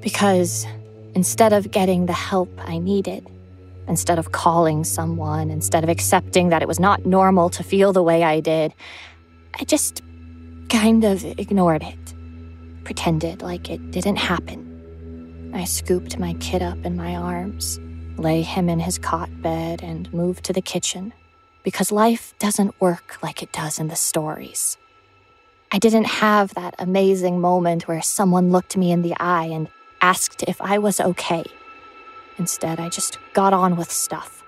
Because 0.00 0.66
instead 1.14 1.52
of 1.52 1.70
getting 1.70 2.06
the 2.06 2.12
help 2.12 2.50
I 2.58 2.78
needed, 2.78 3.26
instead 3.86 4.18
of 4.18 4.32
calling 4.32 4.84
someone, 4.84 5.50
instead 5.50 5.84
of 5.84 5.90
accepting 5.90 6.48
that 6.48 6.62
it 6.62 6.68
was 6.68 6.80
not 6.80 7.06
normal 7.06 7.50
to 7.50 7.62
feel 7.62 7.92
the 7.92 8.02
way 8.02 8.24
I 8.24 8.40
did, 8.40 8.74
I 9.58 9.64
just 9.64 10.02
kind 10.68 11.04
of 11.04 11.24
ignored 11.24 11.82
it, 11.82 12.14
pretended 12.84 13.42
like 13.42 13.70
it 13.70 13.90
didn't 13.90 14.16
happen. 14.16 15.52
I 15.54 15.64
scooped 15.64 16.18
my 16.18 16.34
kid 16.34 16.62
up 16.62 16.84
in 16.84 16.96
my 16.96 17.14
arms 17.14 17.78
lay 18.18 18.42
him 18.42 18.68
in 18.68 18.80
his 18.80 18.98
cot 18.98 19.30
bed, 19.42 19.82
and 19.82 20.12
moved 20.12 20.44
to 20.44 20.52
the 20.52 20.60
kitchen 20.60 21.12
because 21.62 21.92
life 21.92 22.34
doesn't 22.38 22.80
work 22.80 23.22
like 23.22 23.42
it 23.42 23.52
does 23.52 23.78
in 23.78 23.88
the 23.88 23.96
stories. 23.96 24.76
I 25.70 25.78
didn't 25.78 26.06
have 26.06 26.54
that 26.54 26.74
amazing 26.78 27.40
moment 27.40 27.86
where 27.86 28.00
someone 28.00 28.50
looked 28.50 28.76
me 28.76 28.90
in 28.90 29.02
the 29.02 29.14
eye 29.20 29.44
and 29.44 29.68
asked 30.00 30.42
if 30.48 30.60
I 30.62 30.78
was 30.78 30.98
okay. 30.98 31.44
Instead, 32.38 32.80
I 32.80 32.88
just 32.88 33.18
got 33.34 33.52
on 33.52 33.76
with 33.76 33.90
stuff. 33.90 34.42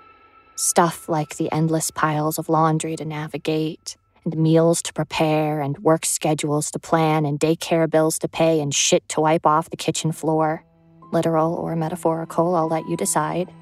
Stuff 0.54 1.08
like 1.08 1.36
the 1.36 1.52
endless 1.52 1.90
piles 1.90 2.38
of 2.38 2.48
laundry 2.48 2.96
to 2.96 3.04
navigate, 3.04 3.96
and 4.24 4.36
meals 4.36 4.80
to 4.82 4.94
prepare, 4.94 5.60
and 5.60 5.76
work 5.78 6.06
schedules 6.06 6.70
to 6.70 6.78
plan, 6.78 7.26
and 7.26 7.38
daycare 7.38 7.90
bills 7.90 8.18
to 8.20 8.28
pay, 8.28 8.60
and 8.60 8.74
shit 8.74 9.06
to 9.10 9.20
wipe 9.20 9.44
off 9.44 9.68
the 9.68 9.76
kitchen 9.76 10.12
floor. 10.12 10.64
Literal 11.12 11.54
or 11.54 11.76
metaphorical, 11.76 12.54
I'll 12.54 12.68
let 12.68 12.88
you 12.88 12.96
decide. 12.96 13.52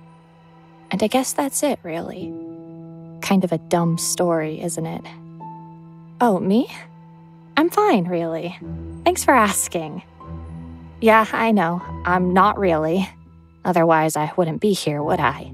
And 0.93 1.03
I 1.03 1.09
guess 1.09 1.33
that's 1.33 1.63
it, 1.63 1.81
really. 1.83 2.33
Kind 3.21 3.43
of 3.43 3.51
a 3.51 3.59
dumb 3.59 3.99
story, 3.99 4.61
isn't 4.61 4.87
it? 4.87 5.05
Oh, 6.21 6.39
me? 6.39 6.69
I'm 7.59 7.71
fine, 7.71 8.05
really. 8.05 8.57
Thanks 9.05 9.25
for 9.25 9.35
asking. 9.35 10.05
Yeah, 11.01 11.27
I 11.33 11.51
know. 11.51 11.83
I'm 12.05 12.33
not 12.33 12.57
really. 12.57 13.09
Otherwise, 13.65 14.15
I 14.15 14.33
wouldn't 14.37 14.61
be 14.61 14.75
here, 14.75 15.03
would 15.03 15.19
I? 15.19 15.53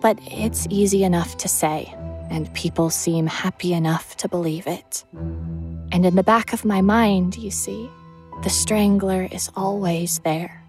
But 0.00 0.18
it's 0.26 0.66
easy 0.70 1.04
enough 1.04 1.36
to 1.36 1.46
say, 1.46 1.94
and 2.30 2.52
people 2.52 2.90
seem 2.90 3.28
happy 3.28 3.72
enough 3.74 4.16
to 4.16 4.28
believe 4.28 4.66
it. 4.66 5.04
And 5.92 6.04
in 6.04 6.16
the 6.16 6.24
back 6.24 6.52
of 6.52 6.64
my 6.64 6.80
mind, 6.80 7.36
you 7.36 7.52
see, 7.52 7.88
the 8.42 8.50
strangler 8.50 9.28
is 9.30 9.52
always 9.54 10.18
there 10.24 10.60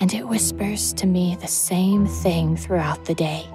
and 0.00 0.12
it 0.12 0.26
whispers 0.26 0.92
to 0.94 1.06
me 1.06 1.36
the 1.40 1.46
same 1.46 2.08
thing 2.08 2.56
throughout 2.56 3.04
the 3.04 3.14
day 3.14 3.46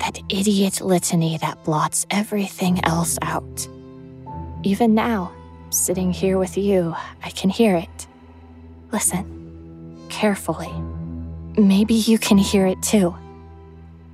that 0.00 0.20
idiot 0.28 0.82
litany 0.82 1.38
that 1.38 1.64
blots 1.64 2.04
everything 2.10 2.84
else 2.84 3.18
out. 3.22 3.66
Even 4.64 4.94
now, 4.94 5.32
sitting 5.74 6.12
here 6.12 6.38
with 6.38 6.56
you, 6.56 6.94
I 7.22 7.30
can 7.30 7.50
hear 7.50 7.76
it. 7.76 8.06
Listen, 8.92 10.06
carefully. 10.08 10.72
Maybe 11.56 11.94
you 11.94 12.18
can 12.18 12.38
hear 12.38 12.66
it 12.66 12.82
too. 12.82 13.14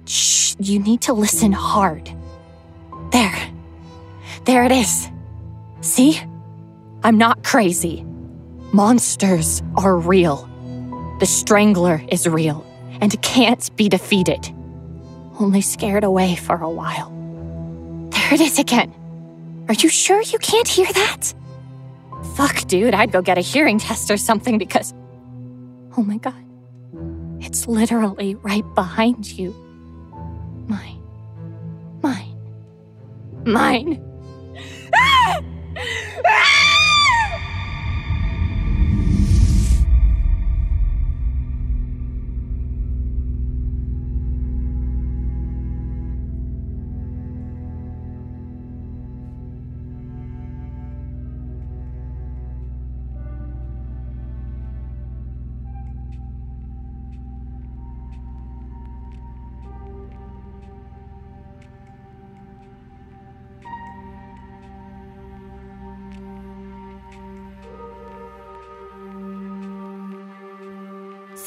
Shh, 0.07 0.55
you 0.59 0.79
need 0.79 1.03
to 1.03 1.13
listen 1.13 1.53
hard. 1.53 2.11
There. 3.13 3.51
There 4.45 4.65
it 4.65 4.73
is. 4.73 5.09
See? 5.81 6.21
I'm 7.03 7.19
not 7.19 7.45
crazy. 7.45 8.05
Monsters 8.73 9.63
are 9.77 9.97
real. 9.97 10.49
The 11.21 11.27
Strangler 11.27 12.03
is 12.09 12.27
real 12.27 12.65
and 13.01 13.21
can't 13.23 13.75
be 13.77 13.89
defeated. 13.89 14.53
Only 15.39 15.61
scared 15.61 16.05
away 16.05 16.37
for 16.37 16.57
a 16.57 16.71
while. 16.71 17.11
There 18.11 18.35
it 18.35 18.41
is 18.41 18.59
again. 18.59 18.95
Are 19.69 19.75
you 19.75 19.89
sure 19.89 20.21
you 20.23 20.39
can't 20.39 20.69
hear 20.69 20.93
that? 20.93 21.35
Fuck, 22.35 22.67
dude, 22.69 22.95
I'd 22.95 23.13
go 23.13 23.23
get 23.23 23.39
a 23.39 23.41
hearing 23.41 23.79
test 23.79 24.11
or 24.11 24.17
something 24.17 24.59
because. 24.59 24.95
Oh 25.97 26.03
my 26.03 26.19
god. 26.19 26.35
It's 27.41 27.67
literally 27.67 28.35
right 28.37 28.65
behind 28.75 29.31
you. 29.31 29.55
Mine. 30.69 31.03
Mine. 32.03 32.37
Mine. 33.45 34.07
Ah! 34.93 35.41
Ah! 36.27 36.70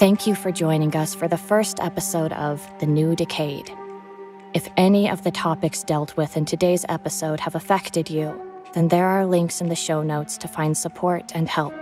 Thank 0.04 0.28
you 0.28 0.36
for 0.36 0.52
joining 0.52 0.94
us 0.98 1.16
for 1.16 1.30
the 1.30 1.38
first 1.38 1.80
episode 1.80 2.34
of 2.34 2.62
The 2.82 2.86
New 2.86 3.16
Decayed. 3.16 3.72
If 4.54 4.68
any 4.76 5.10
of 5.10 5.24
the 5.24 5.32
topics 5.32 5.82
dealt 5.82 6.18
with 6.18 6.36
in 6.36 6.44
today's 6.44 6.86
episode 6.90 7.40
have 7.40 7.56
affected 7.56 8.10
you, 8.10 8.38
then 8.74 8.90
there 8.90 9.08
are 9.08 9.26
links 9.26 9.62
in 9.62 9.70
the 9.70 9.78
show 9.78 10.04
notes 10.04 10.38
to 10.40 10.50
find 10.50 10.78
support 10.78 11.32
and 11.34 11.48
help. 11.48 11.74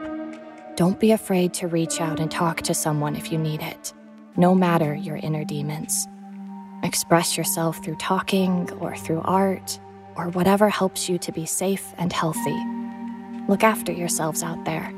Don't 0.75 0.99
be 0.99 1.11
afraid 1.11 1.51
to 1.55 1.67
reach 1.67 1.99
out 1.99 2.19
and 2.19 2.29
talk 2.29 2.61
to 2.61 2.75
someone 2.75 3.15
if 3.15 3.31
you 3.31 3.39
need 3.39 3.63
it, 3.63 3.91
no 4.37 4.53
matter 4.53 4.93
your 4.93 5.15
inner 5.15 5.43
demons. 5.43 6.07
Express 6.83 7.35
yourself 7.35 7.83
through 7.83 7.95
talking 7.95 8.69
or 8.73 8.95
through 8.95 9.21
art 9.21 9.79
or 10.15 10.29
whatever 10.29 10.69
helps 10.69 11.09
you 11.09 11.17
to 11.17 11.31
be 11.31 11.47
safe 11.47 11.91
and 11.97 12.13
healthy. 12.13 12.63
Look 13.47 13.63
after 13.63 13.91
yourselves 13.91 14.43
out 14.43 14.63
there. 14.63 14.93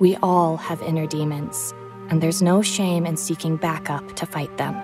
We 0.00 0.16
all 0.16 0.56
have 0.56 0.82
inner 0.82 1.06
demons 1.06 1.72
and 2.10 2.22
there's 2.22 2.42
no 2.42 2.60
shame 2.60 3.06
in 3.06 3.16
seeking 3.16 3.56
backup 3.56 4.16
to 4.16 4.26
fight 4.26 4.54
them. 4.58 4.76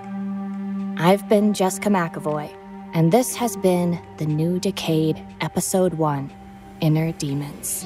I've 0.97 1.27
been 1.29 1.53
Jessica 1.53 1.89
McEvoy, 1.89 2.49
and 2.93 3.11
this 3.11 3.35
has 3.35 3.55
been 3.57 3.99
The 4.17 4.25
New 4.25 4.59
Decayed, 4.59 5.23
Episode 5.41 5.95
1 5.95 6.33
Inner 6.81 7.11
Demons. 7.11 7.85